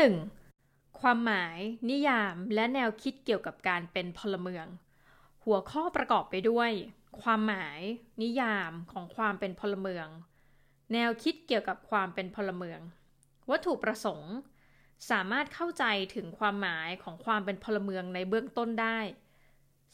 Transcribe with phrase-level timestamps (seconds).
[0.00, 1.58] ที่1ความหมาย
[1.90, 4.66] นิยาม และแนวคิดเกี่ยวกับการเป็นพลเมือง
[5.44, 6.70] หัวข้อประกอบไปด้วย
[7.22, 7.80] ความหมาย
[8.22, 10.06] นิยามของความเป็นพลเมือง
[10.92, 12.80] แนวคิดเกี่ยวกับความเป็นพลเมือง
[13.50, 14.32] วัตถุประสงค์
[15.10, 18.98] สามารถเข้าใจถึงความหมายของความเป็นพลเมืองในเบื้องต้นได้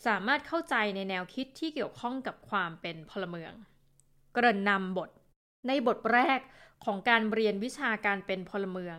[0.07, 3.53] สามารถเข้าใจในแนวคิดที่เกี่ยวข้องกับความเป็นพลเมือง
[4.37, 5.11] กระนำบท
[5.67, 6.41] ในบทแรก
[6.85, 8.99] ของการเรียนวิชาการเป็นพลเมือง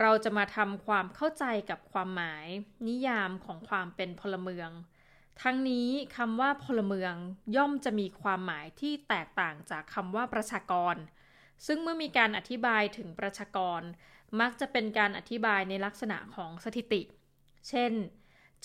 [0.00, 2.46] เราจะมาทำความเข้าใจกับความหมาย
[2.88, 4.70] นิยามของความเป็นพลเมือง
[5.42, 7.14] ทั้งนี้คำว่าพลเมือง
[7.56, 10.96] ย่อมจะมีความหมายที่แตกต่างจากคำว่าประชากร
[11.66, 13.80] ซึ่งเมื่อมีการอธิบายถึงประชากร
[14.40, 17.02] มักจะเป็นการอธิบายในลักษณะของสถิติ
[17.68, 17.92] เช่น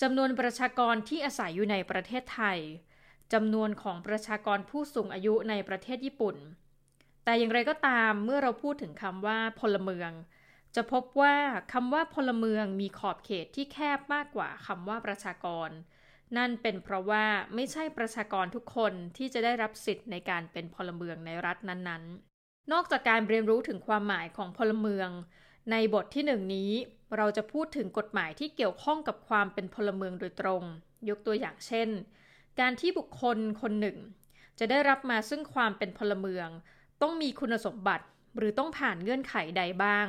[0.00, 2.58] จำนวนประชากรที่อาศัยอยู่ในประเทศไทย
[3.32, 6.36] จำนวนของประชากรผู้สูงอายุในประเทศญี่ปุ่น
[7.24, 10.10] แต่อย่างไรก็ตามเมื่อเราพูดถึงคำว่าพลเมือง
[10.74, 11.36] จะพบว่า
[11.72, 15.70] คำว่าพลเมืองมีขอบเขตที่แคบมากกว่าคำว่าประชากร
[16.36, 25.08] นั่นเป็นเพราะว่าไม่ใช่ประชากรทุกคนที่จะได้รับสิทธิ์ในการเป็นพลเมืองในรัฐนั้นๆ นอกจากการเรียนรู้ถึงความหมายของพลเมือง
[25.70, 26.70] ในบทที่หนึ่งนี้
[27.16, 30.62] เราจะพูดถึงกฎหมายที่เกี่ยวข้องกับความเป็นพลเมืองโดยตรง
[31.08, 31.88] ยกตัวอย่างเช่น
[32.60, 33.98] การที่บุคคลคนหนึ่ง
[34.58, 36.48] จะได้รับมาซึ่งความเป็นพลเมือง
[37.02, 40.06] ต้องมีคุณสมบัติ หรือต้องผ่านเงื่อนไขใดบ้าง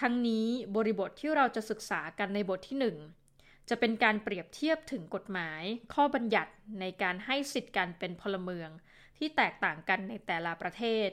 [0.00, 2.78] ทั้งนี้บริบทที่เราจะศึกษากันในบทที่
[3.26, 5.62] 1 จะเป็นการเปรียบเทียบถึงกฎหมาย
[5.94, 8.70] ข้อบัญญัติในการให้สิทธิ์การเป็นพลเมือง
[9.18, 11.08] ที่แตกต่างกันในแต่ละประเทศ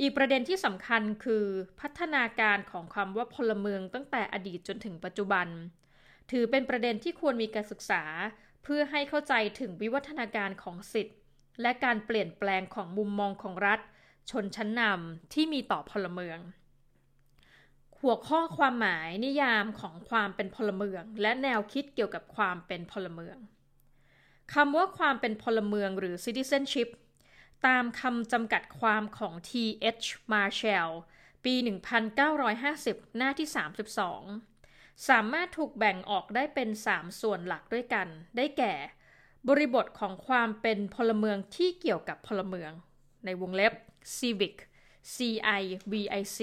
[0.00, 1.46] อีกประเด็นที่สำคัญคือ
[1.80, 5.48] พัฒนาการของคำว่าพลเมืองตั้งแต่อดีตจนถึงปัจจุบัน
[6.30, 8.04] ถือเป็นประเด็นที่ควรมีการศึกษา
[8.62, 11.16] เพื่อให้เข้าใจถึงวิวัฒนาการของสิทธิ์
[11.62, 13.80] และการเปลี่ยนแปลงของมุมมองของรัฐ
[14.30, 16.38] ชนชั้นนำที่มีต่อพลเมือง
[18.06, 23.36] หัวข้อความหมายนิยามของความเป็นพลเมือง และแนวคิดเกี่ยวกับความเป็นพลเมือง
[24.54, 26.88] คำว่าความเป็นพลเมืองหรือ citizenship
[27.66, 30.06] ตามคำจำกัดความของ T.H.
[30.32, 30.90] Marshall
[31.44, 31.54] ปี
[32.36, 33.48] 1950 หน้าที่
[34.26, 38.74] 32 สามารถถูกแบ่งออกได้เป็น 3 ส่วนหลักด้วยกัน ได้แก่
[39.48, 42.72] บริบทของความเป็นพลเมืองที่เกี่ยวกับพลเมือง
[43.24, 43.72] ในวงเล็บ
[44.16, 44.54] civic
[45.14, 45.16] C
[45.60, 46.40] I V I C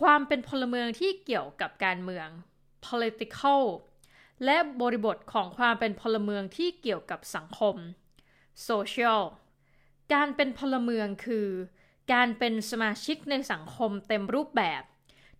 [0.00, 2.28] ความเป็นพลเมืองที่เกี่ยวกับการเมือง
[2.86, 3.62] political
[4.44, 7.76] และบริบทของความเป็นพลเมืองที่เกี่ยวกับสังคม
[8.68, 9.20] social
[10.14, 11.48] การเป็นพลเมืองคือ
[12.12, 14.82] การเป็นสมาชิกในสังคมเต็มรูปแบบ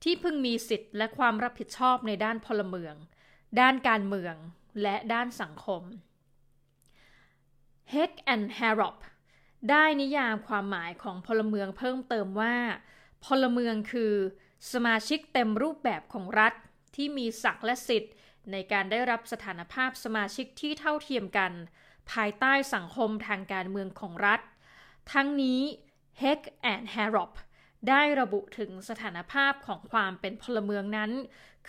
[0.03, 2.95] ที่พึงมีสิทธิ์และความรับผิดชอบในด้านพลเมือง
[3.61, 4.35] ด้านการเมือง
[4.83, 5.83] และด้านสังคม
[7.93, 8.97] Heck and Harrop
[9.71, 12.57] ได้นิยามความหมายของพลเมืองเพิ่มเติมว่า
[13.27, 14.15] พลเมืองคือ
[14.73, 16.55] สมาชิกเต็มรูปแบบของรัฐ
[16.97, 18.13] ที่มีศักดิ์และสิทธิ์
[18.53, 21.53] ในการได้รับสถานภาพสมาชิกที่เท่าเทียมกัน
[22.13, 24.41] ภายใต้สังคมทางการเมืองของรัฐ
[25.13, 25.61] ทั้งนี้
[26.23, 26.41] Hague
[26.73, 27.33] and Harrop
[27.89, 31.11] ได้ระบุถึงสถานภาพของความเป็นพลเมืองนั้น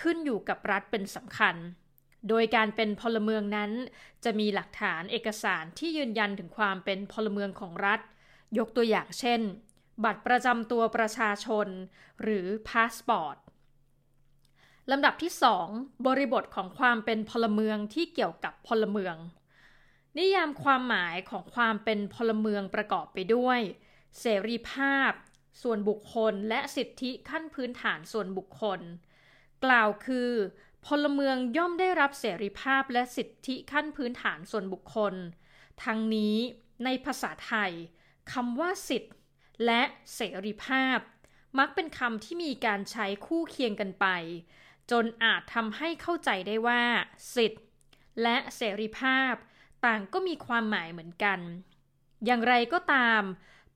[0.01, 1.55] ขึ้นอยู่กับรัฐเป็นสำคัญ
[2.29, 3.71] โดยการเป็นพลเมืองนั้น
[4.23, 7.99] จะมีหลักฐานเอกสารที่ยืนยันถึงความเป็นพลเมืองของรัฐ
[8.57, 9.41] ยกตัวอย่างเช่น
[10.03, 11.67] บัตรประจำตัวประชาชน
[12.21, 13.37] หรือพาสปอร์ต
[14.91, 15.33] ลำดับที่
[15.69, 19.15] 2 บริบทของความเป็นพลเมืองที่เกี่ยวกับพลเมือง
[20.17, 23.59] นิยามความหมายของความเป็นพลเมืองประกอบไปด้วย
[24.19, 25.11] เสรีภาพ
[25.61, 28.79] ส่วนบุคคลและสิทธิขั้นพื้นฐานส่วนบุคคล
[29.65, 30.31] กล่าวคือ
[30.85, 35.13] พลเมืองย่อมได้รับเสรีภาพและสิทธิขั้นพื้นฐานส่วนบุคคล
[35.83, 36.35] ทั้งนี้
[36.83, 37.71] ในภาษาไทย
[38.31, 39.09] คำว่าสิทธิ
[39.65, 39.81] และ
[40.15, 40.97] เสรีภาพ
[41.59, 44.07] มักเป็นคำที่มีการใช้คู่เคียงกันไป
[44.91, 46.83] จนอาจทำให้เข้าใจได้ว่า
[47.35, 47.63] สิทธิ์
[48.21, 49.33] และเสรีภาพ
[49.85, 51.39] ต่างก็มีความหมายเหมือนกัน
[52.25, 53.21] อย่างไรก็ตาม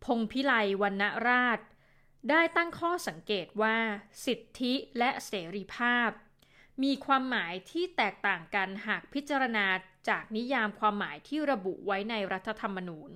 [0.06, 1.59] พงพิไลวรรณราช
[2.29, 3.77] ได้ตั้งข้อสังเกตว่า
[4.25, 6.09] สิทธิและเสรีภาพ
[6.83, 9.65] มีความหมายที่แตกต่างกันหากพิจารณา
[10.09, 13.12] จากนิยามความหมายที่ระบุไว้ในรัฐธรรมนูญ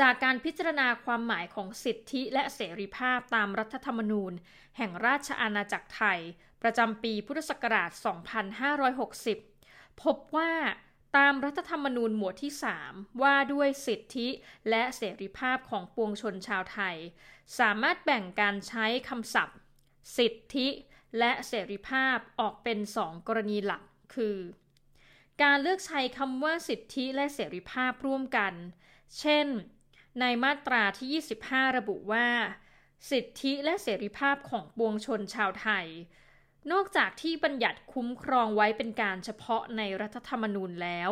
[0.00, 4.32] จากการพิจารณาความหมายของสิทธิและเสรีภาพตามรัฐธรรมนูญ
[4.76, 6.20] แห่งราชอาณาจักรไทย
[6.62, 7.90] ประจำปีพุทธศักราช
[9.16, 10.52] 2560 พบว่า
[11.16, 12.52] ตามรัฐธรรมนูญหมวดที่
[12.86, 14.28] 3 ว่าด้วยสิทธิ
[14.70, 16.96] และเสรีภาพของปวงชนชาวไทย
[17.58, 19.58] สามารถแบ่งการใช้คำศัพท์
[20.18, 20.68] สิทธิ
[21.18, 23.82] และเสรีภาพออกเป็นสองกรณีหลัก
[24.14, 24.38] คือ
[25.42, 28.54] การเลือกใช้คำว่าสิทธิและเสรีภาพร่วมกัน
[29.20, 29.46] เช่น
[30.20, 31.08] ในมาตราที่
[31.48, 32.28] 25 ระบุว่า
[33.10, 35.86] สิทธิและเสรีภาพของปวงชนชาวไทย
[36.72, 41.10] นอกจากที่บัญญัติคุ้มครองไว้เป็นการเฉพาะในรัฐธรรมนูญแล้ว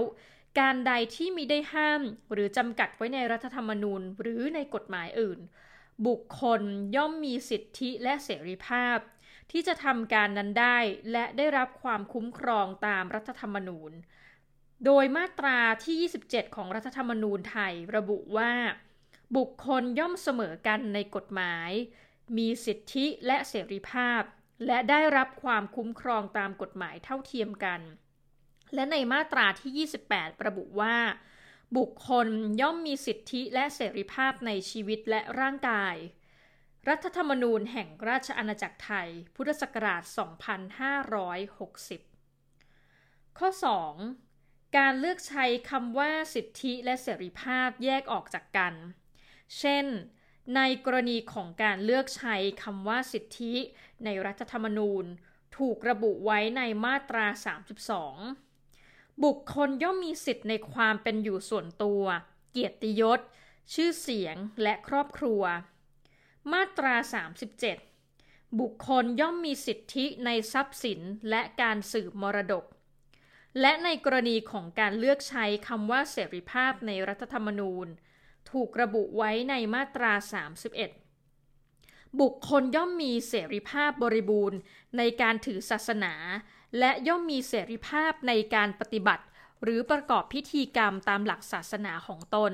[0.59, 2.03] การใดที่มีได้ห้าม
[2.33, 5.41] หรือจำกัดไว้ในรัฐธรรมนูญหรือในกฎหมายอื่น
[6.07, 6.63] บุคคล
[6.97, 8.99] ย่อมมีสิทธิและเสรีภาพ
[9.51, 10.79] ที่จะทำการนั้นได้
[11.13, 13.93] และได้รับความคุ้มครองตามรัฐธรรมนูญ
[14.87, 18.53] โดยมาตราที่ 27 ของรัฐธรรมนูญไทยระบุว่า
[19.37, 21.71] บุคคลย่อมเสมอกันในกฎหมาย
[22.37, 24.23] มีสิทธิและเสรีภาพ
[24.67, 27.81] และได้รับความคุ้มครองตามกฎหมายเท่าเทียมกัน
[28.75, 30.97] และในมาตราที่ 28 ระบุว่า
[31.77, 32.29] บุคคล
[32.61, 35.95] ย่อมมีสิทธิและเสรีภาพในชีวิตและร่างกาย
[36.89, 40.03] รัฐธรรมนูญแห่งราชอาณาจักรไทย พุทธศักราช
[42.11, 43.49] 2560 ข้อ
[44.13, 44.77] 2.
[44.77, 48.75] การเลือกใช้คำว่าสิทธิและเสรีภาพแยกออกจากกัน
[49.59, 49.87] เช่น
[50.57, 53.55] ในกรณีของการเลือกใช้คำว่าสิทธิ
[54.05, 55.05] ในรัฐธรรมนูญ
[55.57, 57.27] ถูกระบุไว้ในมาตรา
[58.07, 62.03] 32 บุคคลย่อมมีสิทธิในความเป็นอยู่ส่วนตัว
[62.51, 63.21] เกียรติยศ
[63.75, 65.43] ชื่อเสียงและครอบครัว
[66.53, 66.95] มาตรา
[67.77, 71.01] 37 บุคคลย่อมมีสิทธิในทรัพย์สิน
[71.31, 72.65] และการสืบมรดก
[73.61, 77.89] และในกรณีของการเลือกใช้คำว่าเสรีภาพในรัฐธรรมนูญ
[78.53, 80.13] ถูกระบุไว้ในมาตรา
[81.37, 84.59] 31 บุคคลย่อมมีเสรีภาพบริบูรณ์
[84.99, 86.15] ในการถือศาสนา
[86.79, 89.25] และย่อมมีเสรีภาพในการปฏิบัติ
[89.63, 92.53] หรือประกอบพิธีกรรมตามหลักศาสนาของตน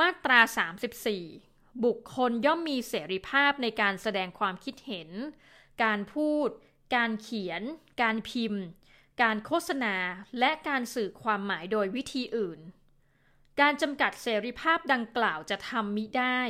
[0.00, 0.40] มาตรา
[1.12, 5.10] 34 บุคคลย่อมมีเสรีภาพในการแสดงความคิดเห็น
[5.82, 6.48] การพูด
[6.96, 7.62] การเขียน
[8.02, 8.62] การพิมพ์
[9.22, 9.96] การโฆษณา
[10.38, 12.60] และการสื่อความหมายโดยวิธีอื่น
[13.60, 16.40] การจำกัดเสรีภาพดังกล่าวจะทำมิได้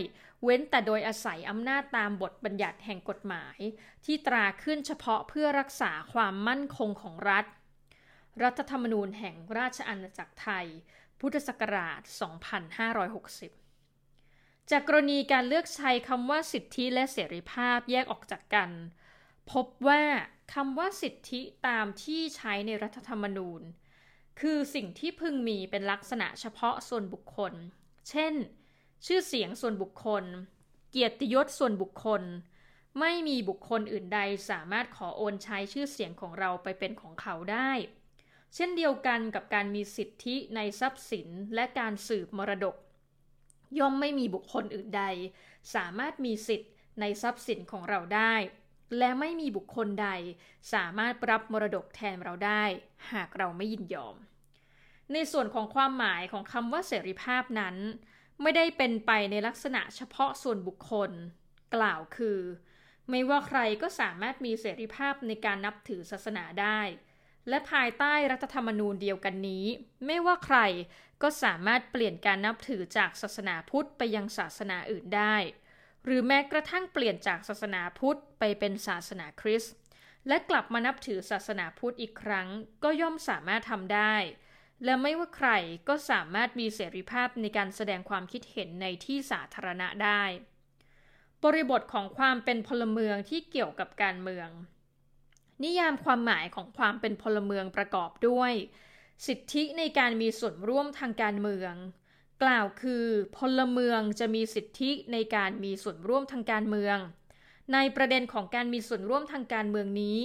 [0.44, 3.58] เว้นแต่โดยอาศัยอำนาจตามบทบัญญัติแห่งกฎหมาย
[4.04, 7.44] ที่ตราขึ้นเฉพาะเพื่อรักษาความมั่นคงของรัฐ
[8.42, 10.66] รัฐธรรมนูญแห่งราชอาณาจักรไทย
[11.20, 12.00] พุทธศักราช
[13.36, 18.70] 2560 จากกรณีการเลือกใช้คำว่าสิทธิและเสรีภาพแยกออกจากกัน
[19.52, 20.02] พบว่า
[20.54, 23.62] คำว่าสิทธิตามที่ใช้ในรัฐธรรมนูญ
[24.40, 27.52] คือสิ่งที่พึงมีเป็นลักษณะเฉพาะส่วนบุคคล
[28.10, 28.34] เช่น
[29.06, 30.24] ชื่อเสียงส่วนบุคคล
[30.90, 32.22] เกียรติยศส่วนบุคคล
[33.00, 37.72] ไม่มีบุคคลอื่นใดสามารถขอโอนใช้ชื่อเสียงของเราไปเป็นของเขาได้
[38.54, 42.76] เช่นเดียวกันกับการมีสิทธิในทรัพย์สินและการสืบมรดก
[43.78, 45.04] ย่อมไม่มีบุคคลอื่นใด
[45.74, 46.68] สามารถมีสิทธิ
[47.00, 48.34] ในทรัพย์สินของเราได้
[48.98, 50.08] และไม่มีบุคคลใด
[50.72, 52.64] สามารถรับมรดกแทนเราได้
[53.12, 54.16] หากเราไม่ยินยอม
[55.12, 57.76] ในส่วนของความหมายของคำว่าเสรีภาพนั้น
[58.42, 61.10] ไม่ได้เป็นไปในลักษณะเฉพาะส่วนบุคคล
[61.74, 62.40] กล่าวคือ
[63.10, 66.80] ไม่ว่าใครก็สามารถมีเสรีภาพในการนับถือศาสนาได้
[67.48, 69.64] และภายใต้รัฐธรรมนูญเดียวกันนี้
[70.06, 70.58] ไม่ว่าใคร
[71.22, 75.36] ก็สามารถเปลี่ยนการนับถือจากศาสนาพุทธไปยังศาสนาอื่นได้
[76.04, 79.74] หรือแม้กระทั่งเปลี่ยนจากศาสนาพุทธไปเป็นศาสนาคริสต์
[80.28, 82.48] และกลับมานับถือศาสนาพุทธอีกครั้ง
[82.84, 84.14] ก็ย่อมสามารถทำได้
[84.84, 85.50] และไม่ว่าใคร
[85.88, 90.22] ก็สามารถมีเสรีภาพในการแสดงความคิดเห็นในที่สาธารณะได้
[91.44, 94.48] บริบทของความเป็นพลเมืองที่เกี่ยวกับการเมือง
[95.64, 98.52] นิยามความหมายของความเป็นพลเมืองประกอบด้วย
[99.26, 101.74] สิทธิในการมีส่วนร่วมทางการเมือง
[102.42, 103.04] กล่าวคือ
[103.38, 106.98] พลเมืองจะมีสิทธิในการมีส่วนร่วมทางการเมือง
[107.72, 110.18] ในประเด็นของการมีส่วนร่วมทางการเมืองนี้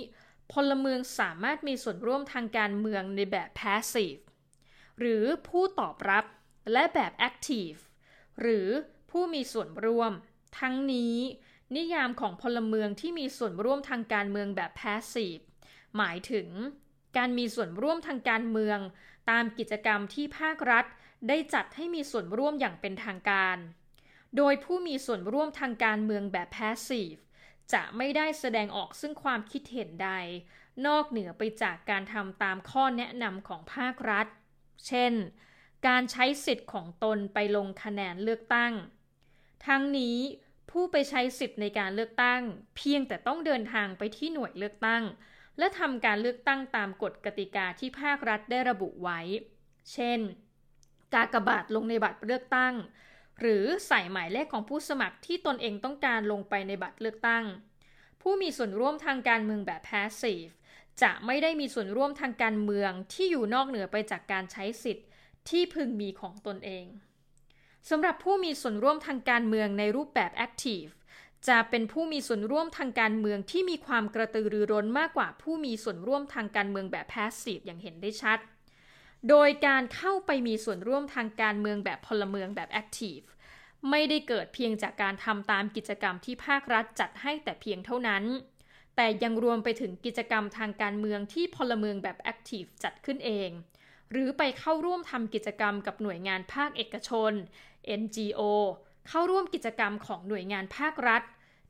[0.53, 4.21] พลเมืองสามารถมีส่วนร่วมทางการเมืองในแบบ passive
[4.99, 6.25] หรือผู้ตอบรับ
[6.71, 7.79] และแบบ active
[8.41, 8.67] หรือ
[9.11, 10.11] ผู้มีส่วนร่วม
[10.59, 11.17] ทั้งนี้
[11.75, 15.43] นิยามของพลเมืองที่มีส่วนร่วมทางการเมืองแบบ passive
[15.97, 16.47] หมายถึง
[17.17, 18.79] การมีส่วนร่วมทางการเมือง
[19.29, 20.85] ตามกิจกรรมที่ภาครัฐ
[21.27, 23.57] ได้จัดให้มีส่วนร่วมอย่างเป็นทางการ
[24.37, 27.19] โดยผู้มีส่วนร่วมทางการเมืองแบบ passive
[27.73, 30.09] จะไม่ได้แสดงออกซึ่งความคิดเห็นใด
[30.85, 34.27] นอกเหนือไปจากการทำตามข้อแนะนำของภาครัฐ
[34.87, 35.13] เช่น
[35.87, 38.73] การใช้สิทธิ์ของตนไปลงคะแนนเลือกตั้ง
[39.67, 40.17] ทั้งนี้
[40.71, 42.41] ผู้ไปใช้สิทธิ์ในการเลือกตั้ง
[42.75, 45.03] เพียงแต่ต้องเดินทางไปที่หน่วยเลือกตั้ง
[45.57, 49.19] และทำการเลือกตั้งตามกฎกติกาที่ภาครัฐได้ระบุไว้
[49.93, 50.19] เช่น
[51.13, 52.73] กากบาทลงในบัตรเลือกตั้ง
[53.39, 57.43] หรือใส่หมายเลขของผู้สมัครที่ตนเองต้องการลงไปในบัตรเลือกตั้ง
[58.21, 60.51] ผู้มีส่วนร่วมทางการเมืองแบบ passive
[61.01, 65.07] จะไม่ได้มีส่วนร่วมทางการเมืองที่อยู่นอกเหนือไปจากการใช้สิทธิ์
[65.49, 66.85] ที่พึงมีของตนเอง
[67.89, 70.91] สำหรับผู้มีส่วนร่วมทางการเมืองในรูปแบบ active
[71.47, 78.39] จะเป็นผู้มีส่วนร่วมทางการเมืองที่มีความกระตือรือร้นมากกว่าผู้มีส่วนร่วมทางการเมืองแบบแพสซีฟอย่างเห็นได้ชัด
[79.29, 83.19] โดยการเข้าไปมีส่วนร่วมทางการเมืองแบบพลเมืองแบบแอคทีฟ
[83.89, 88.23] ไม่ได้เกิดเพียงจากการทำตามกิจกรรมที่ภาครัฐจัดให้แต่เพียงเท่านั้น
[88.95, 93.49] แต่ยังรวมไปถึงกิจกรรมทางการเมืองที่พลเมืองแบบแอคทีฟจัดขึ้นเอง
[94.11, 97.31] หรือไปเข้าร่วมทำกิจกรรมกับหน่วยงานภาคเอกชน
[98.01, 98.41] NGO
[99.07, 101.23] เข้าร่วมกิจกรรมของหน่วยงานภาครัฐ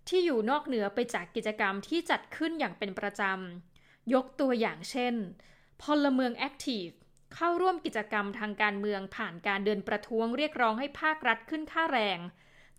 [0.08, 5.16] ที่อยู่นอกเหนือไปจากกิจกรรมที่จัดขึ้นอย่างเป็นประจำ ยกตัวอย่างเช่น
[5.84, 6.88] พลเมืองแอคทีฟ
[7.36, 12.20] เข้าร่วมกิจกรรมทางการเมืองผ่านการเดินประท้วงเรียกร้องให้ภาครัฐขึ้นค่าแรง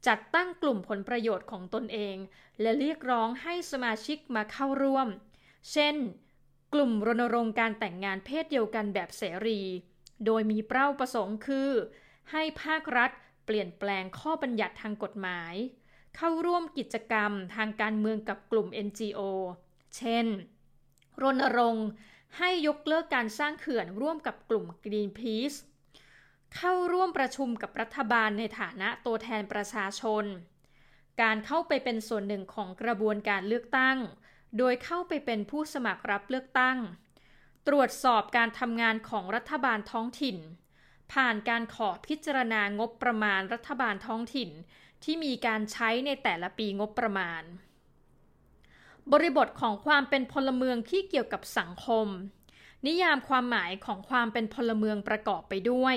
[0.07, 2.17] จัดตั้งกลุ่มผลประโยชน์ของตนเอง
[2.61, 5.09] และเรียกร้องให้สมาชิกมาเข้าร่วม
[5.73, 5.97] เช่น
[6.75, 9.61] กลุ่มรณรงค์การแต่งงานเพศเดียวกันแบบเสรี
[10.27, 11.71] โดยมีเป้าประสงค์คือ
[12.31, 13.11] ให้ภาครัฐ
[13.45, 15.55] เปลี่ยนแปลงข้อบัญญัติทางกฎหมาย
[16.17, 19.21] เข้าร่วมกิจกรรมทางการเมืองกับกลุ่ม NGO
[19.97, 20.27] เช่น
[21.23, 21.89] รณรงค์
[22.39, 25.59] ให้ยกเลิกการสร้างเขื่อนร่วมกับกลุ่ม Greenpeace
[26.57, 30.25] เข้าร่วมประชุมกับรัฐบาลในฐานะตัวแทนประชาชน
[31.23, 33.99] การเข้าไปเป็นส่วนหนึ่งของกระบวนการเลือกตั้ง
[34.59, 36.79] โดยเข้าไปเป็นผู้สมัครรับเลือกตั้ง
[37.69, 40.39] ตรวจสอบการทำงานของรัฐบาลท้องถิ่น
[41.13, 44.51] ผ่านการขอพิจารณางบประมาณรัฐบาลท้องถิ่น
[45.05, 47.43] ที่มีการใช้ในแต่ละปีงบประมาณ
[49.13, 52.07] บริบทของความเป็นพลเมืองที่เกี่ยวกับสังคม
[52.87, 55.97] นิยามความหมายของความเป็นพลเมืองประกอบไปด้วย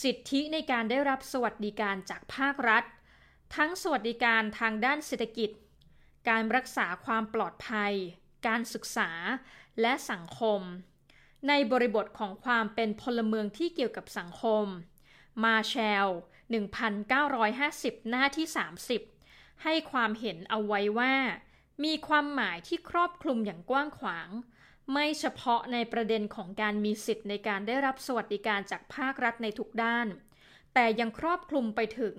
[0.00, 2.84] สิทธิในการได้รับสวัสดิการจากภาครัฐ
[3.56, 5.50] ทั้งสวัสดิการทางด้านเศรษฐกิจ
[6.28, 7.92] การรักษาความปลอดภัย
[8.46, 9.10] การศึกษา
[9.80, 10.60] และสังคม
[11.48, 14.66] ในบริบทของความเป็นพลเมืองที่เกี่ยวกับสังคม
[15.44, 16.06] มาแชล
[17.28, 18.46] 1950 หน้าที่
[19.04, 21.14] 30 ให้ความเห็นเอาไว้ว่า
[21.84, 24.28] มีความหมายที่ครอบคลุมอย่างกว้างขวาง
[24.92, 30.06] ไม่เฉพาะในประเด็นของการมีสิทธิ์ในการได้รับสวัสดิการจากภาครัฐในทุกด้าน
[30.74, 32.16] แต่ยังครอบคลุมไปถึง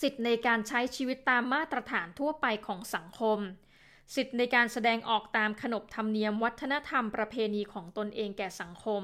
[0.00, 3.38] สิทธิ์ในการใช้ชีวิตตามมาตรฐานทั่วไปของสังคม
[4.14, 9.02] สิทธิ์ในการแสดงออกตามขนบธรรมเนียมวัฒนธรรมประเพณีของตนเองแก่สังคม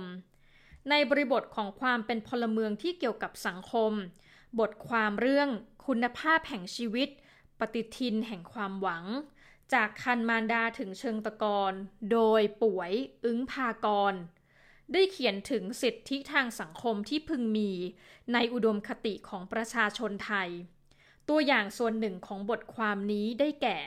[0.91, 3.93] ในบริบทของความเป็นพลเมืองที่เกี่ยวกับสังคม
[4.61, 5.49] บทความเรื่อง
[5.87, 7.09] คุณภาพแห่งชีวิต
[7.61, 9.05] ปฏิทินแห่งความหวัง
[9.75, 11.73] จากคันมารดาถึงเชิงตะกอน
[12.13, 12.93] โดยป่วย
[13.25, 14.15] อึ้งพากร
[14.93, 17.71] ได้เขียนถึงสิทธิทางสังคมที่พึงมี
[18.33, 20.49] ในอุดมคติของประชาชนไทย
[21.29, 23.79] ตัวอย่างส่วนหนึ่งของบทความนี้ได้แก่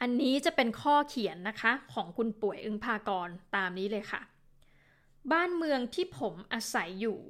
[0.00, 4.22] อันนี้จะเป็นข้อเขียนนะคะของคุณป่วยอึ้งพากรตามนี้เลยค่ะ
[5.32, 7.20] บ้านเมืองที่ผมอาศัยอยู่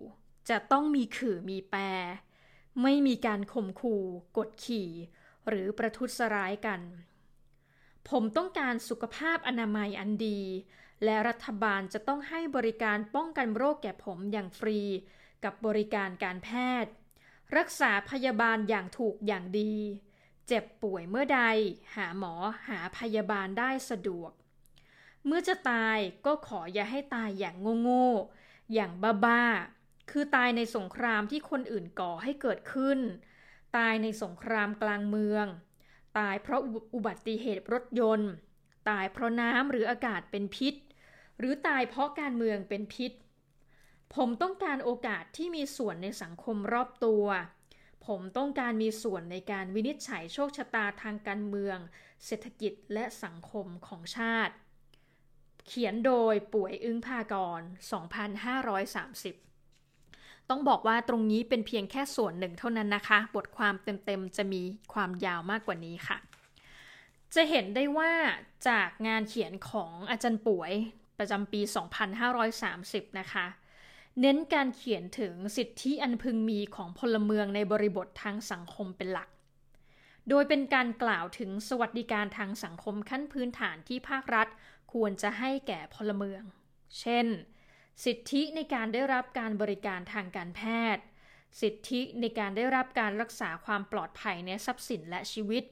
[0.48, 1.80] จะต้องมีขื่อมีแปร
[2.82, 4.04] ไม่มีการข่มขู่
[4.36, 4.88] กดขี่
[5.48, 6.80] หรือประทุษร้ายกัน
[8.08, 10.40] ผมต้องการสุขภาพอนามัยอันดี
[11.04, 14.80] และรัฐบาลจะต้องให้บริการป้องกันโรคแก่ผมอย่างฟรี
[15.44, 16.48] กับบริการการแพ
[16.84, 16.92] ทย์
[17.56, 19.74] รักษาพยาบาลอย่างถูกอย่างดี
[20.48, 21.42] เจ็บป่วยเมื่อใด
[21.94, 22.34] หาหมอ
[22.68, 24.32] หาพยาบาลได้สะดวก
[25.26, 28.92] เมื่อจะตายก็ขออย่าให้ตายอย่างโง่ๆอย่าง
[29.24, 32.98] บ้าๆคือตายในสงครามที่คนอื่นก่อให้เกิดขึ้น
[33.76, 35.46] ตายในสงครามกลางเมือง
[36.18, 36.60] ตายเพราะ
[36.94, 38.32] อุบัติเหตุรถยนต์
[38.88, 40.74] ตายเพราะน้ำหรืออากาศเป็นพิษ
[41.38, 43.12] หรือตายเพราะการเมืองเป็นพิษ
[44.14, 47.24] ผมต้องการโอกาสที่มีส่วนในสังคมรอบตัว
[48.06, 51.78] ผมต้องการมีส่วนในการวินิจฉัยโชคชะตาทางการเมือง
[52.24, 54.54] เศรษฐกิจและสังคมของชาติ
[55.66, 57.60] เขียนโดยป่วยอึ้งภากร
[59.40, 59.49] 2530
[60.50, 66.18] ต้องบอกว่าตรงนี้เป็นเพียงแค่ส่วนหนึ่งเท่านั้นนะคะ บทความเต็มๆ จะมีความยาวมากกว่านี้ค่ะ
[67.34, 68.12] จะเห็นได้ว่า
[68.68, 70.72] จากงานเขียนของอาจารย์ป่วย
[71.18, 71.60] ประจำปี
[72.40, 73.46] 2530 นะคะ
[74.20, 79.28] เน้นการเขียนถึงสิทธิอันพึงมีของพลเมืองในบริบททางสังคมเป็นหลัก
[80.28, 84.48] โดยเป็นการกล่าวถึงสวัสดิการทางสังคมขั้นพื้นฐานที่ภาครัฐ
[84.92, 86.42] ควรจะให้แก่พลเมือง
[87.00, 87.26] เช่น
[88.04, 90.62] สิทธิในการได้รับการบริการทางการแพ
[90.96, 91.04] ทย์
[91.60, 95.64] สิทธิในการได้รับการรักษาความปลอดภัยในทรัพย์สินและชีวิต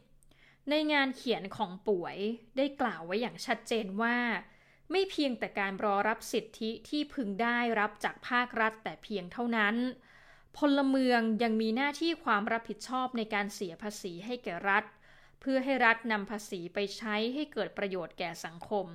[0.70, 2.16] ในงานเขียนของป่วย
[2.56, 4.16] ได้กล่าวไว้อย่างชัดเจนว่า
[4.90, 9.76] ไม่เพียงแต่การรอรับสิทธิที่พึงได้รับจากภาครัฐแต่เพียงเท่านั้น
[10.56, 14.84] พลเมืองยังมีหน้าที่ความรับผิดชอบในการเสียภาษีให้แก่รัฐ
[15.40, 18.86] เพื่อให้รัฐนำภาษีไปใช้ให้เกิดประโยชน์แก่สังคม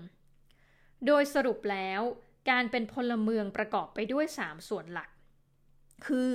[1.06, 2.02] โดยสรุปแล้ว
[2.50, 5.10] การเป็นพลเมืองประกอบไปด้วย 3 ส่วนหลัก
[6.08, 6.32] คือ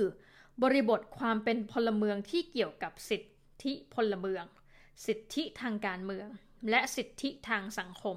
[0.62, 3.22] บริบทความเป็นพลเมืองที่เกี่ยวกับสิท
[3.64, 4.44] ธิพลเมือง
[5.06, 6.28] สิทธิทางการเมือง
[6.70, 8.16] และสิทธิทางสังคม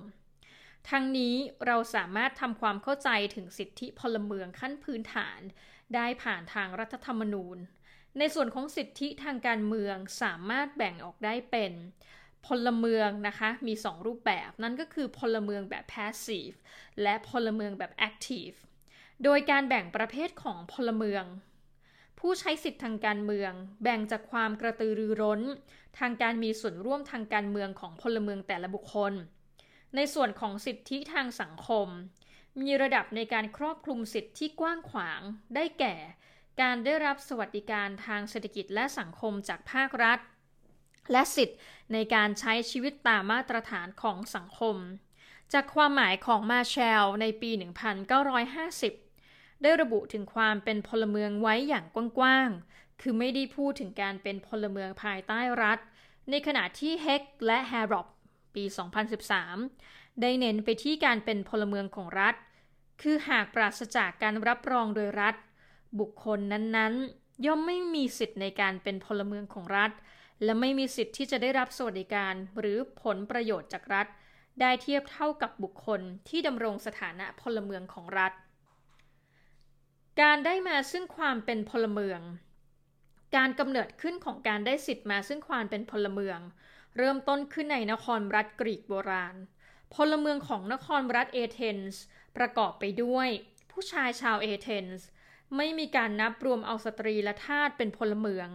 [0.89, 5.39] ทั้งนี้เราสามารถทำความเข้าใจถึงสิทธิพลเมืองขั้นพื้นฐาน
[5.95, 7.57] ได้ผ่านทางรัฐธรรมนูญ
[8.17, 11.73] ในส่วนของสิทธิทางการเมืองสามารถแบ่งออกได้เป็น
[12.47, 16.55] พลเมืองนะคะ มี 2 รูปแบบ นั่นก็คือพลเมืองแบบ passive
[17.01, 18.57] และพลเมืองแบบ active
[19.23, 21.25] โดยการแบ่งประเภทของพลเมือง
[22.19, 23.51] ผู้ใช้สิทธิทางการเมือง
[23.83, 25.41] แบ่งจากความกระตือรือร้น
[25.99, 29.13] ทางการมีส่วนร่วมทางการเมืองของพลเมืองแต่ละบุคคล
[29.95, 31.87] ในส่วนของสิทธิทางสังคม
[32.61, 35.21] มีระดับในการครอบคลุมสิทธิที่กว้างขวาง
[35.55, 35.95] ได้แก่
[36.61, 40.19] การได้รับสวัสดิการทางเศรษฐกิจและสังคมจากภาครัฐ
[41.11, 41.55] และสิทธิ
[41.93, 44.75] ในการใช้ชีวิตตามมาตรฐานของสังคม
[45.53, 47.51] จากความหมายของมาแชลในปี
[48.97, 51.85] 1950 ได้ระบุถึงความเป็นพลเมืองไว้อย่าง
[52.17, 55.79] กว้างๆ คือไม่ได้พูดถึงการเป็นพลเมืองภายใต้รัฐ
[56.29, 58.07] ในขณะที่ Hague และ Harrop
[58.55, 58.63] ปี
[59.43, 62.35] 2013 ได้เน้นไปที่การเป็นพลเมืองของรัฐ
[63.01, 65.35] คือหากปราศจากการรับรองโดยรัฐ
[65.99, 69.91] บุคคลนั้นๆ ย่อมไม่มีสิทธิ์ในการเป็นพลเมืองของรัฐ
[70.43, 74.07] และไม่มีสิทธิ์ที่จะได้รับสวัสดิการหรือผลประโยชน์จากรัฐ
[74.61, 78.33] ได้เทียบเท่ากับบุคคลที่ดำรงสถานะพลเมืองของรัฐ
[80.21, 82.21] การได้มาซึ่งความเป็นพลเมือง
[83.35, 86.39] การกำเนิดขึ้นของการได้สิทธิ์มาซึ่งความเป็นพลเมือง
[86.97, 89.35] เริ่มต้นขึ้นในนครรัฐกรีกโบราณ
[89.95, 92.01] พลเมืองของนครรัฐเอเธนส์
[92.37, 93.27] ประกอบไปด้วย
[93.71, 95.07] ผู้ชายชาวเอเธนส์
[95.55, 98.47] ไม่มีการนับรวมเอาสตรีและทาสเป็นพลเมือง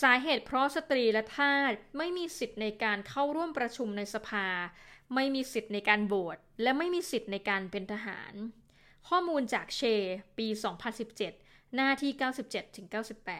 [0.00, 4.46] สาเหตุเพราะสตรีและทาสไม่มีสิทธิ์ในการเข้าร่วมประชุมในสภา
[5.14, 8.34] ไม่มีสิทธิ์ในการโหวตและไม่มีสิทธิ์ในการเป็นทหาร
[9.08, 9.82] ข้อมูลจากเช
[10.38, 10.46] ปี
[11.12, 12.12] 2017 หน้าที่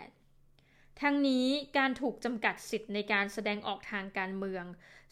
[0.07, 1.47] 97-98 ทั้งนี้
[1.79, 4.65] การถูกจำกัดสิทธิ์ในการแสดงออกทางการเมือง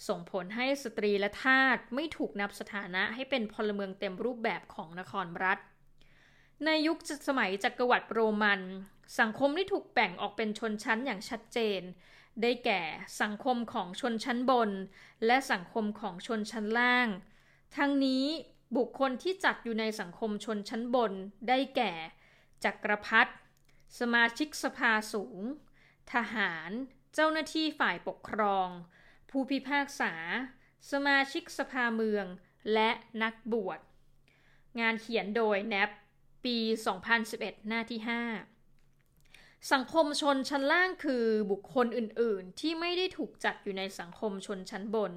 [0.09, 5.59] ส่งผลให้สตรีและทาสไม่ถูกนับสถานะให้เป็นพลเมืองเต็มรูปแบบของนครรัฐ
[6.67, 6.99] ในยุค
[7.29, 8.61] สมัยจักรวรรดิโรมัน
[9.21, 11.81] สังคมได้ถูกแบ่งออกเป็นชนชั้นอย่างชัดเจน
[12.43, 12.83] ได้แก่
[13.23, 14.71] สังคมของชนชั้นบน
[15.27, 17.09] และสังคมของชนชั้นล่าง
[17.77, 18.25] ทั้งนี้
[18.77, 21.13] บุคคลที่จัดอยู่ในสังคมชนชั้นบน
[21.49, 21.93] ได้แก่
[22.65, 23.33] จักรพรรดิ
[23.99, 25.41] สมาชิกสภาสูง
[26.13, 26.71] ทหาร
[27.15, 28.69] เจ้าหน้าที่ฝ่ายปกครอง
[29.31, 30.15] ผู้พิพากษา
[30.91, 32.27] สมาชิกสภาเมือง
[32.73, 32.91] และ
[33.23, 33.81] นักบวช
[34.81, 35.91] งานเขียนโดยแนบ
[36.45, 36.57] ปี
[37.13, 38.01] 2011 หน้าที่
[38.87, 45.13] 5 สังคมชนชั้นล่างคือบุคคลอื่น ๆ ที่ไม่ได้ถูกจัดอยู่ในสังคมชนชั้นบน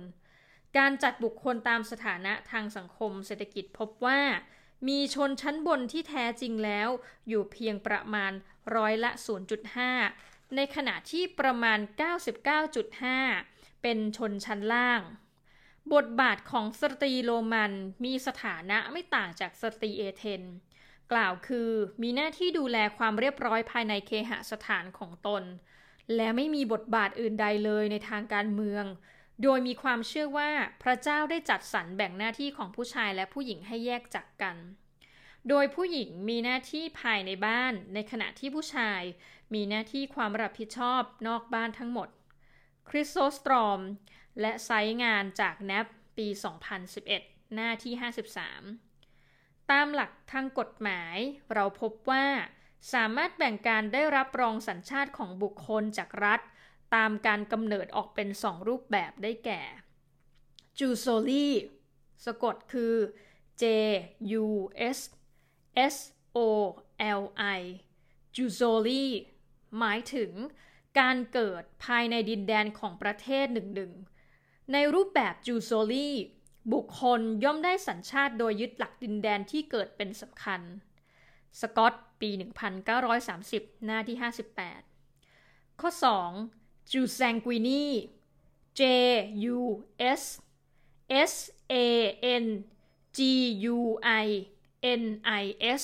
[0.78, 4.22] การจัดบุคคลตามสถานะทางสังคมเศรษฐกิจพบว่า
[4.88, 6.90] มีชนชั้นบนที่แท้จริงแล้ว
[7.28, 8.32] อยู่เพียงประมาณ
[8.76, 9.12] ร้อยละ
[9.84, 11.80] 0.5 ในขณะที่ประมาณ
[12.62, 15.02] 99.5 เป็นชนชั้นล่าง
[15.94, 17.72] บทบาทของสตรีโรมัน
[18.04, 20.44] มีสถานะไม่ต่างจากสตรีเอเธนส์
[21.12, 21.70] กล่าวคือ
[22.02, 25.44] มีหน้าที่ดูแลความเรียบร้อยภายในเคหสถานของตน
[26.16, 28.86] และไม่มีบทบาทอื่นใดเลยในทางการเมือง
[29.44, 30.52] โดยมีความเชื่อว่า
[30.84, 34.58] พระเจ้าได้จัดสรรแบ่งหน้าที่ของผู้ชายและผู้หญิงให้แยกจากกัน
[35.50, 39.02] โดยผู้หญิงมีหน้าที่ภายในบ้าน ในขณะที่ผู้ชาย
[39.54, 42.10] มีหน้าที่ความรับผิดชอบนอกบ้านทั้งหมด
[42.90, 43.80] คริสโซสตรอม
[44.42, 44.70] และไซ
[45.04, 45.88] งานจากแนป
[46.18, 46.28] ปี
[46.92, 47.94] 2011 หน้าที่
[48.62, 48.95] 53
[49.72, 51.18] ตามหลักทางกฎหมาย
[51.54, 52.26] เราพบว่า
[52.94, 56.40] สามารถแบ่งการได้รับรองสัญชาติของบุคคลจากรัฐ
[56.96, 59.62] ตามการกำเนิดออกเป็นสองรูปแบบได้แก่
[60.80, 61.50] จูโซลี
[62.26, 62.96] สะกดคือ
[63.62, 63.64] J
[64.44, 64.48] U
[64.98, 65.00] S
[65.94, 65.96] S
[66.38, 66.40] O
[67.20, 67.24] L
[67.60, 67.62] I
[68.36, 69.06] จูโซลี
[69.80, 70.32] หมายถึง
[71.00, 76.12] การเกิดภายในดินแดนของประเทศหนึ่งๆ ในรูปแบบจูโซลี
[76.74, 80.62] บุคคลย่อมได้สัญชาติโดยยึดหลักดินแดนที่เกิดเป็นสำคัญ
[81.62, 82.30] สกอตปี
[83.08, 84.18] 1930 หน้าที่
[85.18, 85.90] 58 ข้อ
[86.40, 87.84] 2จูแซงกุ i นี
[88.80, 88.82] J
[89.56, 89.60] U
[90.22, 90.24] S
[91.32, 91.34] S
[91.72, 91.76] A
[92.44, 92.46] N
[93.18, 93.20] G
[93.76, 93.78] U
[94.26, 94.28] I
[95.02, 95.04] N
[95.42, 95.46] I
[95.82, 95.84] S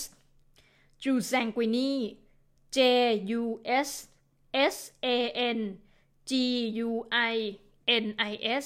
[1.03, 1.91] จูแซงกุ i นี
[2.75, 2.77] J
[3.39, 3.43] U
[3.87, 3.89] S
[4.73, 4.75] S
[5.15, 5.17] A
[5.57, 5.59] N
[6.29, 6.31] G
[6.87, 6.89] U
[7.33, 7.35] I
[8.03, 8.65] N I S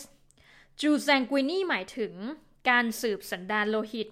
[0.82, 2.14] จูแซงกุนีหมายถึง
[2.70, 4.10] การสืบสันดานโลหิต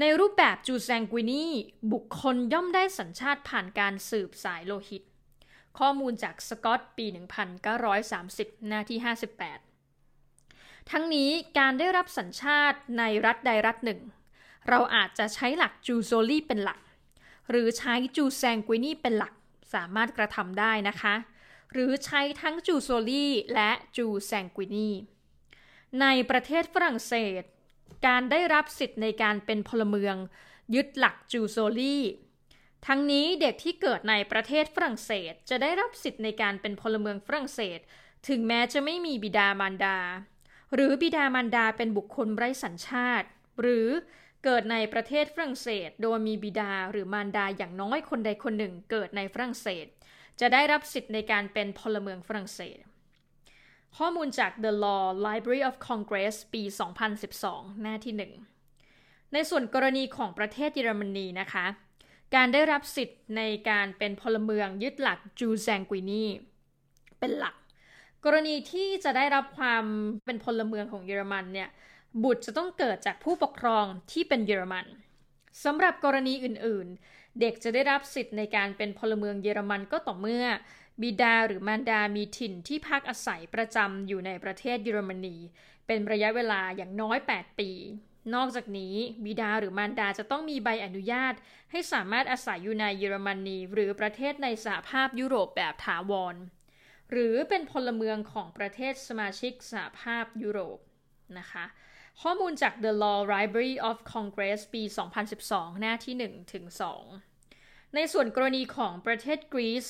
[0.00, 1.44] ในรูปแบบจูแซงกุนี
[1.92, 5.02] บุคคลย่อมได้สัญชาติผ่านการสืบสายโลหิต
[5.78, 7.06] ข้อมูลจากสกอตปี
[7.86, 8.98] 1930 หน้าที่
[9.94, 14.00] 58 ทั้งนี้การได้รับสัญชาติในรัฐใดรัฐหนึ่ง
[14.68, 16.80] เราอาจจะใช้หลักจูโซลีเป็นหลัก
[17.50, 19.32] หรือใช้จูแซงกุนีเป็นหลัก
[19.74, 21.14] สามารถกระทำได้นะคะ
[21.72, 24.90] หรือใช้ทั้งจูโซลีและจูแซงกุนี
[26.02, 27.42] ในประเทศฝรั่งเศส
[28.06, 30.16] การได้รับสิทธิ์ในการเป็นพลเมือง
[30.74, 31.98] ยึดหลักจูโซลี
[32.86, 37.78] ทั้งนี้เด็กที่เกิดในประเทศฝรั่งเศส จะได้รับสิทธิ์ในการเป็นพลเมืองฝรั่งเศส
[38.28, 39.98] ถึงแม้จะไม่มีบิดามารดา
[40.74, 43.28] หรือบิดามารดาเป็นบุคคลไร้สัญชาติ
[43.60, 43.88] หรือ
[44.44, 49.86] เกิดในประเทศฝรั่งเศส โดยมีบิดาหรือมารดาอย่างน้อยคนใดคนหนึ่งเกิดในฝรั่งเศส
[50.40, 52.78] จะได้รับสิทธิ์ในการเป็นพลเมืองฝรั่งเศส
[54.02, 56.62] ข้อมูลจาก The Law Library of Congress ปี
[57.22, 58.14] 2012 หน้าที่
[58.78, 61.66] 1 ในส่วนกรณีของประเทศเยอรมนีนะคะ
[62.34, 66.24] การได้รับสิทธิ์ในการเป็นพลเมืองยึดหลักจูแซงกุยนี
[67.18, 67.54] เป็นหลัก
[68.24, 69.84] กรณีที่จะได้รับความ
[70.24, 71.68] เป็นพลเมืองของเยอรมันเนี่ย
[72.24, 74.86] บุตรจะต้องเกิดจากผู้ปกครองที่เป็นเยอรมัน
[75.64, 80.44] สำหรับกรณีอื่นๆ เด็กจะได้รับสิทธิ์ในการเป็นพลเมืองเยอรมันก็ต่อเมื่อ
[81.02, 85.36] บิดาหรือมารดามีถิ่นที่พักอาศัยประจำอยู่ในประเทศเยอรมนี
[85.86, 87.70] เป็นระยะเวลาอย่างน้อย 8 ปี
[88.34, 91.34] นอกจากนี้ บิดาหรือมารดาจะต้องมีใบอนุญาต
[91.70, 96.36] ให้สามารถอาศัยอยู่ในเยอรมนี หรือประเทศในสหภาพยุโรปแบบถาวร
[97.10, 100.78] หรือเป็นพลเมืองของประเทศสมาชิกสหภาพยุโรป
[101.38, 101.64] นะคะ
[102.22, 104.82] ข้อมูลจาก The Law Library of Congress ปี
[105.32, 106.64] 2012 หน้าที่ 1 ถึง
[107.30, 109.86] 2 ในส่วนกรณีของประเทศกรีซ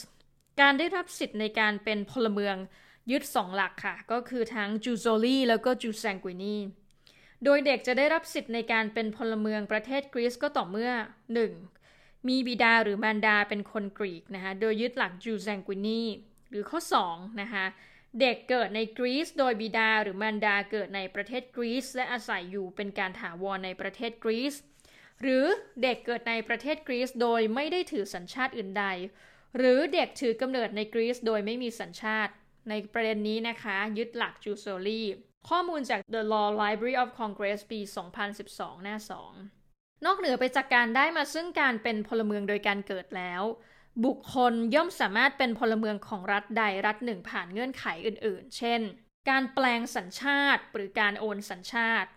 [0.60, 2.56] การได้รับสิทธิ์ในการเป็นพลเมือง
[3.10, 6.56] ยึดสองหลักค่ะ ก็คือทั้งจูโซลีแล้วก็จูแซงกุนี
[7.44, 10.90] โดยเด็กจะได้รับสิทธิ์ในการเป็นพลเมืองประเทศกรีซก็ต่อเมื่อ
[11.58, 12.28] 1.
[12.28, 16.02] มีบิดาหรือมารดาเป็นคนกรีกนะคะโดยยึดหลักจูแซงกุนี
[16.50, 17.64] หรือข้อ2นะคะ
[18.20, 24.54] เด็กเกิดในกรีซโดยบิดาหรือมารดาเกิดในประเทศกรีซและอาศัยอยู่เป็นการถาวรในประเทศกรีซ
[25.22, 25.44] หรือ
[25.82, 28.86] เด็กเกิดในประเทศกรีซโดยไม่ได้ถือสัญชาติอื่นใด
[29.56, 32.32] หรือเด็กถือกำเนิดในกรีซโดยไม่มีสัญชาติ
[32.68, 35.02] ในประเด็นนี้นะคะ ยึดหลักจูโซลี
[35.48, 37.80] ข้อมูลจาก The Law Library of Congress ปี
[38.30, 38.96] 2012 หน้า
[39.50, 43.42] 2 นอกเหนือไปจากการได้มาซึ่งการเป็นพลเมืองโดยการเกิดแล้ว
[44.04, 48.80] บุคคลย่อมสามารถเป็นพลเมืองของรัฐใดรัฐหนึ่งผ่านเงื่อนไขอื่น ๆ เช่น
[49.30, 52.10] การแปลงสัญชาติหรือการโอนสัญชาติ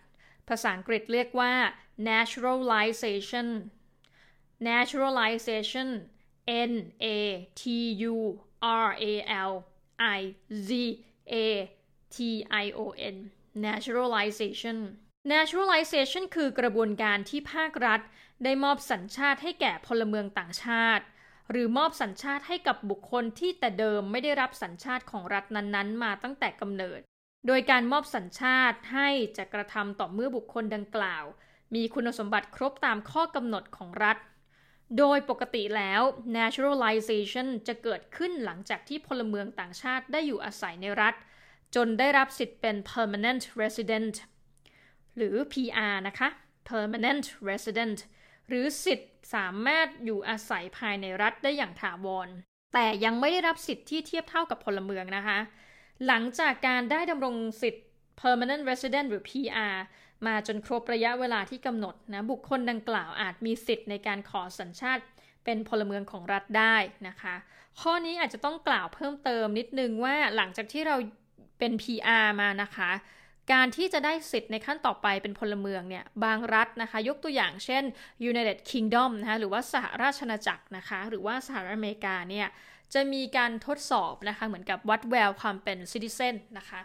[0.48, 1.54] ภาษาอังกฤษเรียกว่า
[2.10, 3.48] naturalization
[4.68, 5.88] naturalization
[6.70, 7.06] N A
[7.60, 7.62] T
[8.12, 8.16] U
[8.86, 9.04] R A
[9.50, 9.52] L
[10.18, 10.20] I
[10.68, 10.70] Z
[11.32, 11.34] A
[12.14, 12.16] T
[12.64, 12.80] I O
[13.14, 13.16] N
[13.66, 14.78] naturalization
[15.32, 18.00] naturalization คือกระบวนการที่ภาครัฐ
[18.44, 21.04] ได้มอบสัญชาติให้แก่พลเมืองต่างชาติ
[21.50, 27.00] หรือมอบสัญชาติให้กับบุคคลที่แต่เดิมไม่ได้รับสัญชาติของรัฐนั้นๆ มาตั้งแต่กำเนิด
[27.46, 31.24] โดยการมอบสัญชาติให้จะกระทำต่อเมื่อบุคคลดังกล่าว
[31.74, 34.16] มีคุณสมบัติครบตามข้อกำหนดของรัฐ
[34.98, 36.02] โดยปกติแล้ว
[36.36, 41.14] naturalization จะเกิดขึ้นหลังจากที่พลเมืองต่างชาติได้อยู่อาศัยในรัฐ
[41.74, 44.14] จนได้รับสิทธิ์เป็น permanent resident
[45.16, 46.28] หรือ PR นะคะ
[46.70, 47.98] permanent resident
[48.48, 52.28] หรือสิทธิ์สามารถอยู่อาศัยภายในรัฐได้อย่างถาวร
[52.72, 55.38] แต่ยังไม่ได้รับสิทธิ์ที่เทียบเท่ากับพลเมืองนะคะ
[56.06, 57.86] หลังจากการได้ดำรงสิทธิ์
[58.22, 59.76] permanent resident หรือ PR
[60.26, 65.02] มาจนครบระยะเวลาที่กำหนดนะบุคคลดังกล่าวอาจมีสิทธิ์ในการขอสัญชาติ
[65.44, 66.76] เป็นพลเมืองของรัฐได้
[67.08, 67.34] นะคะ
[67.80, 70.96] ข้อนี้อาจจะต้องกล่าวเพิ่มเติมนิดนึงว่าหลังจากที่เรา
[71.58, 72.90] เป็น PR มานะคะ
[73.52, 77.84] การที่จะได้สิทธิ์ในขั้นต่อไปเป็นพลเมืองเนี่ยบางรัฐนะคะ ยกตัวอย่างเช่น
[78.30, 82.46] United Kingdom นะคะหรือว่าสหราชอาณาจักรนะคะ หรือว่าสหรัฐอเมริกาเนี่ย
[82.94, 86.80] จะมีการทดสอบนะคะเหมือนกับวัดแววความเป็น citizen นะคะ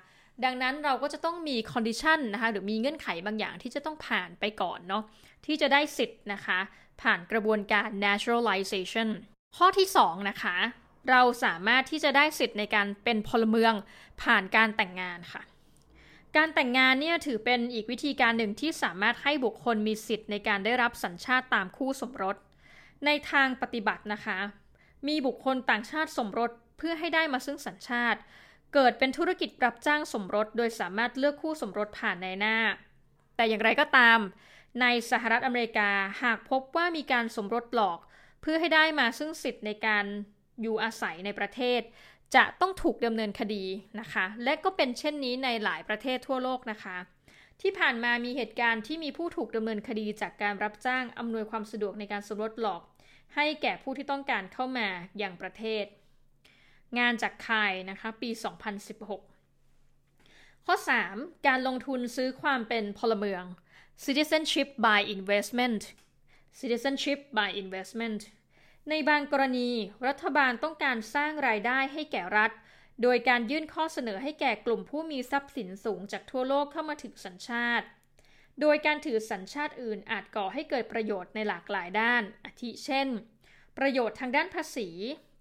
[0.45, 5.03] ดังนั้นเราก็จะต้องมี condition นะคะหรือมีเงื่อนไขบางอย่างที่จะต้องผ่านไปก่อนเนาะ
[5.45, 6.59] ที่จะได้สิทธิ์นะคะ
[7.01, 9.09] ผ่านกระบวนการ naturalization
[9.57, 10.55] ข้อที่ 2 นะคะ
[11.09, 13.73] เราสามารถที่จะได้สิทธิ์ในการเป็นพลเมือง
[14.23, 15.41] ผ่านการแต่งงานค่ะ
[16.37, 22.35] การแต่งงานเนี่ยถือเป็นอีกวิธีการหนึ่งที่สามารถให้บุคคลมีสิทธิ์ในการได้รับสัญชาติตามคู่สมรส
[23.05, 24.39] ในทางปฏิบัตินะคะ
[25.07, 28.19] มีบุคคลต่างชาติสมรสเพื่อให้ได้มาซึ่งสัญชาติ
[28.73, 32.57] เกิดเป็นธุรกิจรับจ้างสมรส โดยสามารถเลือกคู่สมรสผ่านในหน้า
[33.35, 34.19] แต่อย่างไรก็ตาม
[34.81, 35.89] ในสหรัฐอเมริกา
[36.23, 37.99] หากพบว่ามีการสมรสหลอก
[38.41, 40.05] เพื่อให้ได้มาซึ่งสิทธิ์ในการ
[40.61, 41.81] อยู่อาศัยในประเทศ
[42.35, 43.63] จะต้องถูกดำเนินคดี
[43.99, 46.97] นะคะ และก็เป็นเช่นนี้ในหลายประเทศทั่วโลกนะคะ
[47.61, 52.81] ที่ผ่านมามีเหตุการณ์ที่มีผู้ถูกดำเนินคดีจากการรับจ้างอำนวยความสะดวกในการสมรสหลอก
[53.35, 55.85] ให้แก่ผู้ที่ต้องการเข้ามาอย่างประเทศ
[56.99, 58.29] งานจากคายนะคะปี
[59.47, 60.75] 2016 ข้อ
[61.11, 61.47] 3.
[61.47, 63.43] การลงทุนซื้อความเป็นพลเมือง
[64.05, 65.81] citizenship by investment
[66.59, 68.21] citizenship by investment
[68.89, 69.69] ในบางกรณี
[70.07, 72.51] รัฐบาลต้องการสร้างรายได้ให้แก่รัฐ
[73.01, 77.87] โดยการยื่นข้อเสนอให้แก่กลุ่มผู้มีทรัพย์สินสูงจากทั่วโลกเข้ามาถือสัญชาติ
[78.61, 83.07] โดยการถือสัญชาติอื่นอาจก่อให้เกิดประโยชน์ในหลากหลายด้าน อาทิเช่น
[83.77, 84.89] ประโยชน์ทางด้านภาษี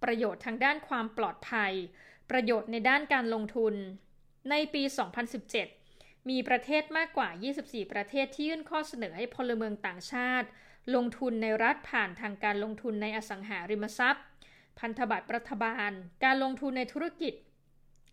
[0.02, 1.72] ประโยชน์ทางด้านความปลอดภัย
[2.30, 3.74] ประโยชน์ในด้านการลงทุน
[4.50, 4.82] ในปี
[5.56, 7.28] 2017 มีประเทศมากกว่า
[7.61, 10.48] 24 ประเทศที่ยื่นข้อเสนอให้พลเมืองต่างชาติ
[10.94, 14.24] ลงทุนในรัฐผ่านทางการลงทุนในอสังหาริมทรัพย์
[14.78, 15.90] พันธบัตรรัฐบาล
[16.24, 17.35] การลงทุนในธุรกิจ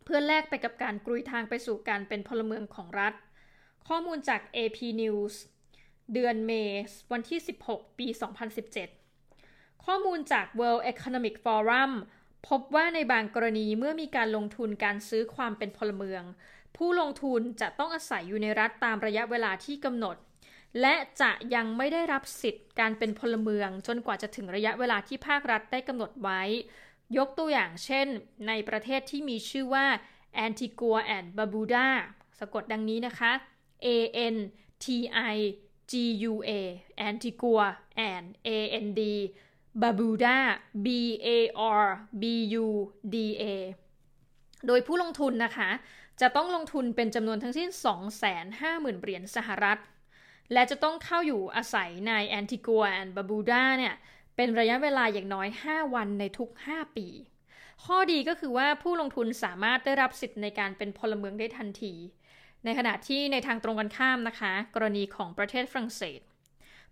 [0.04, 3.14] เพื่อแลกไปกับการกรุยทางไปสู่การเป็นพลเมืองของรัฐ
[3.88, 5.36] ข้อมูลจาก AP News
[6.14, 6.52] เดือนเม
[6.88, 8.08] ษวันที่ 16 ปี
[8.62, 9.03] 2017
[9.86, 11.92] ข้อมูลจาก World Economic Forum
[12.48, 16.24] พบว่าในบางกรณีเมื่อมีการลงทุนการซื้อความเป็นพลเมือง
[16.78, 20.16] ผู้ลงทุนจะต้องอาศัยอยู่ในรัฐตามระยะเวลาที่กำหนด
[20.82, 26.42] และจะยังไม่ได้รับสิทธิ์การเป็นพลเมือง จนกว่าจะถึงระยะเวลาที่ภาครัฐได้กำหนดไว้
[27.18, 28.08] ยกตัวอย่างเช่น
[28.48, 29.86] ในประเทศที่มีชื่อว่า
[30.46, 31.88] Antigua and Barbuda
[32.40, 33.32] สะกดดังนี้นะคะ
[33.86, 33.88] A
[34.34, 34.36] N
[34.84, 34.86] T
[35.34, 35.38] I
[35.92, 35.94] G
[36.32, 36.52] U A
[37.10, 37.68] Antigua
[38.12, 38.50] and A
[38.86, 39.02] N D
[39.82, 40.38] Barbuda
[40.86, 40.88] B
[41.26, 41.30] A
[41.82, 41.86] R
[42.22, 42.24] B
[42.64, 42.68] U
[43.14, 43.44] D A
[44.68, 45.70] โดยผู้ลงทุนนะคะ
[46.22, 47.70] จะต้องลงทุนเป็นจำนวนทั้งสิ้น
[48.36, 49.80] 250,000 เหรียญสหรัฐ
[50.54, 53.96] และจะต้องเข้าอยู่อาศัยในแอนติกัวแอนบาบูดาเนี่ย
[54.36, 57.08] เป็นระยะเวลาอย่างน้อย 5 วันในทุก 5 ปี
[57.86, 61.94] ข้อดีก็คือว่าผู้ลงทุนสามารถได้รับสิทธิ์ในการเป็นพลเมืองได้ทันที
[62.66, 66.20] ในขณะที่ในทางตรงกันข้ามนะคะ กรณีของประเทศฝรั่งเศส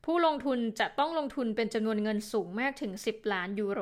[0.05, 3.81] ผู้ลงทุนจะต้องลงทุนเป็นจำนวนเงินสูงมากถึง 10 ล้านยูโร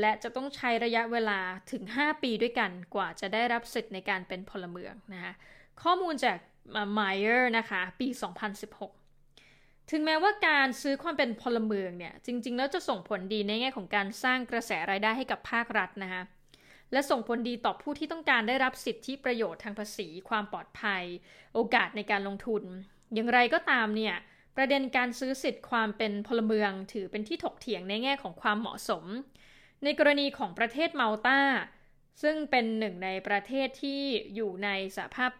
[0.00, 1.40] และจะต้องใช้ระยะเวลา
[1.72, 5.32] ถึง 5 ปีด้วยกันกว่าจะได้รับสิทธิ์ในการเป็นพลเมืองนะคะ
[5.82, 6.36] ข้อมูลจาก
[6.98, 16.22] Meyer นะคะปี 2016 ถึงแม้ว่าการซื้อความเป็นพลเมืองเนี่ยจริง ๆ แล้วจะส่งผลดีในแง่ของการสร้างกระแสรายได้ให้กับภาครัฐนะคะ
[16.92, 21.02] และส่งผลดีต่อผู้ที่ต้องการได้รับสิทธิประโยชน์ทางภาษี ความปลอดภัย
[21.54, 22.62] โอกาสในการลงทุน
[23.14, 24.14] อย่างไรก็ตามเนี่ย
[24.56, 29.04] ประเด็นการซื้อสิทธิ์ความเป็นพลเมืองถือเป็นที่ถกเถียงในแง่ของความเหมาะสม
[29.84, 31.40] ในกรณีของประเทศเมาตา
[32.22, 34.00] ซึ่งเป็นหนึ่งในประเทศที่
[34.34, 35.30] อยู่ในสหภาพ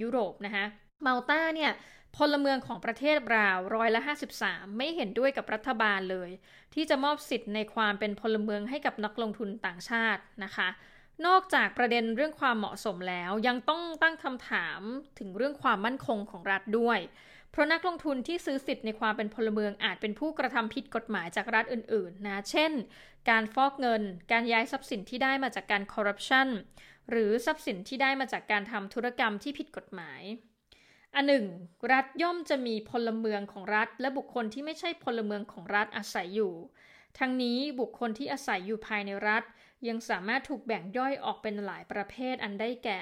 [0.00, 0.64] ยุโรปนะคะ
[1.02, 1.72] เมาตาเนี่ย
[2.16, 4.00] พลเมืองของประเทศราวร้อยละ
[4.38, 6.30] 53 ไม่เห็นด้วยกับรัฐบาลเลย
[6.74, 10.68] ที่จะมอบสิทธิ์ในความเป็นพลเมืองให้กับนักลงทุนต่างชาตินะคะ
[11.26, 14.80] นอกจากประเด็นเรื่องความเหมาะสมแล้ว ยังต้องตั้งคำถาม
[15.18, 16.98] ถึงเรื่องความมั่นคงของรัฐด้วย
[17.52, 22.72] เพราะนักลงทุนที่ซื้อสิทธิ์ในความเป็นพลเมืองอาจเป็นผู้กระทำผิดกฎหมายจากรัฐอื่นๆ นะ เช่น
[23.30, 26.48] การฟอกเงิน การย้ายทรัพย์สินที่ได้มาจากการคอร์รัปชัน
[27.10, 30.22] หรือทรัพย์สินที่ได้มาจากการทำธุรกรรมที่ผิดกฎหมาย
[31.14, 31.46] อันหนึ่ง
[31.92, 36.54] รัฐย่อมจะมีพลเมืองของรัฐ และบุคคลที่ไม่ใช่พลเมืองของรัฐอาศัยอยู่
[37.18, 39.42] ทั้งนี้บุคคลที่อาศัยอยู่ภายในรัฐ
[39.88, 43.00] ยังสามารถถูกแบ่งย่อยออกเป็นหลายประเภทอันได้แก่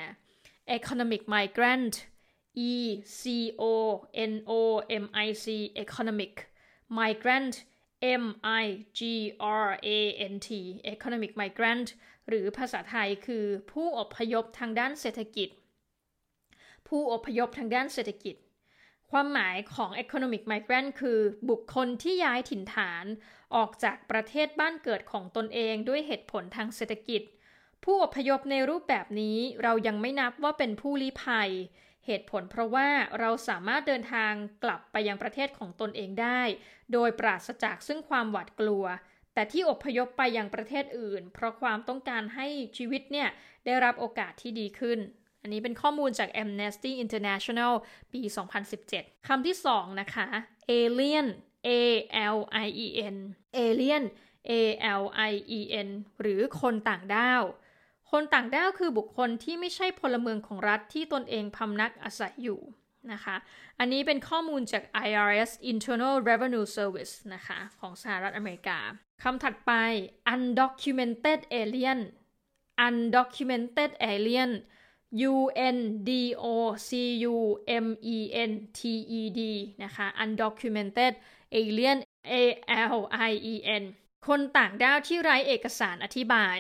[0.77, 1.95] economic migrant
[2.69, 2.73] e
[3.21, 3.23] c
[3.61, 3.63] o
[4.33, 4.53] n o
[5.03, 5.47] m i c
[5.85, 6.35] economic
[6.99, 7.55] migrant
[8.23, 8.65] M I
[8.99, 9.01] G
[9.41, 9.99] R A
[10.33, 10.49] N T
[10.95, 11.89] economic migrant
[12.29, 15.49] หรือภาษาไทยคือผู้อพยพทางด้านเศรษฐกิจ
[16.89, 18.37] ผู้อพยพทางด้านเศรษฐกิจ
[19.11, 21.19] ความหมายของ economic migrant คือ
[21.51, 23.05] บุคคลที่ย้ายถิ่นฐาน
[23.55, 27.23] ออกจากประเทศบ้านเกิดของตนเองด้วยเหตุผลทางเศรษฐกิจ
[27.85, 31.51] ผู้อพยพในรูปแบบนี้เรายังไม่นับว่าเป็นผู้ลี้ภัย
[32.11, 32.89] เหตุผลเพราะว่า
[33.21, 34.33] เราสามารถเดินทาง
[34.65, 36.43] กลับไปยังประเทศของตนเองได้
[36.93, 38.85] โดยปราศจากซึ่งความหวาดกลัว
[39.35, 42.47] แต่ที่อพยพไปยังประเทศอื่น เพราะความต้องการให้
[42.79, 43.29] ชีวิตเนี่ย
[43.67, 44.99] ได้รับโอกาสที่ดีขึ้น
[45.43, 47.73] อันนี้เป็นข้อมูลจาก Amnesty International
[48.13, 48.23] ปี
[48.75, 50.27] 2017 คำที่ 2 นะคะ
[50.71, 51.27] alien
[51.69, 51.71] a
[52.37, 53.17] l i e n
[53.59, 54.05] alien
[54.51, 54.53] a
[55.03, 55.89] l i e n
[56.21, 57.43] หรือคนต่างด้าว
[58.11, 62.61] คนต่างด้าวคือบุคคลที่ไม่ใช่พลเมืองของรัฐที่ตนเองพำนักอาศัยอยู่
[63.13, 63.37] นะคะ
[63.79, 68.79] อันนี้เป็นข้อมูลจาก IRS Internal Revenue Service นะคะของสหรัฐอเมริกา
[69.23, 69.73] คำถัดไป
[70.33, 72.01] undocumented alien
[72.87, 74.51] undocumented alien
[75.33, 75.35] U
[75.77, 76.11] N D
[76.43, 76.45] O
[76.89, 76.91] C
[77.35, 77.37] U
[77.85, 78.19] M E
[78.51, 78.81] N T
[79.19, 79.41] E D
[79.85, 81.13] นะคะ undocumented
[81.59, 81.99] alien
[82.33, 82.35] A
[82.95, 82.97] L
[83.31, 83.85] I E N
[84.29, 86.59] คนต่างด้าวที่ไร้เอกสารอธิบาย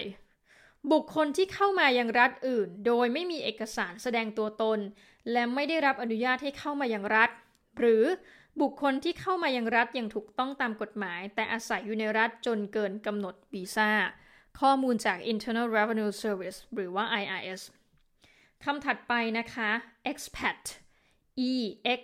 [0.92, 4.78] บุคคลที่เข้ามายังรัฐอื่น โดยไม่มีเอกสารแสดงตัวตน
[5.32, 7.30] และไม่ได้รับอนุญาตให้เข้ามายังรัฐ
[7.78, 8.04] หรือ
[8.60, 13.90] บุคคลที่เข้ามายังรัฐอย่างถูกต้องตามกฎหมาย แต่อาศัยอยู่ในรัฐจนเกินกำหนดวีซ่า
[14.60, 17.62] ข้อมูลจาก Internal Revenue Service หรือว่า IRS
[18.64, 19.70] คำถัดไปนะคะ
[20.10, 20.60] expat
[21.50, 21.52] e
[22.00, 22.02] x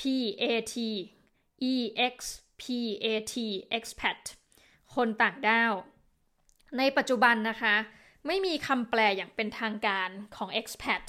[0.00, 0.02] p
[0.42, 0.76] a t
[1.72, 1.74] e
[2.14, 2.16] x
[2.60, 2.62] p
[3.04, 3.34] a t
[3.78, 4.20] expat
[4.94, 5.72] คนต่างด้าว
[6.78, 7.74] ในปัจจุบันนะคะ
[8.26, 11.02] ไม่มีคำแปลอย่างเป็นทางการของ expat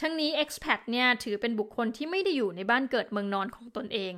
[0.00, 4.12] ทั้งนี้ expat เนี่ยถือเป็นบุคคลที่ไม่ได้อยู่ในบ้านเกิดเมืองนอนของตนเอง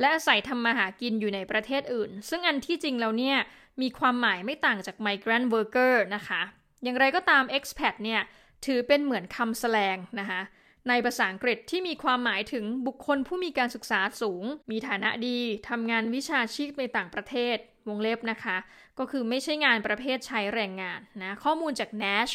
[0.00, 3.36] และอาศัยทำมาหากินอยู่ในประเทศอื่น ซึ่งอันที่จริงแล้วเนี่ย
[3.82, 6.40] มีความหมายไม่ต่างจาก migrant worker นะคะ
[6.82, 8.20] อย่างไรก็ตาม expat เนี่ย
[8.66, 10.40] ถือเป็นเหมือนคำแสลงนะคะ
[10.88, 17.56] ในภาษาอังกฤษที่มีความหมายถึงบุคคลผู้มีการศึกษาสูง มีฐานะดี ทำงานวิชาชีพในต่างประเทศ
[17.88, 18.56] วงเล็บนะคะ
[19.00, 22.34] ก็คือไม่ใช่งานประเภทใช้แรงงานนะข้อมูลจาก Nash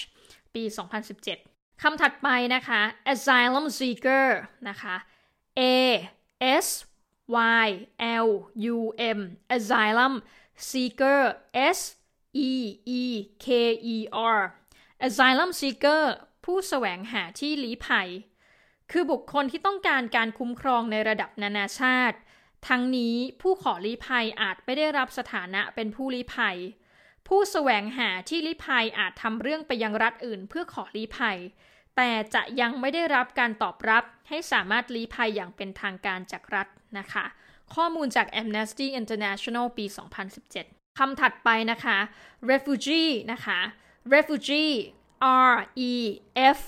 [0.53, 0.63] ปี
[1.23, 2.81] 2017 คำถัดไปนะคะ
[3.13, 4.25] asylum seeker
[4.69, 4.95] นะคะ
[5.59, 5.61] A
[6.65, 6.67] S
[7.65, 7.67] Y
[8.27, 8.29] L
[8.75, 8.77] U
[9.17, 9.19] M
[9.57, 10.13] asylum
[10.69, 11.19] seeker
[11.77, 11.79] S
[12.49, 12.51] E
[13.01, 13.03] E
[13.45, 13.47] K
[13.95, 13.97] E
[14.37, 14.41] R
[15.07, 16.03] asylum seeker
[16.45, 18.09] ผู้แสวงหาที่ลี้ภัย
[18.91, 22.17] คือบุคคลที่ต้องการการคุ้มครองในระดับนานาชาติ
[22.67, 26.57] ทั้งนี้ผู้ขอลี้ภัยอาจไม่ได้รับสถานะเป็นผู้ลี้ภัย
[27.27, 31.37] ผู้แสวงหาที่ลี้ภัยอาจทำเรื่องไปยังรัฐอื่นเพื่อขอลี้ภัย
[31.95, 37.25] แต่จะยังไม่ได้รับการตอบรับให้สามารถลี้ภัยอย่างเป็นทางการจากรัฐนะคะ
[37.75, 39.85] ข้อมูลจาก Amnesty International ปี
[40.41, 41.97] 2017 คำถัดไปนะคะ
[42.49, 43.59] refugee นะคะ
[44.13, 44.73] refugee
[45.49, 45.53] R
[45.91, 45.93] E
[46.57, 46.59] F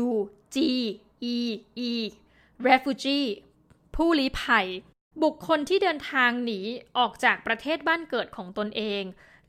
[0.00, 0.04] U
[0.54, 0.56] G
[1.34, 1.36] E
[1.90, 1.92] E
[2.68, 3.26] refugee
[3.96, 4.66] ผู้ลี้ภัย
[5.22, 6.60] บุคคลที่เดินทางหนี
[6.98, 9.02] ออกจากประเทศบ้านเกิดของตนเอง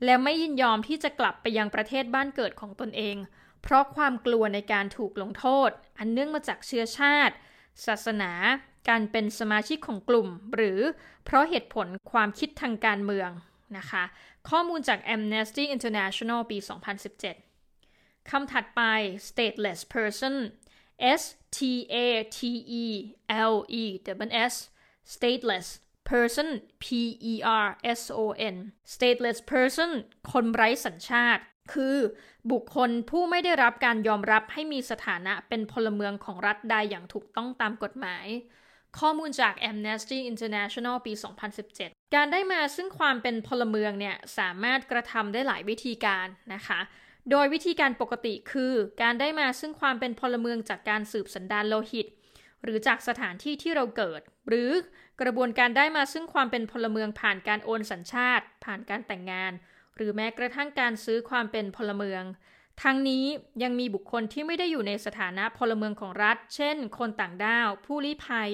[0.04, 3.16] และไม่ยินยอมที่จะกลับไปยังประเทศบ้านเกิดของตนเอง
[3.62, 7.34] เพราะความกลัวในการถูกลงโทษ อันเนื่องมาจากเชื้อชาติ
[7.86, 8.32] ศาสนา
[8.88, 10.80] การเป็นสมาชิกของกลุ่ม หรือ
[11.24, 13.30] เพราะเหตุผลความคิดทางการเมือง
[13.76, 14.04] นะคะ
[14.48, 16.58] ข้อมูลจาก Amnesty International ปี
[17.44, 18.80] 2017 คำถัดไป
[19.28, 20.34] stateless person
[21.20, 21.22] S
[21.56, 21.58] T
[21.92, 21.96] A
[22.36, 22.38] T
[22.82, 22.84] E
[23.52, 23.84] L E
[24.28, 24.54] W S
[25.14, 25.68] stateless
[26.10, 26.48] person
[26.82, 26.84] P
[27.32, 27.34] E
[27.64, 27.66] R
[28.00, 28.20] S O
[28.54, 28.56] N
[28.94, 29.90] stateless person
[30.32, 31.96] คนไร้สัญชาติ คือ
[32.52, 38.26] บุคคลผู้ไม่ได้รับการยอมรับให้มีสถานะเป็นพลเมืองของรัฐใดอย่างถูกต้องตามกฎหมาย
[38.98, 41.12] ข้อมูลจาก Amnesty International ปี
[41.64, 46.80] 2017 การได้มาซึ่งความเป็นพลเมืองเนี่ย สามารถกระทำได้หลายวิธีการนะคะ
[47.30, 52.06] โดยวิธีการปกติคือ การได้มาซึ่งความเป็นพลเมืองจากการสืบสันดานโลหิต
[52.62, 54.70] หรือจากสถานที่ที่เราเกิด หรือ
[55.20, 59.52] กระบวนการได้มาซึ่งความเป็นพลเมืองผ่านการโอนสัญชาติ ผ่านการแต่งงาน
[59.96, 62.22] หรือแม้กระทั่งการซื้อความเป็นพลเมือง
[62.82, 63.24] ทั้งนี้
[63.62, 68.50] ยังมีบุคคลที่ไม่ได้อยู่ในสถานะพลเมืองของรัฐ เช่น คนต่างด้าว ผู้ลี้ภัย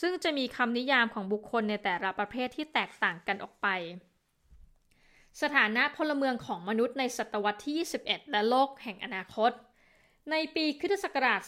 [0.00, 3.68] ซึ่งจะมีคำนิยามของบุคคลในแต่ละประเภทที่แตกต่างกันออกไป
[5.42, 9.52] สถานะพลเมืองของมนุษย์ในศตวรรษที่ 21 และโลกแห่งอนาคต
[10.30, 11.40] ในปีคศักราช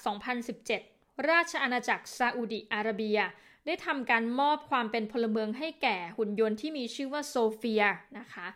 [0.53, 3.19] 2017 ราชอาณาจักรซาอุดิอาระเบีย
[3.67, 7.83] ได้ทำการมอบความเป็นพลเมืองให้แก่หุ่นยนต์ที่มีชื่อว่าโซเฟีย
[8.19, 8.47] นะคะ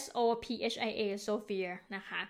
[0.00, 2.20] S O P H I A โซเฟียนะคะ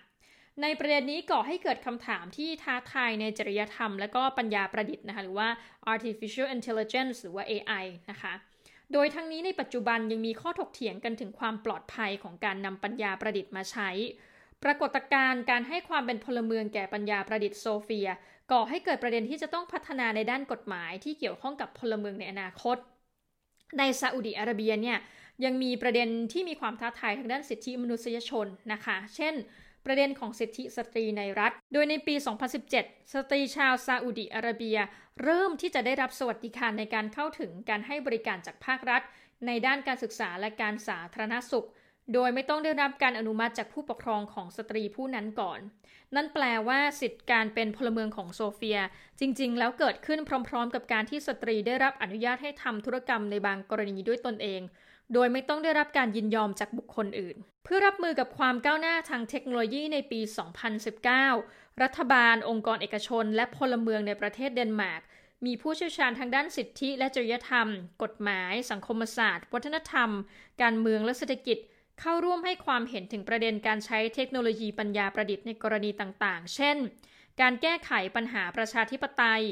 [0.61, 5.49] ในประเด็นนี้ก่อให้เกิดคำถามที่ท้าทายในจริยธรรม และก็ปัญญาประดิษฐ์นะคะหรือว่า
[5.93, 8.33] artificial intelligence หรือว่า AI นะคะ
[8.93, 13.89] โดยทั้งนี้ในปัจจุบันยังมีข้อถกเถียงกันถึงความปลอดภัยของการนำปัญญาประดิษฐ์มาใช้
[14.63, 18.07] ปรากฏการณ์การให้ความเป็นพลเมืองแก่ปัญญาประดิษฐ์โซเฟีย
[18.51, 22.77] ก่อให้เกิดประเด็นที่จะต้องพัฒนาในด้านกฎหมายที่เกี่ยวข้องกับพลเมืองในอนาคต
[23.77, 24.97] ในซาอุดิอาระเบียเนี่ย
[25.45, 29.33] ยังมีประเด็นที่มีความท้าทายทางด้านสิทธิมนุษยชนนะคะ เช่น
[29.85, 32.15] ประเด็นของสิทธิสตรีในรัฐ โดยในปี
[32.63, 34.77] 2017 สตรีชาวซาอุดิอาระเบีย
[35.23, 39.01] เริ่มที่จะได้รับสวัสดิการในการเข้าถึงการให้บริการจากภาครัฐ
[39.47, 41.67] ในด้านการศึกษาและการสาธารณสุข
[42.13, 45.59] โดยไม่ต้องได้รับการอนุมัติจากผู้ปกครองของสตรีผู้นั้นก่อน
[46.15, 48.79] นั่นแปลว่าสิทธิการเป็นพลเมืองของโซเฟีย
[49.19, 50.19] จริง ๆ แล้วเกิดขึ้น
[50.49, 54.61] พร้อม ๆ กับการที่สตรีได้รับอนุญาตให้ทำธุรกรรมในบางกรณีด้วยตนเอง
[55.13, 60.19] โดยไม่ต้องได้รับการยินยอมจากบุคคลอื่น เพื่อรับมือกับความก้าวหน้าทางเทคโนโลยีในปี
[61.01, 65.01] 2019 รัฐบาล องค์กรเอกชน และพลเมืองในประเทศเดนมาร์ก
[65.45, 67.67] มีผู้เชี่ยวชาญทางด้านสิทธิและจริยธรรม
[68.03, 70.09] กฎหมาย สังคมศาสตร์ วัฒนธรรม
[70.61, 71.57] การเมืองและเศรษฐกิจ
[71.99, 76.77] เข้าร่วมให้ความเห็นถึงประเด็นการใช้เทคโนโลยีปัญญาประดิษฐ์ในกรณีต่างๆ เช่น
[77.41, 79.43] การแก้ไขปัญหาประชาธิปไตย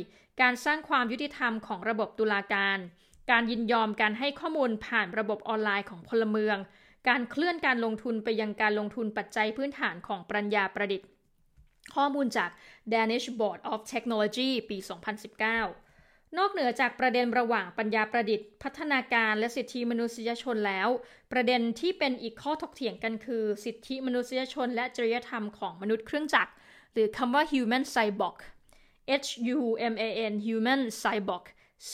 [0.41, 2.77] การสร้างความยุติธรรมของระบบตุลาการ
[3.31, 6.57] การยินยอมการให้ข้อมูลผ่านระบบออนไลน์ของพลเมือง
[7.09, 11.07] การเคลื่อนการลงทุนไปยังการลงทุนปัจจัยพื้นฐานของปัญญาประดิษฐ์
[11.95, 12.49] ข้อมูลจาก
[12.93, 15.86] Danish Board of Technology ปี 2019
[16.37, 20.89] นอกเหนือจากประเด็นระหว่างปัญญาประดิษฐ์ พัฒนาการและสิทธิมนุษยชนแล้ว
[21.31, 26.51] ประเด็นที่เป็นอีกข้อถกเถียงกันคือ สิทธิมนุษยชน และจริยธรรมของมนุษย์เครื่องจักร
[26.93, 28.37] หรือคำว่า human cyborg
[29.25, 29.59] H U
[29.93, 31.45] M A N human cyborg
[31.91, 31.93] C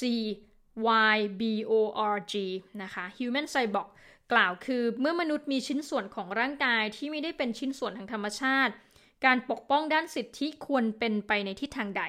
[1.15, 1.73] Y B O
[2.15, 2.33] R G
[2.81, 3.87] นะคะ Human Cyborg
[4.31, 8.73] กล่าวคือเมื่อมนุษย์มีชิ้นส่วนของร่างกายที่ไม่ได้เป็นชิ้นส่วนทางธรรมชาติ
[9.25, 12.03] การปกป้องด้านสิทธิควรเป็นไปในทิศทางใด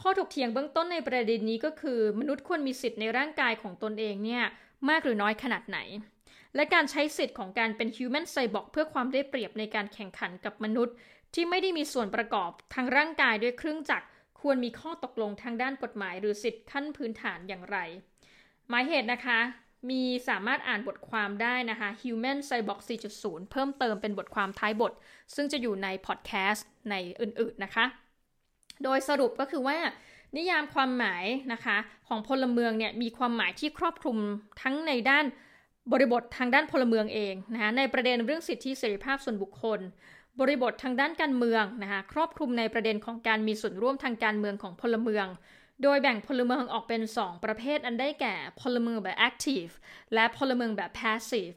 [0.00, 4.42] ข้อถกเถียงเบื้องต้นในประเด็นนี้ก็คือ มนุษย์ควรมีสิทธิในร่างกายของตนเองเนี่ย
[4.88, 5.78] มากหรือน้อยขนาดไหน
[6.54, 10.94] และการใช้สิทธิ์ของการเป็น human cyborg เพื่อความได้เปรียบในการแข่งขันกับมนุษย์
[11.34, 14.06] ที่ไม่ได้มีส่วนประกอบทางร่างกายด้วยเครื่องจักร
[14.40, 17.76] ควรมีข้อตกลงทางด้านกฎหมาย หรือสิทธิขั้นพื้นฐานอย่างไร
[18.68, 19.40] หมายเหตุนะคะ
[19.90, 22.80] มีสามารถอ่านบทความได้นะคะ Human Cyborg
[23.16, 24.92] 4.0 เพิ่มเติมเป็นบทความท้ายบท
[25.34, 27.84] ซึ่งจะอยู่ในพอดแคสต์ในอื่นๆนะคะ
[28.84, 29.78] โดยสรุปก็คือว่า
[30.36, 31.76] นิยามความหมายนะคะ
[32.08, 34.18] ของพลเมืองเนี่ยมีความหมายที่ครอบคลุม
[34.62, 35.24] ทั้งในด้าน
[35.92, 39.80] บริบททางด้านพลเมืองเองนะคะในประเด็นเรื่องสิทธิเสรีภาพส่วนบุคคล
[40.40, 45.26] บริบททางด้านการเมืองนะคะครอบคลุมในประเด็นของการมีส่วนร่วมทางการเมืองของพลเมือง
[45.82, 49.72] โดยแบ่งพลเมืองออกเป็น 2 ประเภทอันได้แก่พลเมืองแบบ active
[50.14, 51.56] และพลเมืองแบบ passive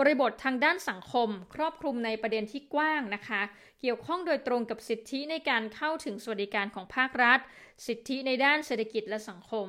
[0.00, 3.42] บริบททางด้านสังคม ครอบคลุมในประเด็นที่กว้างนะคะ
[3.80, 7.38] เกี่ยวข้องโดยตรงกับสิทธิในการเข้าถึงสวัสดิการของภาครัฐ
[7.86, 9.66] สิทธิในด้านเศรษฐกิจและสังคม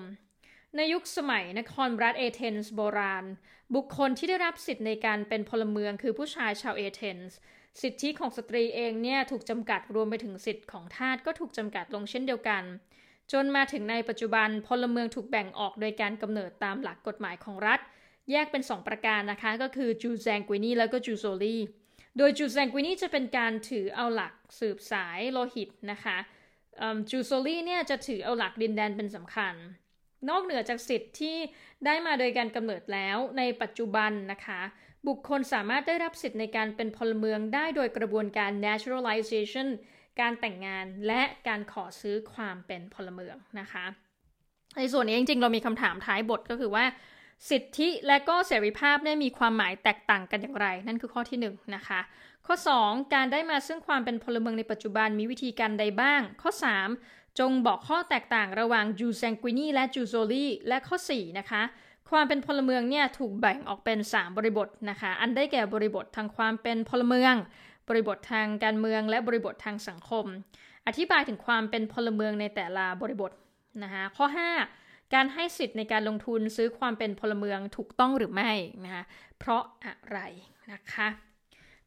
[0.75, 3.25] ในยุคสมัยนครรัฐเอเธนส์โบราณ
[3.75, 7.38] บุคคลที่ได้รับสิทธิในการเป็นพลเมืองคือผู้ชายชาวเอเธนส์
[7.82, 12.63] สิทธิของสตรีเองเนี่ยถูกจำกัดรวมไปถึงสิทธิของทาสก็ถูกจำกัดลงเช่นเดียวกัน
[13.32, 17.82] จนมาถึงในปัจจุบันพลเมืองถูกแบ่งออกโดยการกำเนิดตามหลักกฎหมายของรัฐ
[18.32, 21.57] แยกเป็น 2 ประการนะคะ ก็คือจูแซงกุนีแล้วก็จูโซลี
[22.17, 26.17] โดยจูแซงกุนีจะเป็นการถือเอาหลักสืบสายโลหิตนะคะ
[27.09, 29.55] จูโซลีเนี่ยจะถือเอาหลักดินแดนเป็นสำคัญ
[30.30, 31.38] นอกเหนือจากสิทธิ์ที่
[31.86, 34.61] ได้มาโดยการกำเนิดแล้วในปัจจุบันนะคะ
[35.07, 39.67] บุคคลสามารถได้รับสิทธิ์ในการเป็นพลเมืองได้โดยกระบวนการ naturalization
[40.22, 43.86] การแต่งงานและการขอซื้อความเป็นพลเมืองนะคะ
[44.78, 46.86] ในส่วนนี้จริงๆ เรามีคำถามท้ายบทก็คือว่า
[47.49, 51.99] สิทธิและก็เสรีภาพได้มีความหมายแตกต่างกันอย่างไร นั่นคือข้อที่1นนะคะ
[52.45, 56.51] ข้อ 2 การได้มาซึ่งความเป็นพลเมืองในปัจจุบันมีวิธีการใดบ้าง ข้อ
[56.95, 61.61] 3 จงบอกข้อแตกต่างระหว่างจูแซงกุนีและจูโซลีและข้อ 4 นะคะ
[62.09, 67.35] ความเป็นพลเมืองเนี่ยถูกแบ่งออกเป็น 3 บริบทนะคะ อันได้แก่บริบททางความเป็นพลเมือง
[67.89, 70.25] บริบททางการเมืองและบริบททางสังคม
[70.87, 73.31] อธิบายถึงความเป็นพลเมืองในแต่ละบริบท
[73.83, 74.80] นะคะข้อ 5
[75.14, 78.51] การให้สิทธิ์ในการลงทุนซื้อความเป็นพลเมืองถูกต้องหรือไม่
[78.84, 79.03] นะคะ
[79.39, 80.20] เพราะอะไร
[80.72, 81.07] นะคะ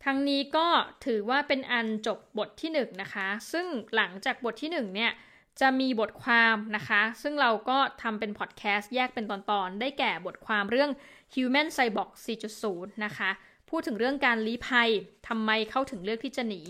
[0.04, 0.68] ทั้งนี้ก็
[1.04, 5.12] ถือว่าเป็นอันจบบทที่1นนะคะ ซึ่งหลังจากบทที่ 1 เนี่ย
[5.60, 10.90] จะมีบทความนะคะ ซึ่งเราก็ทำเป็นพอดแคสต์แยกเป็นตอนๆ ได้แก่บทความเรื่อง
[11.34, 12.10] Human Cyborg
[12.56, 13.30] 4.0 นะคะ
[13.70, 14.90] พูดถึงเรื่องการลี้ภัย
[15.28, 16.60] ทำไมเข้าถึงเลือกที่จะหนี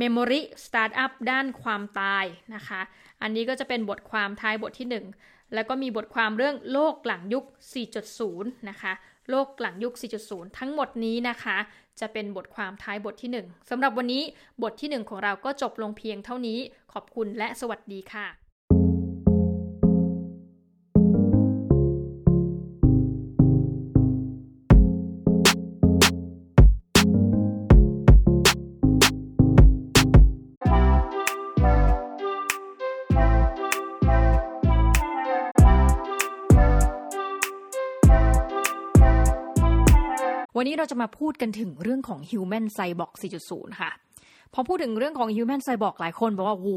[0.00, 2.80] Memory Startup ด้านความตายนะคะ
[3.22, 5.04] อันนี้ก็จะเป็นบทความท้ายบทที่ 1
[5.54, 7.44] แล้วก็มีบทความเรื่องโลกหลังยุค
[8.06, 8.92] 4.0 นะคะ
[9.30, 9.94] โลกหลังยุค
[10.26, 11.56] 4.0 ทั้งหมดนี้นะคะ
[12.00, 14.22] จะเป็นบทความท้ายบทที่ 1สำหรับวันนี้
[14.62, 16.58] บทที่ 1 ของเราก็จบลงเพียงเท่านี้
[16.92, 18.45] ขอบคุณและสวัสดีค่ะ
[40.58, 43.12] วันนี้เราจะมาพูดกันถึงเรื่องของ Human Cyborg
[43.46, 43.90] 4.0 ค่ะ
[44.54, 46.68] พอพูดถึงเรื่องของ Human Cyborg หลายคนบอกว่าโห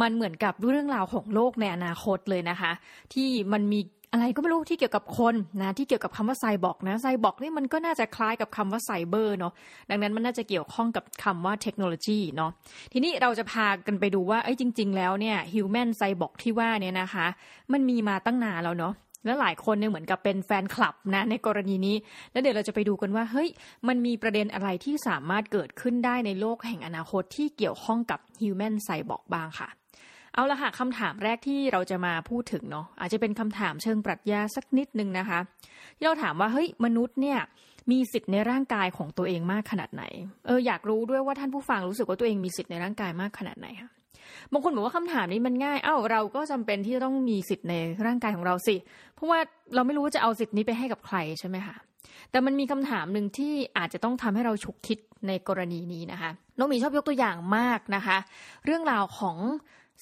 [0.00, 2.72] มันเหมือนกับเรื่องราวของโลกในอนาคตเลยนะคะ
[3.14, 3.80] ที่มันมี
[4.12, 9.52] อะไรก็ไม่รู้ที่เกี่ยวกับคนนะที่เกี่ยวกับคำว่าไซบอร์กนะไซบอร์กนี่มันก็น่าจะคล้ายกับคำว่าไซเบอร์เนาะ
[9.90, 12.50] ดังนั้นมันน่าจะเกี่ยวข้องกับคำว่าเทคโนโลยีเนาะ
[12.92, 17.26] ทีนี้เราจะพากันไปดูว่าเอ้ยจริง ๆ แล้วเนี่ย human cyborg ที่ว่าเนี่ยนะคะ
[17.72, 18.94] มันมีมาตั้งนานแล้วเนาะ
[19.24, 21.96] และหลายคนเนี่ยเหมือนกับเป็นแฟนคลับนะในกรณีนี้
[22.32, 23.48] แล้วเดี๋ยวเราจะไปดูกันว่าเฮ้ย
[23.88, 29.68] มันมีประเด็นอะไรที่สามารถเกิดขึ้นได้ในโลกแห่งอนาคตที่เกี่ยวข้องกับ Human Cyborg บ้างค่ะ
[30.34, 35.38] เอาละค่ะคำถามแรกที่เราจะมาพูดถึงเนาะอาจจะเป็นคำถามเชิงปรัชญาสักนิดนึงนะคะ
[35.96, 37.38] ที่เราถามว่าเฮ้ยมนุษย์เนี่ย
[37.90, 40.04] มีสิทธิ์ในร่างกายของตัวเองมากขนาดไหน
[40.46, 43.90] เอออยากรู้ด้วยว่าท่านผู้ฟังรู้สึกว่าตัวเองมีสิทธิ์ในร่างกายมากขนาดไหนค่ะ
[44.52, 47.74] บางคนบอกว่าคำถามนี้มันง่าย เอ้าเราก็จำเป็นที่ต้องมีสิทธิ์ใน
[48.06, 48.76] ร่างกายของเราสิ
[49.14, 49.38] เพราะว่า
[49.74, 51.76] เราไม่รู้ว่าจะเอาสิทธิ์นี้ไปให้กับใครใช่ไหมคะ
[52.30, 54.98] แต่มันมีคำถามหนึ่งที่อาจจะต้องทำให้เราฉุกคิด
[55.28, 58.16] ในกรณีนี้นะคะน้องมีชอบยกตัวอย่างมากนะคะ
[58.64, 59.36] เรื่องราวของ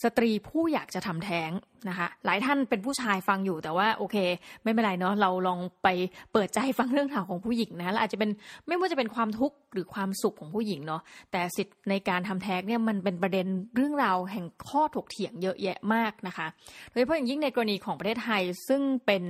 [0.03, 1.51] สตรีผู้อยากจะทำแท้ง
[1.89, 4.17] นะคะ หลายท่านเป็นผู้ชายฟังอยู่แต่ว่าโอเค
[4.63, 5.89] ไม่เป็นไรเนาะเราลองไป
[6.33, 8.31] เปิดใจฟังเรื่องราวของผู้หญิงนะแล้วอาจจะเป็น
[8.69, 16.47] ไม่ว่าจะเป็นความทุกข์หรือความสุขของผู้หญิงเนาะแต่สิทธิ์ในการทำแท้งเนี่ยมันเป็นประเด็นเรื่องราวแห่งข้อถกเถียงเยอะแยะมากนะคะ
[16.91, 19.25] โดยเฉพาะอย่างยิ่งในกรณีของประเทศไทยซึ่งเป็น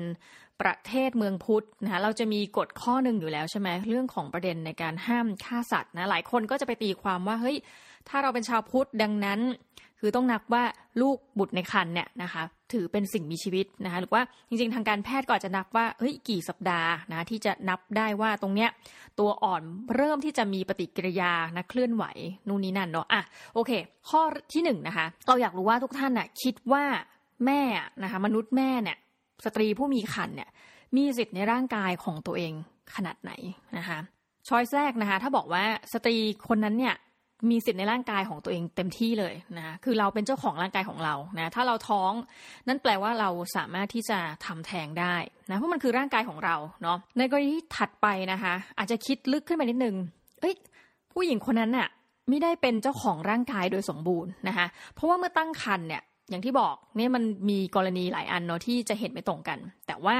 [0.62, 7.56] ประเทศเมืองพุทธนะคะเราจะมีกฎข้อหนึ่งอยู่แล้วใช่ไหมเรื่องของประเด็นในการห้ามฆ่าสัตว์นะหลายคนก็จะไปตีความว่าเฮ้ย
[8.08, 9.40] ถ้าเราเป็นชาวพุทธดังนั้น
[10.04, 10.64] คือต้องนับว่า
[11.00, 12.42] ลูกบุตรในครรภ์เนี่ยนะคะ
[12.72, 18.70] ถือเป็นสิ่งมีชีวิตนะคะหรือว่าจริงๆทางการแพทย์ก็จะนับว่าเฮ้ยกี่สัปดาห์นะที่จะนับได้ว่าตรงเนี้ย
[19.18, 19.62] ตัวอ่อน
[19.96, 22.04] เริ่มที่จะมีปฏิกิริยานะเคลื่อนไหว
[22.48, 23.22] นู่นนี่นั่นเนาะอะ
[23.54, 23.70] โอเค
[24.08, 24.20] ข้อ
[24.52, 26.84] ที่หนึ่งนะคะเราอยากรู้ว่าทุกท่านน่ะคิดว่า
[27.46, 27.62] แม่
[28.02, 28.96] นะคะมนุษย์แม่เนี่ย
[29.44, 30.48] สตรีผู้มีครรภ์เนี่ย
[30.96, 32.52] มีสิทธิ์ในร่างกายของตัวเอง
[32.94, 33.32] ขนาดไหน
[33.78, 33.98] นะคะ
[34.48, 36.16] ช้อยแรกนะคะถ้าบอกว่าสตรี
[36.48, 36.94] คนนั้นเนี่ย
[37.50, 42.12] มีสิทธิ์ในร่างกายของตัวเองเต็มที่เลยนะคือเราเป็นเจ้าของร่างกายของเรานะถ้าเราท้อง
[42.68, 45.14] นั่นแปลว่าเราสามารถที่จะทำแท้งได้
[45.50, 49.96] นะเพราะมันคือร่างกายของเราเนาะในกรณีที่ถัดไปนะคะ อาจจะคิดลึกขึ้นไปนิดนึง
[50.40, 50.54] เอ้ย
[51.12, 51.88] ผู้หญิงคนนั้นน่ะ
[52.28, 60.16] ไม่ได้เป็นเจ้าของร่างกายโดยสมบูรณ์นะคะเพราะว่าเมื่อตั้งครรภ์เนี่ย อย่างที่บอกเนี่ยมันมีกรณีหลายอันเนาะที่จะเห็นไม่ตรงกัน แต่ว่า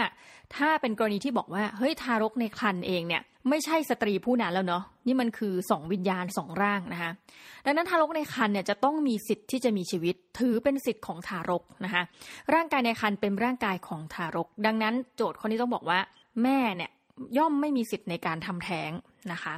[0.57, 7.11] ถ้าเป็นกรณีที่บอกว่าเฮ้ยทารกในครรภ์เองเนี่ยไม่ใช่สตรีผู้นั้นแล้วเนาะนี่มันคือสองวิญญาณสองร่างนะคะ
[7.67, 12.03] ดังนั้นทารกในครรภ์เนี่ยจะต้องมีสิทธิ์ที่จะมีชีวิต ถือเป็นสิทธิ์ของทารกนะคะ
[12.55, 15.99] ร่างกายในครรภ์เป็นร่างกายของทารก ดังนั้นโจทย์ข้อนี้ต้องบอกว่า
[16.43, 16.91] แม่เนี่ย
[17.39, 18.91] ย่อมไม่มีสิทธิ์ในการทำแท้ง
[19.33, 19.55] นะคะ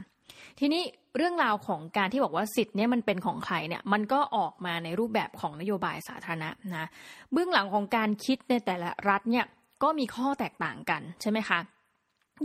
[0.60, 0.82] ทีนี้
[1.16, 6.88] เรื่องราวของการที่บอกว่าสิทธิ์เนี่ยมันเป็นของใครเนี่ยมันก็ออกมาในรูปแบบของนโยบายสาธารณะนะ
[7.32, 9.46] เบื้องหลังของการคิดในแต่ละรัฐเนี่ย
[9.82, 11.58] ก็มีข้อแตกต่างกันใช่ไหมคะ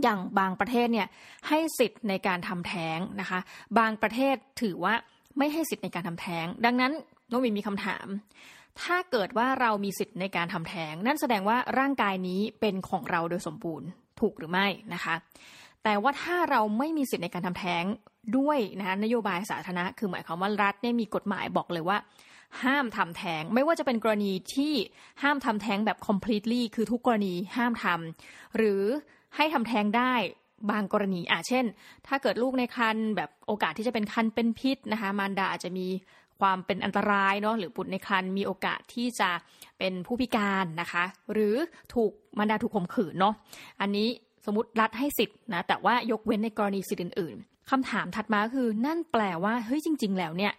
[0.02, 1.08] อย่างบางประเทศเนี่ย
[1.48, 3.40] ให้สิทธิ์ในการทำแท้งนะคะ
[3.78, 4.94] บางประเทศถือว่า
[5.38, 6.92] ไม่ให้สิทธิ์ในการทำแท้ง ดังนั้น
[7.30, 8.06] น้องมีมีคำถาม
[8.82, 13.88] ถ้าเกิดว่าเรามีสิทธิ์ในการทำแท้ง นั่นแสดงว่าร่างกายนี้เป็นของเราโดยสมบูรณ์
[14.20, 15.14] ถูกหรือไม่นะคะ
[15.84, 17.84] แต่ว่าถ้าเราไม่มีสิทธิ์ในการทำแท้ง
[18.36, 21.98] ด้วยนะคะนโยบายสาธารณะ คือหมายความว่ารัฐเนี่ยมีกฎหมายบอกเลยว่า
[22.62, 24.74] ห้ามทำแท้งไม่ว่าจะเป็นกรณีที่
[25.22, 28.82] ห้ามทำแท้งแบบ completely คือทุกกรณีห้ามทำหรือ
[29.36, 30.14] ให้ทำแท้งได้
[30.70, 31.64] บางกรณีอะเช่น
[32.06, 35.86] ถ้าเกิดลูกในคันแบบโอกาสที่จะเป็นคันเป็นพิษนะคะมารดาอาจจะมี
[36.40, 39.30] ความเป็นอันตรายเนาะหรือบุตรในคันมีโอกาสที่จะ
[39.78, 41.54] เป็นผู้พิการนะคะ หรือ
[41.94, 43.34] ถูกมารดาถูกข่มขืนเนาะ
[43.80, 44.08] อันนี้
[44.44, 50.52] สมมติรัฐให้สิทธิ์นะแต่ว่ายกเว้นในกรณีสิทธิ์อื่น ๆคำถามถัดมาคือนั่นแปลว่าเฮ้ยจริง ๆ แล้วเนี่ย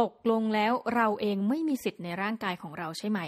[0.00, 3.20] ตกลงแล้วเราเองไม่มีสิทธิ์ในร่างกายของเราใช่ไหม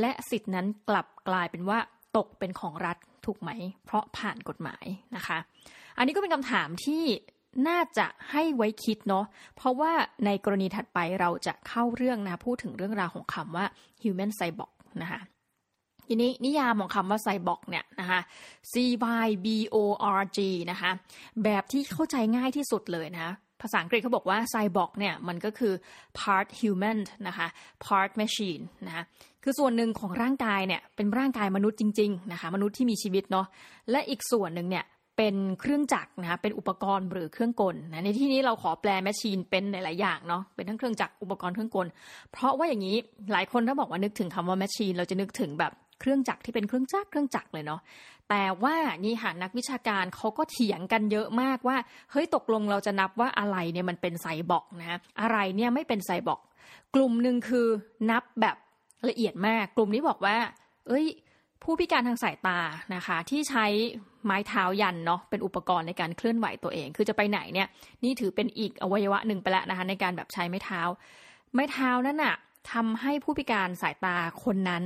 [0.00, 1.78] และสิทธินั้นกลับกลายเป็นว่า
[2.16, 2.96] ตกเป็นของรัฐ
[3.26, 3.50] ถูกไหม
[3.84, 4.86] เพราะผ่านกฎหมาย
[5.16, 5.38] นะคะ
[5.96, 7.04] อันนี้ก็เป็นคำถามที่
[7.68, 9.24] น่าจะให้ไว้คิดเนาะ
[9.56, 9.92] เพราะว่า
[10.26, 13.66] ในกรณีถัดไปเราจะเข้าเรื่องนะพูดถึงเรื่องราวของคำว่า
[14.02, 15.20] human cyborg นะคะ
[16.08, 18.20] ทีนี้นิยามของคำว่าไซบอร์กเนี่ยนะคะ
[18.72, 18.74] C
[19.24, 19.76] Y B O
[20.20, 20.38] R G
[20.70, 20.90] นะคะ
[21.44, 23.32] แบบที่เข้าใจง่ายที่สุดเลยนะคะ
[23.62, 25.72] ภาษาอังกฤษเขาบอกว่าไซบอร์กเนี่ยมันก็คือ
[26.18, 26.98] part human
[27.28, 27.46] นะคะ
[27.84, 29.04] part machine นะคะ
[29.42, 33.46] คือส่วนหนึ่งของร่างกายเนี่ยเป็นร่างกายมนุษย์จริงๆนะคะมนุษย์ที่มีชีวิตเนาะ
[33.90, 34.84] และอีกส่วนหนึ่งเนี่ย
[35.16, 41.86] เป็นเครื่องจักรนะคะเป็นอุปกรณ์หรือเครื่องกลนะในที่นี้เราขอแปลแมชชีนเป็นหลายๆอย่างเนาะเป็นทั้งเครื่องจักรอุปกรณ์เครื่องกล
[42.32, 42.96] เพราะว่าอย่างนี้
[43.32, 47.80] หลายคนถ้าบอกว่านึกถึงคำว่าแมชชีนเราจะนึกถึงแบบ เครื่องจักรที่เป็นเครื่องจักรเครื่องจักรเลยเนาะ
[48.30, 48.74] แต่ว่า
[49.04, 51.76] นี่ค่ะนักวิชาการเขาก็เถียงกันเยอะมากว่า
[52.12, 56.40] เฮ้ยตกลงเราจะนับว่าอะไรเนี่ยมันเป็นไซบอร์กนะอะไรเนี่ยไม่เป็นไซบอร์ก
[56.94, 57.66] กลุ่มหนึ่งคือ
[58.10, 58.56] นับแบบ
[59.08, 60.36] ละเอียดมาก กลุ่มนี้บอกว่า
[60.88, 61.06] เอ้ย
[61.62, 62.58] ผู้พิการทางสายตา
[62.94, 63.66] นะคะ ที่ใช้
[64.24, 67.68] ไม้เท้ายันเนาะเป็นอุปกรณ์ในการเคลื่อนไหวตัวเอง คือจะไปไหนเนี่ย
[68.04, 70.80] นี่ถือเป็นอีกอวัยวะหนึ่งไปแล้วนะคะ ในการแบบใช้ไม้เท้า
[71.52, 72.36] ไม้เท้านั่นน่ะ
[72.72, 74.84] ทำให้ผู้พิการสายตาคนนั้น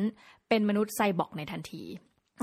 [0.52, 1.82] เป็นมนุษย์ไซบอร์กในทันที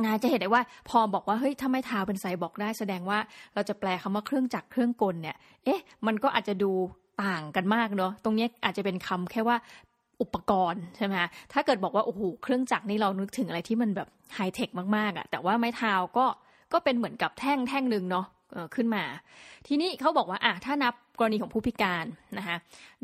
[0.05, 3.19] นะจะเห็นได้ว่าพอบอกว่าเฮ้ยถ้าไม่เท้าเป็นไซบอร์กได้แสดงว่า
[3.53, 5.35] เราจะแปลคำว่าเครื่องจักรเครื่องกลเนี่ย
[5.65, 6.71] เอ๊ะ มันก็อาจจะดู
[7.23, 9.57] ต่างกันมากเนาะตรงนี้อาจจะเป็นคำแค่ว่า
[10.21, 11.15] อุปกรณ์ใช่ไหม
[11.53, 16.25] ถ้าเกิดบอกว่าโอ้โหเครื่องจักรนี่เรานึกถึงอะไรที่มันแบบไฮเทคมากๆอะ่ะ แต่ว่าไม้เท้าก็
[16.73, 18.25] ก็เป็นเหมือนกับแท่งแท่งหนึ่งเนาะ
[18.75, 19.03] ขึ้นมา
[19.67, 22.05] ทีนี้เขาบอกว่าอะถ้านับกรณีของผู้พิการ
[22.37, 22.57] นะคะ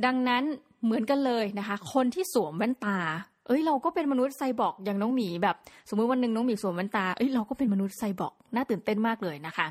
[0.05, 0.43] ดังนั้น
[0.83, 2.99] เหมือนกันเลยนะคะ คนที่สวมแว่นตา
[3.47, 5.55] เอ้ยเราก็เป็นมนุษย์ไซบอร์กอย่างน้องหมีแบบ
[5.89, 9.67] สมมติวันหนึ่งน้องหมีสวมแว่นตาเอ้ยเราก็เป็นมนุษย์ไซบอร์กน่าตื่นเต้นมากเลยนะคะ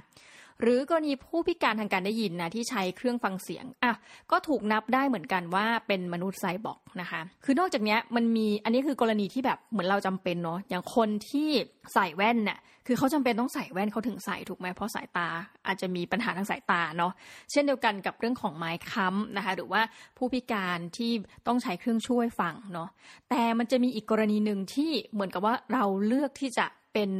[0.61, 3.93] หรือกรณีผู้พิการทางการได้ยินนะที่ใช้เครื่องฟังเสียงอะ
[4.31, 11.49] ก็ถูกนับได้เหมือนกันว่าเป็นมนุษย์ไซบอร์กนะคะ คือนอกจากนี้มันมีอันนี้คือกรณีที่แบบเหมือนเราจำเป็นเนาะอย่างคนที่
[11.95, 15.29] ใส่แว่นเนี่ยคือเขาจำเป็นต้องใส่แว่นเขาถึงใส่ถูกไหมเพราะสายตา
[15.67, 17.13] อาจจะมีปัญหาทางสายตาเนาะ
[17.51, 19.83] เช่นเดียวกันกับเรื่องของไม้ค้ำนะคะ หรือว่า
[20.17, 21.13] ผู้พิการที่
[21.47, 22.89] ต้องใช้เครื่องช่วยฟังเนาะ
[23.31, 27.11] แต่มันจะมีอีกกรณีหนึ่งที่เหมือนกับว่าเราเลือกที่จะเป็น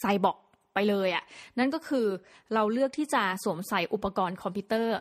[0.00, 0.38] ไซบอร์ก
[0.74, 1.24] ไปเลยอะ่ะ
[1.58, 2.06] นั่นก็คือ
[2.54, 4.96] เราเลือกที่จะสวมใส่อุปกรณ์คอมพิวเตอร์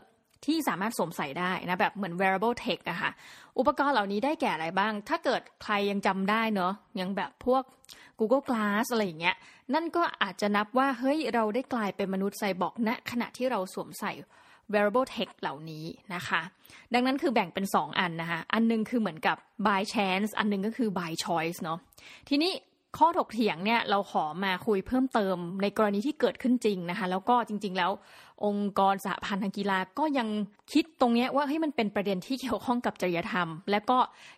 [0.46, 3.12] ที่สามารถสวมใส่ได้นะแบบเหมือน wearable tech อะค่ะ
[3.60, 7.64] อุปกรณ์เหล่านี้ได้แก่อะไรบ้าง ถ้าเกิดใครยังจำได้เนาะยังแบบพวก
[8.20, 9.36] Google Glass อะไรอย่างเงี้ย
[9.74, 14.12] นั่นก็อาจจะนับว่า เฮ้ย เราได้กลายเป็นมนุษย์ไซบอร์กณขณะที่เราสวมใส่
[14.74, 16.42] wearable tech เหล่านี้นะคะ
[16.94, 21.80] ดังนั้นคือแบ่งเป็น 2 อันนะคะ อันนึงคือเหมือนกับ by chance อันนึงก็คือ by choice เนาะ
[22.30, 22.52] ทีนี้
[22.98, 27.92] ข้อถกเถียงเนี่ยเราขอมาคุยเพิ่มเติมในกรณีที่เกิดขึ้นจริงนะคะ แล้วก็จริง ๆ แล้ว
[28.46, 30.28] องค์กรสหพันธ์ทางกีฬาก็ยัง
[30.74, 33.98] คิดตรงนี้ว่าให้มันเป็นประเด็นที่เกี่ยวข้องกับจริยธรรม และก็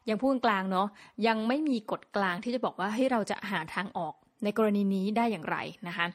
[0.09, 0.87] ยังพูดกลางเนาะ
[1.27, 6.05] ยังไม่มีกฎกลางที่จะบอกว่าให้เราจะหาทางออกในกรณีนี้ได้อย่างไรนะคะ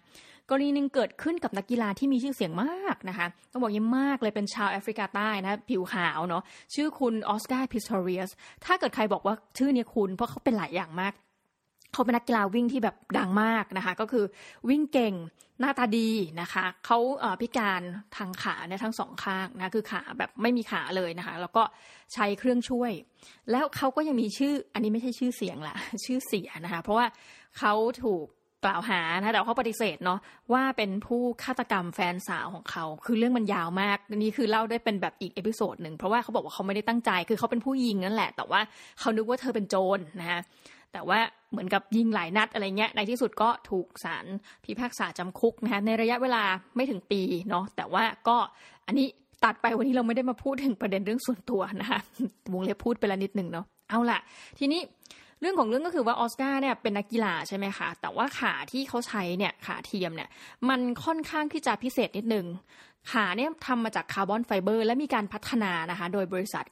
[0.49, 6.43] กรณีหนึ่งเกิดขึ้นกับนักกีฬาที่มีชื่อเสียงมากนะคะ ต้องบอกยิ่งมากเลยเป็นชาวแอฟริกาใต้นะผิวขาวเนาะ
[6.75, 8.31] ชื่อคุณออสการ์พิสโตเรียส
[8.65, 11.13] ถ้าเกิดใครบอกว่าชื่อนี้คุ้นเพราะเขาเป็นหลายอย่างมาก
[11.93, 14.25] เขาเป็นนักกีฬาวิ่งที่แบบดังมากนะคะ ก็คือ
[14.69, 15.15] วิ่งเก่ง
[15.61, 16.11] หน้าตาดี
[16.41, 16.99] นะคะเขา
[17.41, 17.83] พิการ
[18.17, 21.63] ทางขาเนี่ยทั้งสองข้างนะคือขาแบบไม่มีขาเลยนะคะ แล้วก็
[22.15, 22.93] ใช้เครื่องช่วย
[23.51, 27.07] แล้วเขาก็ยังมีชื่ออันนี้ไม่ใช่ชื่อเสียงละชื่อเสียนะคะ เพราะว่า
[27.59, 27.73] เขา
[28.05, 28.27] ถูก
[28.65, 30.19] กล่าวหานะแต่เขาปฏิเสธเนาะ
[30.53, 38.61] ว่าเป็นผู้ฆาตกรรมแฟนสาวของเขา คือเรื่องมันยาวมากนี่คือเล่าได้เป็นแบบอีก episode หนึ่งเพราะว่าเขาบอกว่าเขาไม่ได้ตั้งใจ คือเขาเป็นผู้ยิงนั่นแหละ แต่ว่า
[39.01, 40.41] เขานึกว่าเธอเป็นโจรนะคะ
[40.93, 41.19] แต่ว่า
[41.51, 44.27] เหมือนกับยิงหลายนัดอะไรเงี้ย ในที่สุดก็ถูกศาล
[44.65, 46.43] พิพากษาจำคุกนะคะในระยะเวลา
[46.77, 48.37] ไม่ถึงปีเนาะ แต่ว่าก็
[48.87, 49.07] อันนี้
[49.45, 52.01] ตัดไปวันนี้เราไม่ได้มาพูดถึงประเด็นเรื่องส่วนตัวนะคะ
[52.53, 54.19] วงเล็บพูดไปละนิดหนึ่งเนาะ เอาล่ะ
[54.59, 54.81] ทีนี้
[55.41, 60.29] เรื่องของเรื่องก็คือว่าออสการ์เนี่ยเป็นนักกีฬาใช่ไหมคะ แต่ว่าขาที่เขาใช้เนี่ยขาเทียมเนี่ย
[60.69, 62.47] มันค่อนข้างที่จะพิเศษนิดหนึ่ง
[63.13, 66.67] ขาเนี่ยทำมาจากคาร์บอนไฟเบอร์ และมีการพัฒนานะคะ โดยบริษัท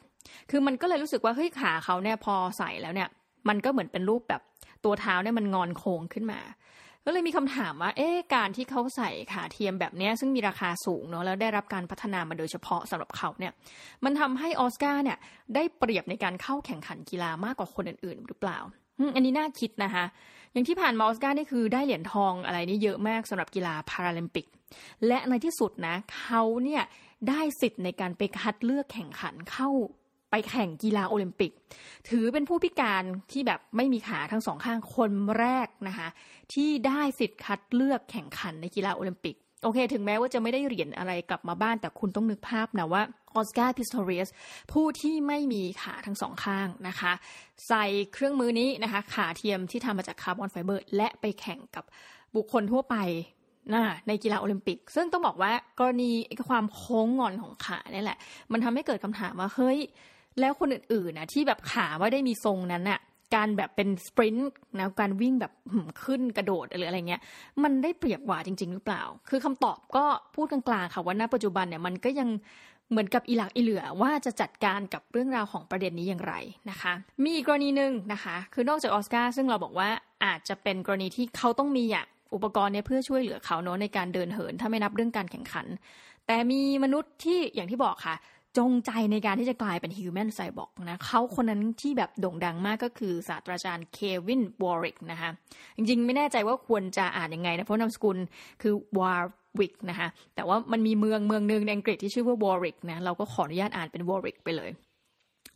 [0.51, 3.09] คือมันก็เลยรู้สึกว่าเฮ้ยขาเขาเนี่ยพอใส่แล้วเนี่ย
[3.49, 4.43] มันก็เหมือนเป็นรูปแบบ
[4.85, 6.41] ตัวเท้าเนี่ยมันงอนโค้งขึ้นมา
[7.05, 13.53] ก็เลยมีคำถามว่า เอ๊ะ การที่เขาใส่ขาเทียมแบบนี้ซึ่งมีราคาสูงเนาะ แล้วได้รับการพัฒนามาโดยเฉพาะสำหรับเขาเนี่ย
[14.05, 15.19] มันทำให้ออสการ์เนี่ย
[15.55, 18.59] ได้เปรียบในการเข้าแข่งขันกีฬามากกว่าคนอื่น ๆ หรือเปล่า
[19.15, 20.05] อันนี้น่าคิดนะคะ
[20.53, 24.47] อย่างที่ผ่านมาออสการ์นี่คือได้เหรียญทองอะไรนี่เยอะมากสำหรับกีฬาพาราลิมปิก
[25.07, 26.83] และในที่สุดนะ เขาเนี่ย
[27.29, 29.69] ได้สิทธิ์ในการไปคัดเลือกแข่งขันเข้า
[30.49, 31.53] แข่งกีฬาโอลิมปิก
[32.09, 36.09] ถือเป็นผู้พิการที่แบบไม่มีขาทั้งสองข้างคนแรกนะคะ
[36.53, 43.03] ที่ได้สิทธิ์คัดเลือกแข่งขันในกีฬาโอลิมปิกโอเค ถึงแม้ว่าจะไม่ได้เหรียญอะไรกลับมาบ้านแต่คุณต้องนึกภาพนะว่า
[43.35, 44.29] ออสการ์พิสโตเรียส
[44.73, 47.13] ผู้ที่ไม่มีขาทั้งสองข้างนะคะ
[47.69, 51.85] ใส่เครื่องมือนี้นะคะ ขาเทียมที่ทำมาจากคาร์บอนไฟเบอร์ และไปแข่งกับ
[52.37, 52.97] บุคคลทั่วไป
[53.73, 56.11] นะในกีฬาโอลิมปิก ซึ่งต้องบอกว่ากรณี
[56.49, 58.19] ความโค้งงอนของขาเนี่ยแหละ
[58.53, 59.79] มันทำให้เกิดคำถามว่าเฮ้ย
[60.41, 63.01] แล้วคนอื่นๆนะที่แบบขาไม่ได้มีทรงนั้นน่ะ
[63.35, 65.53] การแบบเป็นสปรินต์นะการวิ่งแบบ
[66.05, 67.23] ขึ้นกระโดดหรืออะไรเงี้ย
[67.63, 72.29] มันได้เปรียบกว่าจริง ๆ หรือเปล่า คือคำตอบก็พูดกลางๆค่ะว่าณปัจจุบันเนี่ยมันก็ยัง
[72.91, 76.35] เหมือนกับอีหลักอีเหลือว่าจะจัดการกับเรื่องราวของประเด็นนี้อย่างไร
[76.71, 76.93] นะคะ
[77.27, 79.89] มีกรณีหนึ่งนะคะ คือนอกจากออสการ์ซึ่งเราบอกว่า
[80.25, 85.67] อาจจะเป็นกรณีที่เขาต้องมีอะอุปกรณ์เนี่ยเพื่อช่วยเหลือเขาเนาะในการเดินเหิน ถ้าไม่นับเรื่องการแข่งขัน
[86.27, 88.17] แต่มีมนุษย์ที่อย่างที่บอกค่ะ
[88.59, 95.31] จงใจในการที่จะกลายเป็น human cyborg นะเขาคนนั้นที่แบบโด่งดังมากก็คือศาสตราจารย์เควินวอริกนะคะ
[95.77, 98.19] จริงๆ ไม่แน่ใจว่าควรจะอ่านยังไงนะ เพราะนามสกุล
[98.63, 104.71] คือวอร์วิกนะคะแต่ว่ามันมีเมืองเมืองหนึ่งในอังกฤษที่ชื่อว่าวอริกนะเราก็ขออนุญาตอ่านเป็นวอริกไปเลย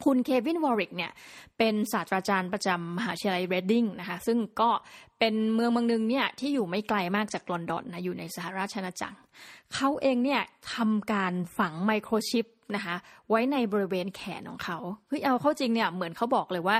[0.05, 1.11] คุณเควินวอริกเนี่ย
[1.59, 4.71] เป็นศาสตราจารย์ประจำมหาวิทยาลัยเรดดิ้งนะคะซึ่งก็
[5.19, 9.19] เป็นเมืองเมืองหนึ่งเนี่ยที่อยู่ไม่ไกลมากจากลอนดอนนะอยู่ในสหราชอาณาจักร
[9.75, 10.41] เขาเองเนี่ย
[10.75, 12.47] ทำการฝังไมโครชิป
[12.77, 12.97] นะคะ
[13.29, 16.77] ไว้ในบริเวณแขนของเขาเฮ้ยเอาเข้าจริงเนี่ยเหมือนเขาบอกเลยว่า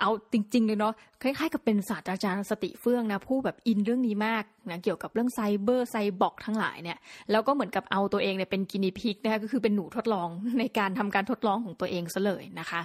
[0.00, 6.98] เอาจริงๆเลยเนาะคล้ายๆกับเป็นศาสตราจารย์สติเฟื่องนะผู้แบบอินเรื่องนี้มากนะเกี่ยวกับเรื่อง cyber cyborg ทั้งหลายเนี่ย
[7.30, 10.28] แล้วก็เหมือนกับเอาตัวเองเนี่ยเป็น guinea pig นะคะก็คือเป็นหนูทดลอง
[10.58, 12.80] ในการทำการทดลองของตัวเองซะเลยนะคะ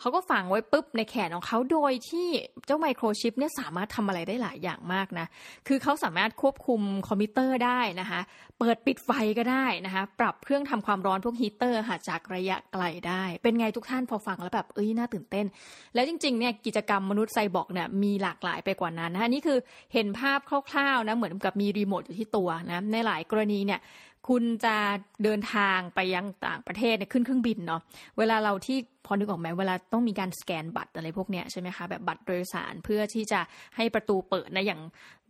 [0.00, 2.28] เขาก็ฝังไว้ปุ๊บในแขนของเขาโดยที่
[2.66, 5.26] เจ้าไมโครชิปเนี่ยสามารถทำอะไรได้หลายอย่างมากนะ
[5.68, 8.20] คือเขาสามารถควบคุมคอมพิวเตอร์ได้นะคะ
[8.58, 15.46] เปิดปิดไฟก็ได้นะคะ ปรับเครื่องทำความร้อนพวกฮีเตอร์ค่ะจากระยะไกลได้ เป็นไงทุกท่านพอฟังแล้วแบบเอ้ยน่าตื่นเต้น
[15.94, 19.58] แล้วจริงๆเนี่ยกิจกรรมมนุษย์ไซบอร์กเนี่ยมีหลากหลายไปกว่านั้นนะคะนี่คือ
[19.94, 20.38] เห็นภาพ
[20.70, 23.80] คร่าวๆนะเหมือนกับมีรีโมทอยู่ที่ตัวนะในหลายกรณีเนี่ย
[24.28, 24.76] คุณจะ
[25.24, 27.80] เดินทางไปยังต่างประเทศเนี่ยขึ้นเครื่องบินเนาะ
[28.18, 33.40] เวลาเราที่พอนึกออกไหมเวลาต้องมีการสแกนบัตรอะไรพวกเนี้ยใช่ไหมคะแบบบัตรโดยสารเพื่อที่จะ
[33.76, 34.80] ให้ประตูเปิดนะอย่าง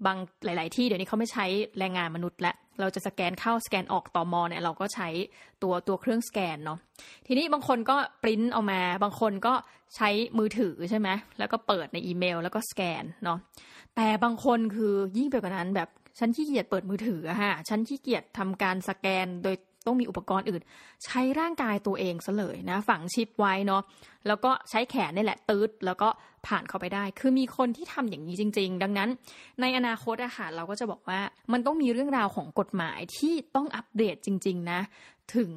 [0.07, 1.47] บางหลาย ๆ ที่เดี๋ยวนี้เขาไม่ใช้
[1.79, 5.09] แรงงานมนุษย์และเราจะสแกนเข้าสแกนออกต่อมอเนี่ยเราก็ใช้
[5.63, 6.79] ตัวตัวเครื่องสแกนเนาะ
[7.27, 9.55] ทีนี้บางคนก็ปริ้นออกมา บางคนก็
[9.97, 10.09] ใช้
[10.39, 11.09] มือถือใช่ไหม
[11.39, 13.39] แล้วก็เปิดในอีเมล แล้วก็สแกนเนาะ
[13.97, 15.89] แต่บางคนคือยิ่งไปกว่านั้นแบบ
[16.19, 19.57] ฉันขี้เกียจเปิดมือถือฮะฉันขี้เกียจทำการสแกนโดย
[19.87, 20.63] ต้องมีอุปกรณ์อื่น
[21.05, 23.83] ใช้ร่างกายตัวเองซะเลยนะ ฝังชิปไว้เนาะ
[24.27, 26.09] แล้วก็ใช้แขนนี่แหละตืดแล้วก็
[26.47, 29.09] ผ่านเข้าไปได้ คือมีคนที่ทำอย่างนี้จริง ๆ ดังนั้น
[29.61, 31.21] ในอนาคตอะค่ะเราก็จะบอกว่า
[31.53, 34.81] มันต้องมีเรื่องราวของกฎหมายที่ต้องอัปเดตจริง ๆ นะ
[35.35, 35.51] ถึง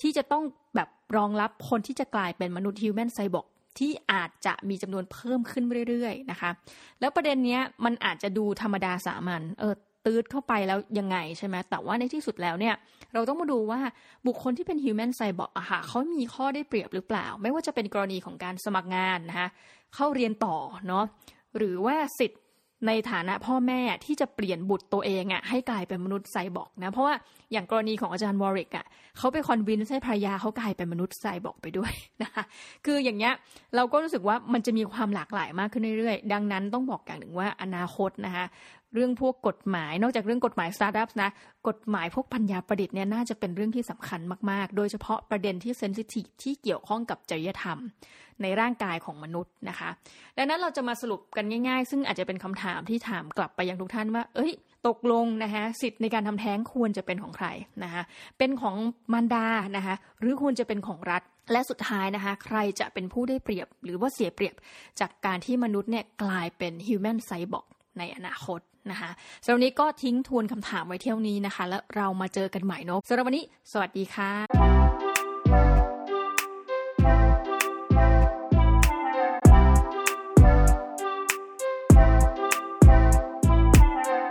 [0.00, 0.44] ที่จะต้อง
[0.74, 3.46] แบบรองรับคนที่จะกลายเป็นมนุษย์ฮิวแมนไซบอร์ก
[3.78, 6.50] ที่อาจจะมีจำนวนเพิ่มขึ้นเรื่อยๆนะคะ
[7.00, 9.74] แล้วประเด็นเนี้ยมันอาจจะดูธรรมดาสามัญเออ
[10.06, 12.74] ตืดเข้าไปแล้วยังไงใช่ไหมแต่ว่าในที่สุดแล้วเนี่ย
[13.14, 13.80] เราต้องมาดูว่า
[14.26, 19.48] บุคคลที่เป็น human cyborg อะค่ะเขามีข้อได้เปรียบหรือเปล่า ไม่ว่าจะเป็นกรณีของการสมัครงานนะคะ
[19.94, 20.56] เข้าเรียนต่อ
[20.88, 21.04] เนาะ
[21.56, 22.40] หรือว่าสิทธิ์
[22.88, 27.14] ในฐานะพ่อแม่ที่จะเปลี่ยนบุตรตัวเองอะ่ะให้กลายเป็นมนุษย์ไซบอร์กนะเพราะว่า
[27.52, 28.86] อย่างกรณีของอาจารย์วอริกอะ่ะ
[29.18, 31.92] เขาไปคอนวินให้ภรรยาเขากลายเป็นมนุษย์ไซบอร์กไปด้วย
[32.22, 32.44] นะคะ
[32.86, 33.34] คืออย่างเงี้ย
[33.76, 38.44] เราก็รู้สึกว่ามันจะมีความหลากหลายมากขึ้นเรื่อยๆ ดังนั้นต้องบอกอย่างหนึ่งว่าอนาคตนะคะ
[38.94, 41.30] เรื่องพวกกฎหมาย นอกจากเรื่องกฎหมายสตาร์ทอัพนะ
[41.68, 44.20] กฎหมายพวกปัญญาประดิษฐ์เนี่ยน่าจะเป็นเรื่องที่สำคัญ
[44.50, 47.78] มาก ๆ โดยเฉพาะประเด็นที่ sensitive ที่เกี่ยวข้องกับจริยธรรม
[48.42, 49.90] ในร่างกายของมนุษย์นะคะ
[50.36, 54.52] ดังนั้นเราจะมาสรุปกันง่าย ๆ ซึ่งอาจจะเป็นคำถามที่ถามกลับไปยังทุกท่านว่า เอ้ย
[54.86, 57.46] ตกลงนะคะสิทธิ์ในการทำแท้งควรจะเป็นของใคร
[57.82, 58.02] นะคะ
[58.38, 58.76] เป็นของ
[59.12, 61.22] มารดานะคะหรือควรจะเป็นของรัฐ
[61.52, 64.54] และสุดท้ายนะคะ ใครจะเป็นผู้ได้เปรียบหรือว่าเสียเปรียบ
[65.00, 67.66] จากการที่มนุษย์เนี่ยกลายเป็น human cyborg
[67.98, 69.10] ในอนาคตนะคะ
[69.44, 74.30] สำหรับวันนี้ก็ทิ้งทวนคำถามไว้เที่ยวนี้นะคะ แล้วเรามาเจอกันใหม่นกสำหรับวันนี้ สวัสดีค่ะ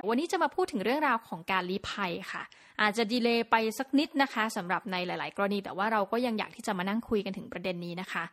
[0.09, 2.43] วันนี้จะมาพูดถึงเรื่องราวของการลี้ภัยค่ะ
[2.82, 8.24] อาจจะดีเลย์ไปสักนิดนะคะสำหรับในหลาย ๆ กรณี แต่ว่าเราก็ยังอยากที่จะมานั่งคุยกันถึงประเด็นนี้นะคะ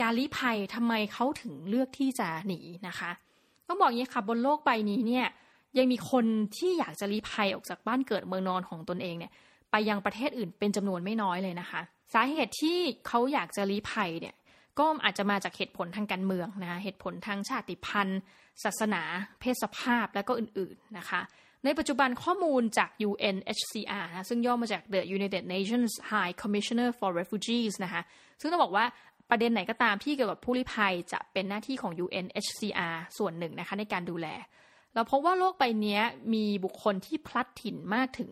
[0.00, 3.10] การลี้ภัยทำไมเขาถึงเลือกที่จะหนีนะคะ
[3.68, 5.26] ต้องบอกอย่างนี้ค่ะบนโลกใบนี้เนี่ย
[5.78, 6.24] ยังมีคน
[6.56, 9.32] ที่อยากจะลี้ภัยออกจากบ้านเกิดเมืองนอนของตนเองเนี่ย
[9.70, 11.80] ไปยังประเทศอื่นเป็นจำนวนไม่น้อยเลยนะคะ
[12.14, 14.34] สาเหตุที่เขาอยากจะลี้ภัยเนี่ย
[14.78, 18.20] ก็อาจจะมาจากเหตุผลทางการเมืองนะคะเหตุผลทางชาติพันธุ์
[18.64, 19.02] ศาสนา
[19.40, 21.20] เพศสภาพและก็อื่นๆนะคะ
[21.64, 28.02] ในปัจจุบันข้อมูลจาก UNHCR นะซึ่งย่อมาจาก The United Nations High Commissioner for Refugees นะคะ
[28.40, 28.84] ซึ่งต้องบอกว่า
[29.30, 34.26] ประเด็นไหนก็ตามที่เกี่ยวกับผู้ลี้ภัยจะเป็นหน้าที่ของ UNHCR ส่วนหนึ่งนะคะในการดูแล
[34.94, 36.00] เราพบว่าโลกใบนี้
[36.34, 38.30] มีบุคคลที่พลัดถิ่นมากถึง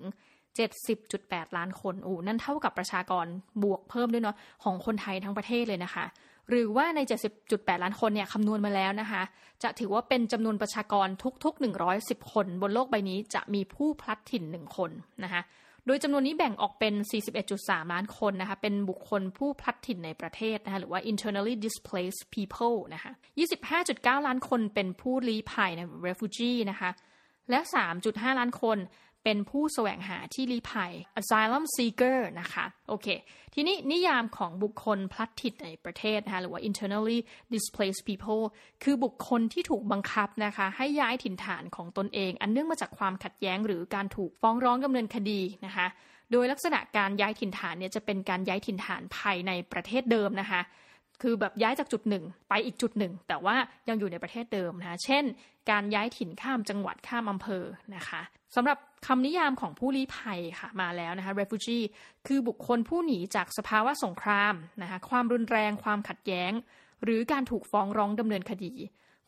[0.79, 3.27] 70.8 ล้านคนอ้นั่นเท่ากับประชากร
[3.63, 6.05] บวกเพิ่มด้วยเนาะของคนไทยทั้งประเทศเลยนะคะ
[6.51, 7.01] หรือว่าใน
[7.41, 9.23] 70.8 ล้านคนเนี่ยคำนวณมาแล้วนะคะ
[9.63, 11.09] จะถือว่าเป็นจำนวนประชากร
[11.45, 14.91] ทุกๆ 110 คน บนโลกใบนี้จะมีผู้พลัดถิ่น1คน
[15.25, 15.43] นะคะ
[15.87, 16.95] โดยจำนวนนี้แบ่งออกเป็น
[17.43, 23.13] 41.3 ล้านคนนะคะเป็นบุคคลผู้พลัดถิ่นในประเทศนะคะหรือว่า internally displaced people นะคะ
[23.69, 26.91] 25.9 ล้านคนเป็นผู้ลี้ภัยนะ refugee นะคะ
[27.51, 27.61] และ
[27.99, 28.79] 3.5 ล้านคน
[29.25, 33.07] เป็นผู้แสวงหาที่ลี้ภัย asylum seeker นะคะ โอเค
[33.55, 37.19] ทีนี้นิยามของบุคคลพลัดถิ่นในประเทศนะคะหรือว่า internally
[37.55, 38.45] displaced people
[38.83, 45.87] คือบุคคลที่ถูกบังคับนะคะ ให้ย้ายถิ่นฐานของตนเอง อันเนื่องมาจากความขัดแย้งหรือการถูกฟ้องร้องดำเนินคดีนะคะ
[46.33, 50.63] โดยลักษณะการย้ายถิ่นฐานเนี่ยจะเป็นการย้ายถิ่นฐานภายในประเทศเดิมนะคะ
[51.23, 53.57] คือแบบย้ายจากจุดหนึ่งไปอีกจุดหนึ่ง แต่ว่า
[53.89, 55.25] ยังอยู่ในประเทศเดิมนะคะเช่น
[55.71, 57.65] การย้ายถิ่นข้ามจังหวัดข้ามอำเภอ
[57.97, 58.23] นะคะ
[58.57, 61.85] สำหรับ คำนิยามของผู้ลี้ภัยค่ะมาแล้วนะคะ refugee
[62.27, 66.53] คือบุคคลผู้หนีจากสภาวะสงครามนะคะความรุนแรงความขัดแย้ง
[67.05, 68.73] หรือการถูกฟ้องร้องดำเนินคดี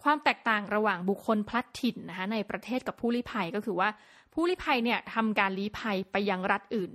[0.02, 3.88] ความแตกต่างระหว่างบุคคลพลัดถิ่นนะคะในประเทศกับผู้ลี้ภัยก็คือว่า
[4.34, 6.90] ผู้ลี้ภัยเนี่ยทำการลี้ภัยไปยังรัฐอื่น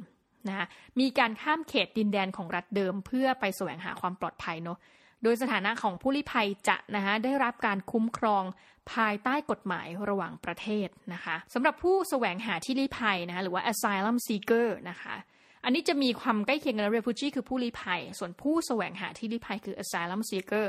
[0.48, 0.66] นะคะ
[1.00, 4.78] มีการข้ามเขตดินแดนของรัฐเดิมเพื่อไปแสวงหาความปลอดภัยเนาะ
[5.24, 8.44] โดยสถานะของผู้ลี้ภัยจะนะคะได้รับการคุ้มครอง
[8.94, 15.16] ภายใต้กฎหมายระหว่างประเทศนะคะสำหรับผู้แสวงหาที่ลี้ภัยนะคะหรือว่า asylum seeker นะคะ
[15.64, 20.66] อันนี้จะมีความใกล้เคียงกัน refugee คือผู้ลี้ภัย ส่วนผู้แสวงหาที่ลี้ภัยคือ asylum seeker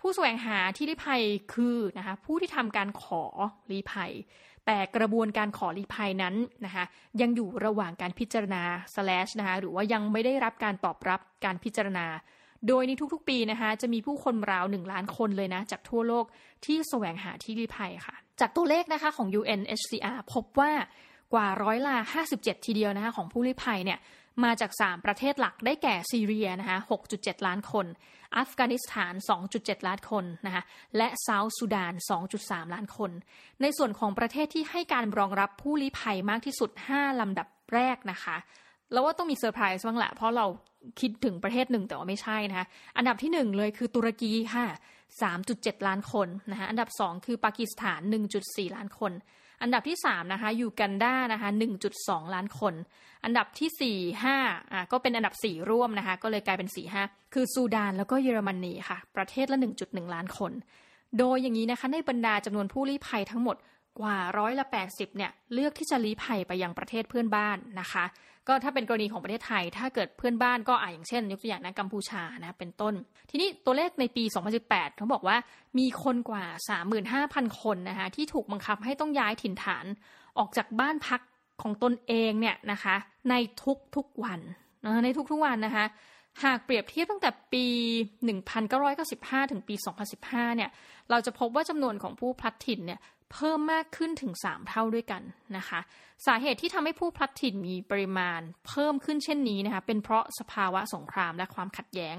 [0.00, 1.22] ผู้แสวงหาที่ลี้ภัย
[1.54, 3.22] คือนะคะผู้ที่ทำการขอ
[3.70, 4.12] ลี้ภัย
[4.66, 6.34] แต่กระบวนการขอลี้ภัยนั้น
[6.64, 6.84] นะคะ
[7.20, 8.62] ยังอยู่ระหว่างการพิจารณา
[8.94, 12.06] slash นะคะหรือว่ายังไม่ได้รับการตอบรับการพิจารณา
[12.68, 16.24] โดยในทุกๆปีนะคะจะมีผู้คนราวหนึ่งล้านคนเลยนะ จากทั่วโลก
[16.64, 20.72] ที่แสวงหาที่ลี้ภัยค่ะ จากตัวเลขนะคะของ UNHCR พบว่า
[21.34, 21.96] กว่าร้อยละ
[22.32, 23.98] 57 ทีเดียวนะคะของผู้ลี้ภัยเนี่ย
[24.44, 26.78] มาจาก 3 ประเทศหลักได้แก่ซีเรียนะคะ
[27.12, 27.86] 6.7 ล้านคน
[28.36, 29.14] อัฟกานิสถาน
[29.50, 30.62] 2.7 ล้านคนนะคะ
[30.96, 31.94] และเซาท์สุดาน
[32.32, 33.10] 2.3 ล้านคน
[33.62, 38.36] ในส่วนของประเทศที่ให้การรองรับผู้ลี้ภัยมากที่สุด 5 ลำดับแรกนะคะ
[38.92, 40.46] แล้วว่าต้องมีเซอร์ไพรส์บ้างแหละ เพราะเรา
[41.00, 42.66] คิดถึงประเทศหนึ่งแต่ว่าไม่ใช่นะคะ
[42.96, 44.66] อันดับที่1เลยคือตุรกีค่ะ
[45.26, 48.00] 3.7 ล้านคนนะคะอันดับ2คือปากีสถาน
[48.38, 49.12] 1.4 ล้านคน
[49.62, 51.48] อันดับที่3นะคะยูกันดานะคะ
[51.92, 52.74] 1.2 ล้านคน
[53.24, 60.52] อันดับที่4 5อะก็เป็นอันดับ4ร่วมนะคะ ก็เลยกลายเป็น4 5คือซูดานแล้วก็เยอรมนีค่ะ ประเทศละ 1.1 ล้านคน
[61.18, 63.56] โดยอย่างนี้นะคะในบรรดาจำนวนผู้ลี้ภัยทั้งหมด
[64.00, 68.04] กว่าร้อยละ80เนี่ยเลือกที่จะลี้ภัยไปยังประเทศเพื่อนบ้านนะคะ
[68.48, 72.94] ก็ถ้าเป็นกรณีของประเทศไทย ถ้าเกิดเพื่อนบ้านก็อ่าอย่างเช่น ยกตัวอย่างนะกัมพูชานะเป็นต้น
[73.30, 74.24] ทีนี้ตัวเลขในปี
[74.60, 75.36] 2018เขาบอกว่า
[75.78, 76.44] มีคนกว่า
[77.02, 79.84] 35,000 คนนะคะที่ถูกบังคับให้ต้องย้ายถิ่นฐาน
[80.38, 81.20] ออกจากบ้านพัก
[81.62, 82.96] ของตนเองเนี่ยนะคะ
[83.30, 83.34] ใน
[83.96, 84.40] ทุกๆวัน
[85.04, 85.86] ในทุกๆวันนะคะ
[86.44, 87.66] หากเปรียบเทียบตั้งแต่ปี
[88.74, 89.74] 1995 ถึงปี
[90.16, 90.70] 2015 เนี่ย
[91.10, 93.00] เราจะพบว่าจำนวนของผู้พลัดถิ่นเนี่ย
[93.32, 95.22] เพิ่มมากขึ้นถึง 3 เท่าด้วยกัน
[95.56, 95.80] นะคะ
[96.26, 102.16] สาเหตุที่ทำให้ผู้พลัดถิ่นมีปริมาณเพิ่มขึ้นเช่นนี้นะคะ เป็นเพราะสภาวะสงครามและความขัดแย้ง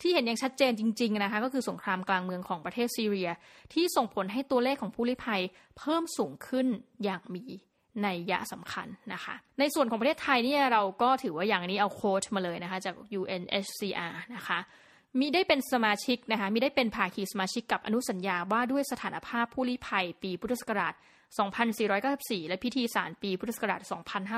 [0.00, 3.30] ที่เห็นอย่างชัดเจนจริง ๆนะคะ ก็คือสงครามกลางเมืองของประเทศซีเรีย
[3.72, 5.42] ที่ส่งผลให้ตัวเลขของผู้ลี้ภัย
[5.78, 6.66] เพิ่มสูงขึ้น
[7.04, 7.44] อย่างมี
[8.02, 14.58] ในยะสำคัญนะคะ ในส่วนของประเทศไทยเนี่ยเราก็ถือว่าอย่างนี้เอาโค้ดมาเลยนะคะจาก UNHCR นะคะ
[15.18, 20.94] มีได้เป็นสมาชิกนะคะมีได้เป็นภาคีสมาชิกกับอนุสัญญาว่าด้วยสถานภาพผู้ลี้ภัยปีพุทธศักราช
[21.70, 23.80] 2494 และพิธีสารปีพุทธศักราช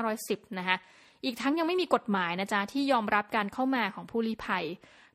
[0.01, 0.77] 2510 นะคะ
[1.25, 4.65] อีกทั้งยังไม่มีกฎหมายนะจ๊ะที่ยอมรับการเข้ามาของผู้ลี้ภัย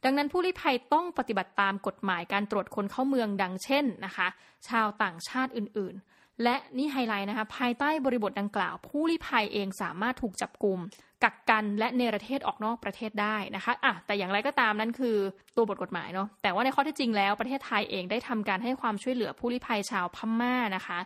[0.04, 4.28] ดังนั้นผู้ลี้ภัยต้องปฏิบัติตามกฎหมายการตรวจคนเข้าเมืองดังเช่นนะคะ
[4.68, 10.78] ชาวต่างชาติอื่นๆ และนี่ไฮไลท์นะคะภายใต้บริบทดังกล่าว ผู้ลี้ภัยเองสามารถถูกจับกลุ่ม
[11.24, 15.16] กักกันและเนรเทศออกนอกประเทศได้นะคะอะแต่อย่างไรก็ตามนั้นคือ
[15.56, 20.98] ตัวบทกฎหมายเนาะ แต่ว่าในข้อที่จริงแล้วประเทศไทยเองได้ทำการให้ความช่วยเหลือผู้ลี้ภัยชาวพม่านะคะ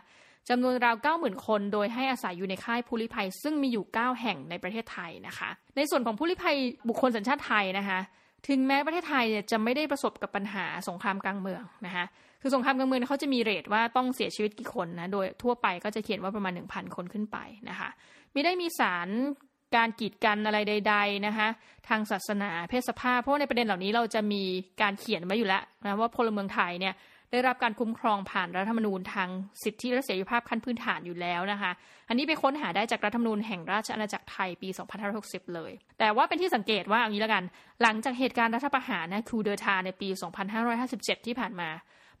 [0.49, 6.57] จำนวนราว90,000 คน โดยให้อาศัยอยู่ในค่ายผู้ลี้ภัย ซึ่งมีอยู่ 9 แห่งในประเทศไทยนะคะ ในส่วนของผู้ลี้ภัย
[6.89, 7.99] บุคคลสัญชาติไทยนะคะ
[8.47, 12.05] ถึงแม้ประเทศไทยจะไม่ได้ประสบกับปัญหาสงครามกลางเมืองนะคะ
[12.41, 17.37] คือสงครามกลางเมืองเขาจะมีเรทว่าต้องเสียชีวิตกี่คนนะ โดยทั่วไปก็จะเขียนว่าประมาณ 1,000 คนขึ้นไป
[17.69, 17.89] นะคะ
[18.33, 19.09] มีได้มีสาร
[19.75, 21.47] การกีดกันอะไรใด ๆนะคะ
[21.89, 24.43] ทางศาสนาเพศสภาพ เพราะในประเด็นเหล่านี้เราจะมี
[24.81, 26.95] การเขียนไว้อยู่แล้วนะว่าพลเมืองไทยเนี่ย
[27.31, 29.29] ได้รับการคุ้มครองผ่านรัฐธรรมนูญทาง
[29.63, 31.71] สิทธิและเสรีภาพขั้นพื้นฐานอยู่แล้วนะคะ
[32.09, 34.69] อันนี้ไปค้นหาได้จากรัฐธรรมนูญแห่งราชอาณาจักรไทยปี
[35.11, 37.43] 2560 เลย แต่ว่าเป็นที่สังเกตว่าอย่างนี้แล้วกัน
[37.81, 40.09] หลังจากเหตุการณ์รัฐประหารนะคูเดอร์ทาในปี
[40.67, 41.69] 2557 ที่ผ่านมา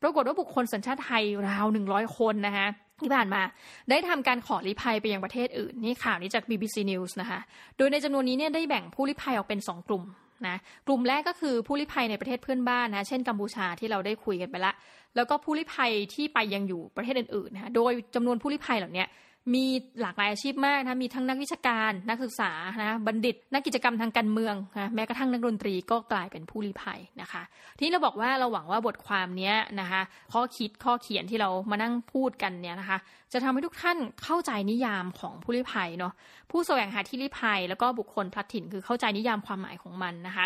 [0.03, 2.67] ปรากฏว่าบุคคลสัญชาติไทยราว100คนนะคะ
[3.01, 3.41] ที่ผ่านมา
[3.89, 7.39] ได้ทำการขอลี้ภัยไปยังประเทศอื่น นี่ข่าวนี้จาก BBC News นะคะ
[7.77, 10.03] โดยในจำนวนนี้เนี่ยได้แบ่งผู้ลี้ภัยออกเป็น 2 กลุ่ม
[10.47, 10.55] นะ
[10.87, 14.73] กลุ่มแรกก็คือผู้ลี้ภัยในประเทศเพื่อนบ้านนะเช่นกัมพูชาที่เราได้คุยกันไปละ
[15.15, 19.05] แล้วก็ผู้ลี้ภัยที่ไปยังอยู่ประเทศอื่นๆนะโดยจำนวนผู้ลี้ภัยเหล่านี้
[19.53, 19.65] มี
[20.01, 27.43] หลากหลายอาชีพมากนะมีทั้งนักวิชาการนักศึกษานะบัณฑิต นักกิจกรรมทางการเมืองนะแม้กระทั่งนักดนตรีก็กลายเป็นผู้ลี้ภัยนะคะ
[27.77, 30.01] ทีนี้เราบอกว่าเราหวังว่าบทความนี้นะคะ
[30.33, 32.97] ข้อคิดข้อเขียนที่เรามานั่งพูดกันเนี่ยนะคะ
[33.33, 36.13] จะทำให้ทุกท่านเข้าใจนิยามของผู้ลี้ภัยเนาะ
[36.51, 40.45] ผู้แสวงหาที่ลี้ภัย แล้วก็บุคคลพลัดถิ่นคือเข้าใจนิยามความหมายของมันนะคะ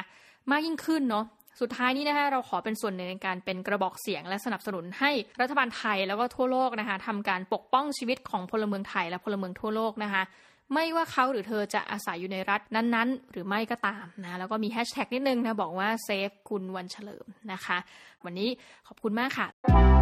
[0.51, 1.25] มากยิ่งขึ้นเนาะ
[1.61, 10.23] สุดท้ายนี้นะคะเราขอเป็นส่วนหนึ่งในการเป็นกระบอกเสียงและสนับสนุนให้รัฐบาลไทยแล้วก็ทั่วโลกนะคะทำการปกป้องชีวิตของพลเมืองไทยและพลเมืองทั่วโลกนะคะ
[10.73, 17.77] ไม่ว่าเขาหรือเธอจะอาศัยอยู่ในรัฐนั้นๆ หรือไม่ก็ตามนะ แล้วก็มีแฮชแท็กนิดนึงนะ บอกว่าเซฟคุณวันเฉลิมนะคะ
[18.25, 18.49] วันนี้
[18.87, 19.96] ขอบคุณมากค่ะ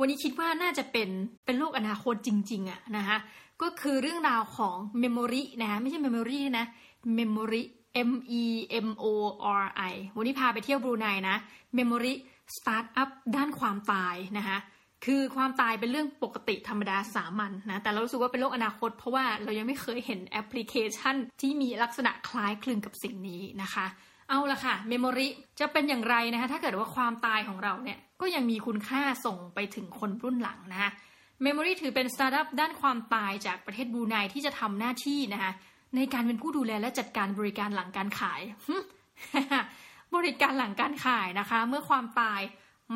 [0.00, 1.08] วันนี้คิดว่าน่าจะเป็น
[1.46, 3.16] เป็นโลกอนาคตจริงๆอะนะคะ
[3.62, 6.66] ก็คือเรื่องราวของ Memory นะคะไม่ใช่ Memory นะ
[7.18, 7.62] Memory
[8.10, 8.44] M E
[8.86, 9.06] M O
[9.62, 11.36] R I วันนี้พาไปเที่ยวบรูไนนะ
[11.78, 12.14] Memory
[12.56, 14.58] Startup ด้านความตายนะคะ
[15.04, 23.86] คือความตายเป็นเรื่องปกติธรรมดาสามัญนะแต่เรารู้สึกว่าเป็นโลกอนาคต เพราะว่าเรายังไม่เคยเห็นแอปพลิเคชันที่มีลักษณะคล้ายคลึงกับสิ่งนี้นะคะ
[24.28, 25.26] เอาละค่ะ Memori
[25.60, 30.90] จะเป็นอย่างไรนะคะถ้าเกิดว่าความตายของเราเนี่ยก็ยังมีคุณค่าส่งไปถึงคนรุ่นหลังนะคะ
[31.42, 35.52] Memori ถือเป็นสตาร์ทอัพด้านความตายจากประเทศบรูไนที่จะทำหน้าที่นะคะ
[35.96, 38.40] ในการเป็นผู้ดูแลและจัดการบริการหลังการขาย
[40.16, 42.40] บริการหลังการขายนะคะ เมื่อความตาย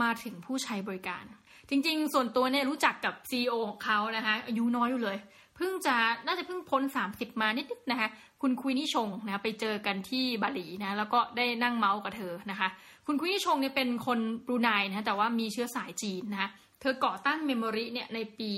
[0.03, 1.25] มาถึงผู้ใช้บริการ
[1.71, 5.19] จริงๆ ส่วนตัวเนี่ยรู้จักกับ CEO ของเขานะคะอายุน้อยอยู่เลย
[5.57, 8.09] เพิ่งจะน่าจะเพิ่งพ้น 30 มานิดๆนะคะ
[8.43, 12.69] คุณ Queenie Chong นะไปเจอกันที่บาหลีนะแล้วก็ได้นั่งเม้าท์กับเธอนะคะ
[13.07, 16.49] คุณ Queenie Chong เนี่ยเป็นคนบรูไนนะแต่ว่ามีเชื้อสายจีนนะคะ
[16.81, 18.51] เธอก่อตั้ง Memori เนี่ยในปี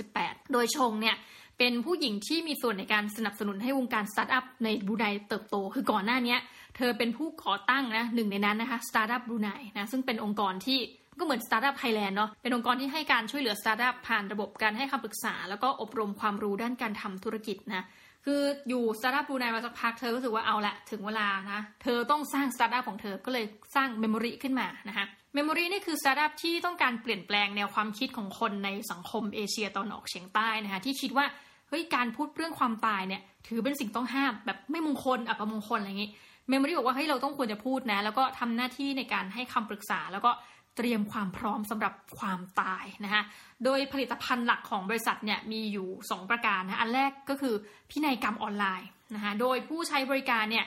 [0.00, 1.16] 2018 โดยชงเนี่ย
[1.58, 6.36] เป็นผู้หญิงที่มีส่วนในการสนับสนุนให้วงการสตาร์ทอัพในบรูไนเติบโต คือก่อนหน้านี้
[6.76, 10.78] เธอเป็นผู้ก่อตั้งนะหนึ่งในนั้นนะคะ Startup Brunei นะซึ่งเป็นองค์กรที่
[11.18, 17.84] ก็เหมือน Startup Thailand เนาะ เป็นองค์กรที่ให้การช่วยเหลือสตาร์ทอัพผ่านระบบการให้คำปรึกษา แล้วก็อบรมความรู้ด้านการทำธุรกิจนะ
[18.30, 25.04] คืออยู่ Startup Brunei มาสักพักเธอรู้สึกว่าเอาละถึงเวลานะ เธอต้องสร้างสตาร์ทอัพของเธอก็เลยสร้าง Memori ขึ้นมานะคะ
[25.34, 31.26] Memori นี่คือสตาร์ทอัพที่ต้องการเปลี่ยนแปลงแนวความคิดของคนในสังคมเอเชียตะวันออกเฉียงใต้นะคะที่คิดว่า
[31.68, 36.10] เฮ้ยการพูดเรื่องความตายเนี่ย ถือเป็นสิ่งต้องห้ามแบบไม่มงคลอัปมงคลอะไรอย่างนี้
[36.48, 40.30] Memori บอกว่าเฮ้ยเราต้องควรจะพูดนะ แล้วก็ทำหน้าที่ในการให้คำปรึกษาแล้วก็
[40.76, 43.22] เตรียมความพร้อมสำหรับความตายนะคะ
[43.64, 47.54] โดยผลิตภัณฑ์หลักของบริษัทเนี่ยมีอยู่ 2 ประการนะอันแรกก็คือ
[47.90, 50.66] พินัยกรรมออนไลน์นะคะโดยผู้ใช้บริการเนี่ย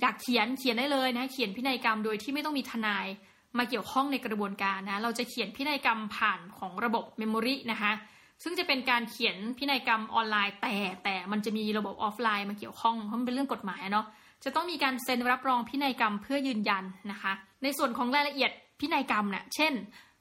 [0.00, 3.06] อยากเขียนเขียนได้เลยนะเขียนพินัยกรรมโดยที่ไม่ต้องมีทนาย
[3.58, 7.92] มาเกี่ยวข้องในกระบวนการนะเราจะเขียนพินัยกรรมผ่านของระบบ Memori นะคะ
[8.42, 10.74] ซึ่งจะเป็นการเขียนพินัยกรรมออนไลน์ แต่
[11.04, 14.06] แต่มันจะมีระบบออฟไลน์มาเกี่ยวข้องเพราะมันเป็นเรื่องกฎหมายเนาะ
[14.44, 17.32] จะต้องมีการเซ็นรับรองพินัยกรรมเพื่อยืนยันนะคะ
[17.62, 18.50] ในส่วนของรายละเอียด
[18.80, 19.72] พินัยกรรมเนี่ยเช่น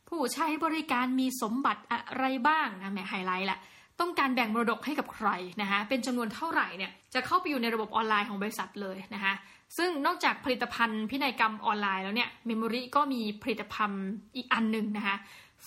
[0.09, 3.59] ผู้ใช้บริการมีสมบัติอะไรบ้างนะแม่ไฮไลท์แหละ
[3.99, 5.29] ต้องการแบ่งมรดกให้กับใคร
[5.61, 9.33] นะคะเป็นจำนวนเท่าไหร่เนี่ยจะเข้าไปอยู่ในระบบออนไลน์ของบริษัทเลยนะคะ
[9.77, 14.05] ซึ่งนอกจากผลิตภัณฑ์พินัยกรรมออนไลน์แล้วเนี่ย Memori ก็มีผลิตภัณฑ์
[14.35, 15.15] อีกอันหนึ่งนะคะ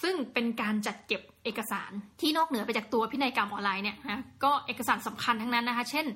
[0.03, 6.07] ซึ่งเป็นการจัดเก็บเอกสารที่นอกเหนือไปจากตัวพินัยกรรมออนไลน์เนี่ยนะก็เอกสารสำคัญทั้งนั้นนะคะ เช่น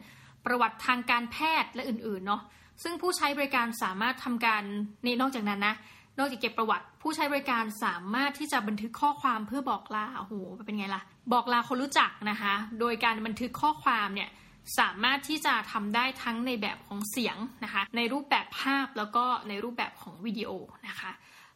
[0.44, 2.42] ประวัติทางการแพทย์และอื่นๆเนาะ
[2.82, 4.62] ซึ่งผู้ใช้บริการสามารถทำการ
[5.04, 5.74] นี่นอกจากนั้นนะ
[6.18, 10.34] นอกจากเก็บประวัติ ผู้ใช้บริการสามารถที่จะบันทึกข้อความเพื่อบอกลาโอ้โห
[10.66, 11.02] เป็นไงล่ะ
[11.32, 14.30] บอกลาคนรู้จักนะคะ โดยการบันทึกข้อความเนี่ย
[14.78, 20.50] สามารถที่จะทำได้ทั้งในแบบของเสียงนะคะ ในรูปแบบภาพแล้วก็ในรูปแบบของวิดีโอ
[20.88, 21.10] นะคะ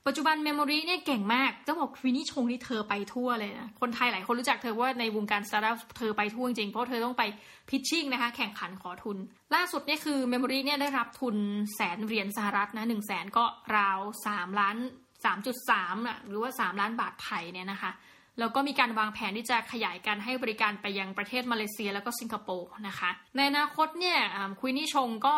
[0.08, 7.22] ปัจจุบัน Memori เนี่ยเก่งมากจะบอก Queenie Chong นี่เธอไปทั่วเลยนะ คนไทยหลายคนรู้จักเธอว่าในวงการสตาร์ทอัพเธอไปทั่วจริงเพราะเธอต้องไป
[7.68, 9.16] pitching นะคะ แข่งขันขอทุน
[9.54, 11.36] ล่าสุดเนี่ยคือ Memori เนี่ยได้รับทุน
[11.74, 13.44] แสนเหรียญสหรัฐนะหนึ่งแสนก็
[13.76, 14.76] ราวสามล้าน
[15.24, 17.90] สามจุดสามอะหรือว่าสามล้านบาทไทยเนี่ยนะคะ
[18.38, 24.18] แล้วก็มีการวางแผนที่จะขยายการให้บริการไปยังประเทศมาเลเซียแล้วก็สิงคโปร์นะคะ ในอนาคตเนี่ย
[24.60, 25.34] Queenie Chong ก็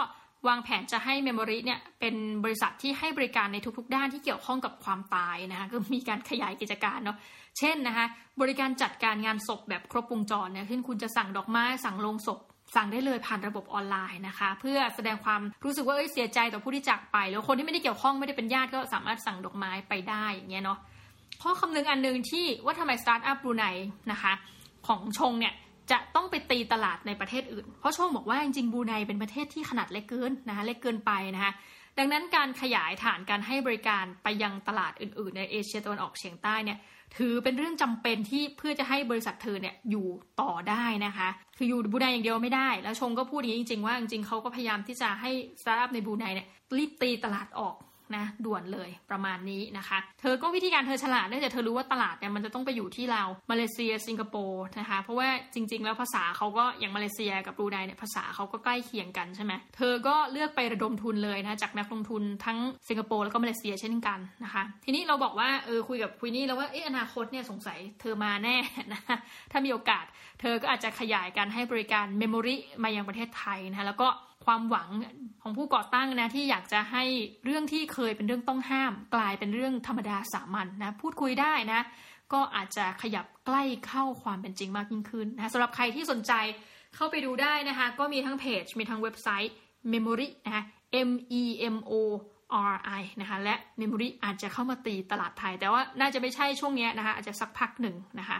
[0.48, 2.14] วางแผนจะให้ Memori เนี่ยเป็น
[2.44, 7.16] บริษัทที่ให้บริการในทุกๆ ด้านที่เกี่ยวข้องกับความตายนะคะก็มีการขยายกิจการเนาะ
[7.58, 8.06] เช่นนะคะ
[8.40, 12.40] บริการจัดการงานศพแบบครบวงจรเนี่ยเช่นคุณจะสั่งดอกไม้สั่งโลงศพ
[12.76, 20.78] สั่งได้เลยผ่านระบบออนไลน์นะคะ เพื่อแสดงความรู้สึกว่าเอ้ยเสียใจต่อผู้ที่จากไป แล้วคนที่ไม่ได้เกี่ยวข้องไม่ได้เป็นญาติก็สามารถสั่งดอกไม้ไปได้อย่างเงี้ยเนาะ
[21.42, 23.64] ข้อคำนึงอันหนึ่งที่ว่าทำไมสตาร์ทอัพบรูไน
[24.12, 24.32] นะคะ
[24.86, 25.54] ของชงเนี่ย
[25.90, 31.52] จะต้องไปตีตลาดในประเทศอื่น เพราะชงบอกว่าจริงๆบรูไนเป็นประเทศที่ขนาดเล็กเกินนะคะเล็กเกินไปนะคะ
[31.98, 36.78] ดังนั้นการขยายฐานการให้บริการไปยังตลาดอื่นๆ ในเอเชียตะวันออกเฉียงใต้เนี่ย
[37.16, 40.06] ถือเป็นเรื่องจำเป็นที่เพื่อจะให้บริษัทเธอเนี่ยอยู่
[40.40, 45.30] ต่อได้นะคะ คืออยู่บรูไนอย่างเดียวไม่ได้ แล้วชงก็พูดอย่างนี้จริง ๆ ว่าจริงๆเขาก็พยายามที่จะให้
[45.60, 47.74] สตาร์ทอัพในบรูไนเนี่ยรีบตีตลาดออก
[48.16, 62.58] นะด่วนเลยประมาณนี้นะคะ เธอก็วิธีการเธอฉลาดเนื่องจากเธอรู้ว่าตลาดเนี่ยมันจะต้องไปอยู่ที่เรามาเลเซียสิงคโปร์นะคะเพราะว่าจริง ๆ แล้วภาษาเขาก็อย่างมาเลเซียกับบรูไนเนี่ยภาษาเขาก็ใกล้เคียงกันใช่ไหมเธอก็เลือกไประดมทุนเลยนะจากนักลงทุนทั้ง
[62.88, 68.56] สิงคโปร์แล้วก็มาเลเซียเช่นกันนะคะทีนี้เราบอกว่าเออคุยกับ Queenie แล้วว่าเอออนาคตเนี่ยสงสัยเธอมาแน่
[68.92, 69.00] นะ
[69.52, 70.04] ถ้ามีโอกาส
[70.40, 74.08] เธอก็อาจจะขยายการให้บริการ Memori มายังประเทศไทยนะคะแล้วก็
[74.46, 74.88] ความหวัง
[75.42, 77.04] ของผู้ก่อตั้งนะที่อยากจะให้
[77.44, 81.80] เรื่องที่เคยเป็นเรื่องต้องห้าม กลายเป็นเรื่องธรรมดาสามัญนะพูดคุยได้นะ
[82.32, 86.32] ก็อาจจะขยับใกล้เข้าความเป็นจริงมากยิ่งขึ้นนะสำหรับใครที่สนใจ
[86.94, 89.52] เข้าไปดูได้นะคะ ก็มีทั้งเพจ มีทั้งเว็บไซต์
[89.92, 90.64] Memory นะคะ
[91.08, 91.10] M
[91.40, 91.42] E
[91.74, 91.92] M O
[92.72, 98.38] R I นะคะและ Memory อาจจะเข้ามาตีตลาดไทย แต่ว่าน่าจะไม่ใช่ช่วงนี้นะคะ อาจจะสักพักหนึ่งนะคะ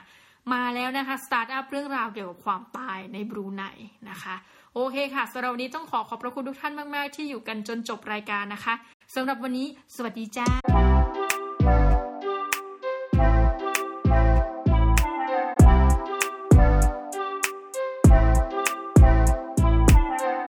[0.52, 3.62] มาแล้วนะคะสตาร์ทอัพเรื่องราวเกี่ยวกับความตายในบรูไน
[4.10, 4.34] นะคะ
[4.74, 8.74] โอเคค่ะสำหรับวันนี้ต้องขอขอบพระคุณทุกท่านมาก ๆ ที่อยู่กันจนจบรายการนะคะ
[9.14, 9.66] สำหรับวันนี้
[9.96, 10.46] สวัสดีจ้า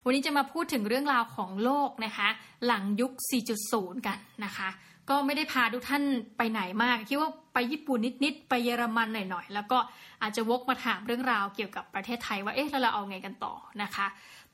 [0.05, 2.29] วันนี้จะมาพูดถึงเรื่องราวของโลกนะคะ
[2.65, 3.11] หลังยุค
[3.59, 4.69] 4.0 กันนะคะ
[5.09, 6.03] ก็ไม่ได้พาทุกท่าน
[6.37, 9.77] ไปไหนมาก คิดว่าไปญี่ปุ่นนิดๆไปเยอรมันหน่อยๆ แล้วก็
[10.21, 14.07] อาจจะวกมาถามเรื่องราวเกี่ยวกับประเทศไทยว่าเอ๊ะแล้วเราเอาไงกันต่อนะคะ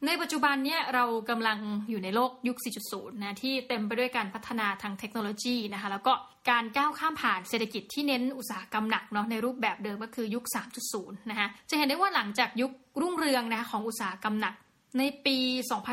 [0.06, 1.58] ในปัจจุบันเนี่ยเรากำลัง
[1.90, 2.58] อยู่ในโลกยุค
[2.90, 6.14] 4.0 นะที่เต็มไปด้วยการพัฒนาทางเทคโนโลยีนะคะแล้วก็
[6.50, 10.44] การก้าวข้ามผ่านเศรษฐกิจที่เน้นอุตสาหกรรมหนักเนาะในรูปแบบเดิมก็คือยุค
[10.88, 12.72] 3.0 นะคะจะเห็นได้ว่าหลังจากยุค
[13.02, 14.56] รุ่งเรืองนะของอุตสาหกรรมหนัก
[15.00, 15.38] ในปี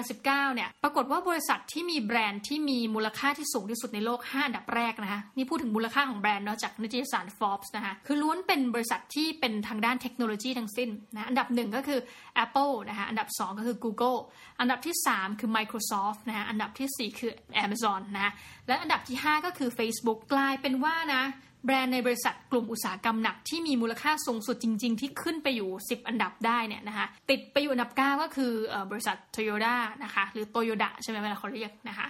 [0.00, 12.00] 2019 เนี่ย ปรากฏว่าบริษัทที่มีแบรนด์ที่มีมูลค่าที่สูงที่สุดในโลก 5 อันดับแรกนะคะ นี่พูดถึงมูลค่าของแบรนด์เนาะจากนิตยสาร Forbes นะคะ คือล้วนเป็นบริษัทที่เป็นทางด้านเทคโนโลยีทั้งสิ้นนะ อันดับหนึ่งก็คือ
[12.44, 14.18] Apple นะคะ อันดับ 2 ก็คือ Google
[14.60, 17.32] อันดับที่ 3 คือ Microsoft นะคะ อันดับที่ 4 คือ
[17.64, 18.32] Amazon นะ
[18.66, 21.24] และอันดับที่ 5 ก็คือ Facebook กลายเป็นว่านะ
[21.64, 28.52] แบรนด์ในบริษัทกลุ่มอุตสาหกรรมหนักที่มีมูลค่าสูงสุดจริง ๆ ที่ขึ้นไปอยู่ 10 อันดับได้เนี่ยนะคะติดไปอยู่อันดับ 9 ก็คือ
[28.90, 32.08] บริษัทโตโยต้านะคะหรือโตโยดะใช่ไหมเวลาเขาเรียกนะคะ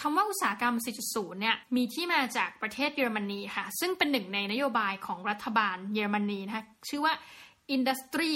[0.00, 0.74] คำว่าอุตสาหกรรม
[1.08, 7.14] 4.0 เนี่ย มีที่มาจากประเทศเยอรมนีค่ะ ซึ่งเป็นหนึ่งในนโยบายของรัฐบาลเยอรมนีนะคะ ชื่อว่า
[7.76, 8.32] Industry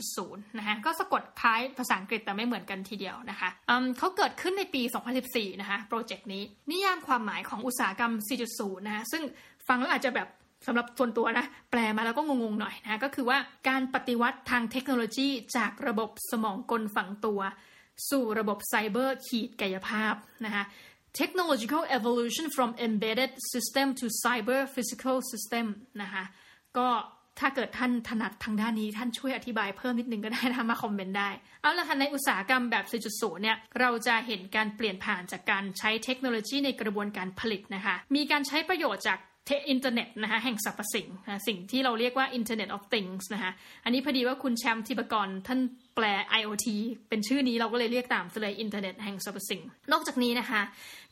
[0.00, 3.48] 4.0 นะคะ ก็สะกดคล้ายภาษาอังกฤษแต่ไม่เหมือนกันทีเดียวนะคะ
[3.98, 4.82] เขาเกิดขึ้นในปี
[5.22, 8.12] 2014 นะคะ โปรเจกต์นี้ นิยามความหมายของอุตสาหกรรม
[8.50, 9.22] 4.0 นะคะ ซึ่ง
[9.68, 10.28] ฟังแล้วอาจจะแบบ
[10.66, 13.38] สำหรับส่วนตัวนะ แปลมาแล้วก็งงๆหน่อยนะก็คือว่า
[13.68, 17.40] การปฏิวัติทางเทคโนโลยีจากระบบสมองกลฝังตัว
[18.10, 20.64] สู่ระบบไซเบอร์ขีดกายภาพนะคะ
[21.18, 25.66] technological evolution from embedded system to cyber physical system
[26.02, 26.24] นะคะ
[26.78, 26.88] ก็
[27.40, 31.30] ถ้าเกิดท่านถนัดทางด้านนี้ท่านช่วยอธิบายเพิ่มนิดนึงก็ได้นะมาคอมเมนต์ได้
[31.62, 43.52] เอาละค่ะในอุตสาหกรรมแบบ 4.0 เนี่ย เราจะเห็นการเปลี่ยนผ่านจากการใช้เทคโนโลยีในกระบวนการผลิตนะคะ มีการใช้ประโยชน์จาก เทอินเทอร์เน็ตนะคะแห่งสรรพสิ่งนะสิ่งที่เราเรียกว่า Internet of Things นะคะ
[43.84, 45.60] อันนี้พอดีว่าคุณแชมป์ทีปกรท่าน
[45.94, 46.04] แปล
[46.40, 46.66] IoT
[47.08, 49.62] เป็นชื่อนี้เราก็เลยเรียกตามเลยอินเทอร์เน็ตแห่งสรรพสิ่ง
[49.92, 50.62] นอกจากนี้นะคะ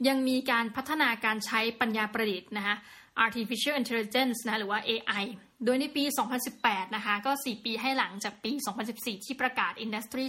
[0.08, 2.76] ยังมีการพัฒนาการใช้ปัญญาประดิษฐ์นะคะ
[3.24, 5.24] artificial intelligence นะหรือว่า AI
[5.64, 6.04] โดยในปี
[6.48, 8.52] 2018 นะคะก็ 4 ปีให้หลังจากปี
[8.88, 10.24] 2014 ที่ประกาศ Industry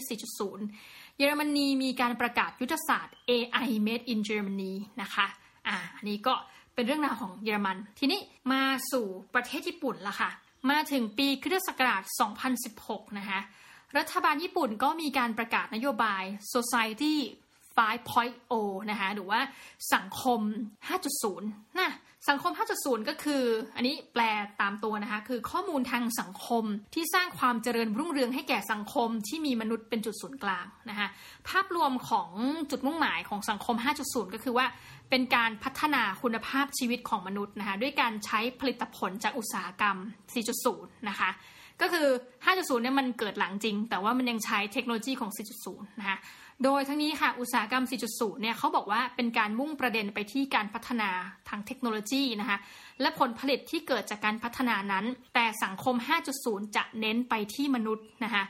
[0.57, 5.27] 4.0 เยอรมนีมีการประกาศยุทธศาสตร์ AI Made in Germany นะคะ
[5.67, 6.33] อ่าอันนี้ก็
[6.75, 8.19] เป็นเรื่องราวของเยอรมัน ทีนี้
[8.51, 10.29] มาสู่ประเทศญี่ปุ่นละค่ะ
[10.69, 12.03] มาถึงปีคริสตศักราช
[12.59, 13.39] 2016 นะคะ
[13.97, 17.15] รัฐบาลญี่ปุ่นก็มีการประกาศนโยบาย Society
[17.77, 19.39] 5.0 นะคะหรือว่า
[19.93, 20.39] สังคม
[21.09, 21.91] 5.0นะ
[22.29, 22.51] สังคม
[22.81, 23.43] 5.0 ก็คือ
[23.75, 24.23] อันนี้แปล
[24.61, 26.63] ตามตัวนะคะ คือข้อมูลทางสังคม
[26.93, 31.07] ที่สร้างความเจริญรุ่งเรืองให้แก่สังคมที่มีมนุษย์เป็นจุดศูนย์กลางนะคะ
[31.49, 32.29] ภาพรวมของ
[32.71, 34.65] จุดมุ่งหมายของสังคม 5.0 ก็คือว่า
[35.09, 39.97] เป็นการพัฒนาคุณภาพชีวิตของมนุษย์นะคะด้วยการใช้ผลิตผลจากอุตสาหกรรม
[40.51, 41.29] 4.0 นะคะ
[41.81, 42.07] ก็คือ
[42.45, 45.31] 5.0 เนี่ยมันเกิดหลังจริง แต่ว่ามันยังใช้เทคโนโลยีของ
[45.65, 46.17] 4.0 นะคะ
[46.63, 51.09] โดยทั้งนี้ค่ะ อุตสาหกรรม 4.0 เนี่ยเขาบอกว่าเป็นการมุ่งประเด็นไปที่การพัฒนา
[51.49, 52.57] ทางเทคโนโลยีนะคะ
[53.01, 55.95] และผลผลิตที่เกิดจากการพัฒนานั้น แต่สังคม
[56.35, 58.43] 5.0 จะเน้นไปที่มนุษย์นะคะ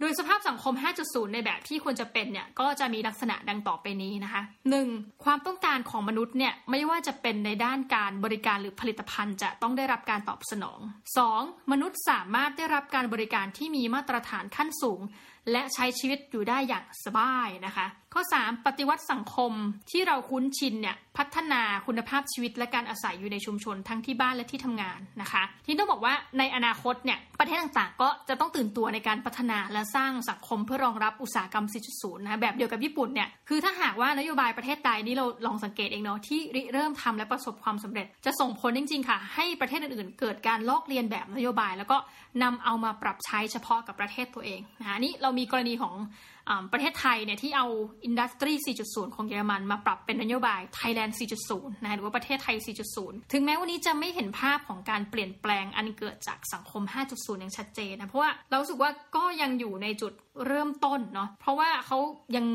[0.00, 0.74] โดยสภาพสังคม
[1.04, 4.42] 5.0 ในแบบที่ควรจะเป็นเนี่ยก็จะมีลักษณะดังต่อไปนี้นะคะ
[4.82, 5.24] 1.
[5.24, 10.80] ความต้องการของมนุษย์เนี่ยไม่ว่าจะเป็นในด้านการบริการหรือผลิตภัณฑ์ จะต้องได้รับการตอบสนอง
[11.26, 11.72] 2.
[11.72, 15.00] มนุษย์สามารถได้รับการบริการที่มีมาตรฐานขั้นสูง
[15.52, 18.66] และใช้ชีวิตอยู่ได้อย่างสบายนะคะข้อ 3.
[18.66, 19.52] ปฏิวัติสังคม
[19.90, 41.96] ที่เราคุ้นชินเนี่ยพัฒนาคุณภาพชีวิตและการอาศัยอยู่ในชุมชนทั้งที่บ้านและที่ทำงานนะคะที่ต้องบอกว่าในอนาคตเนี่ยประเทศต่างๆ ก็จะต้องตื่นตัวในการพัฒนาและสร้างสังคมเพื่อรองรับอุตสาหกรรม 4.0 นะแบบเดียวกับญี่ปุ่นเนี่ยคือถ้าหากว่านโยบายประเทศใดนี่เราลองสังเกตเองเนาะที่ริเริ่มทำและประสบความสำเร็จ จะส่งผลจริง ๆ ค่ะ ให้ประเทศอื่นๆ เกิดการลอกเลียนแบบนโยบาย แล้วก็
[42.42, 45.94] นำเอามาปรับใช้เฉพาะกับประเทศตัวเองนะคะนี่เรามีกรณีของ
[46.72, 47.66] ประเทศไทยเนี่ยที่เอา
[48.04, 48.52] อินดัสทรี
[48.84, 51.12] 4.0 ของเยอรมันมาปรับเป็นนโยบาย Thailand
[51.48, 52.56] 4.0 นะหรือว่าประเทศไทย
[52.94, 60.12] 4.0 ถึงแม้วันนี้จะไม่เห็นภาพของการเปลี่ยนแปลงอันเกิดจากสังคม 5.0 อย่างชัดเจนนะเพราะว่าเราสึกว่าก็ยังอยู่ในจุด
[60.46, 61.98] เริ่มต้นเนาะเพราะว่าเขา
[62.36, 62.46] ยัง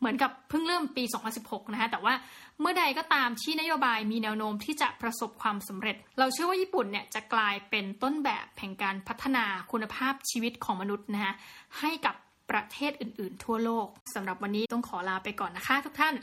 [0.00, 1.04] เหมือนกับเพิ่งเริ่มปี
[1.38, 2.14] 2016 นะคะแต่ว่า
[2.60, 11.34] เมื่อใดก็ตามที่นโยบายมีแนวโน้มที่จะประสบความสำเร็จ เราเชื่อว่าญี่ปุ่นเนี่ยจะกลายเป็นต้นแบบแห่งการพัฒนาคุณภาพชีวิตของมนุษย์นะคะ
[11.80, 12.14] ให้กับ
[12.50, 16.14] ประเทศอื่น ๆ ทั่วโลกสำหรับวันนี้ต้องขอลาไปก่อนนะคะทุกท่าน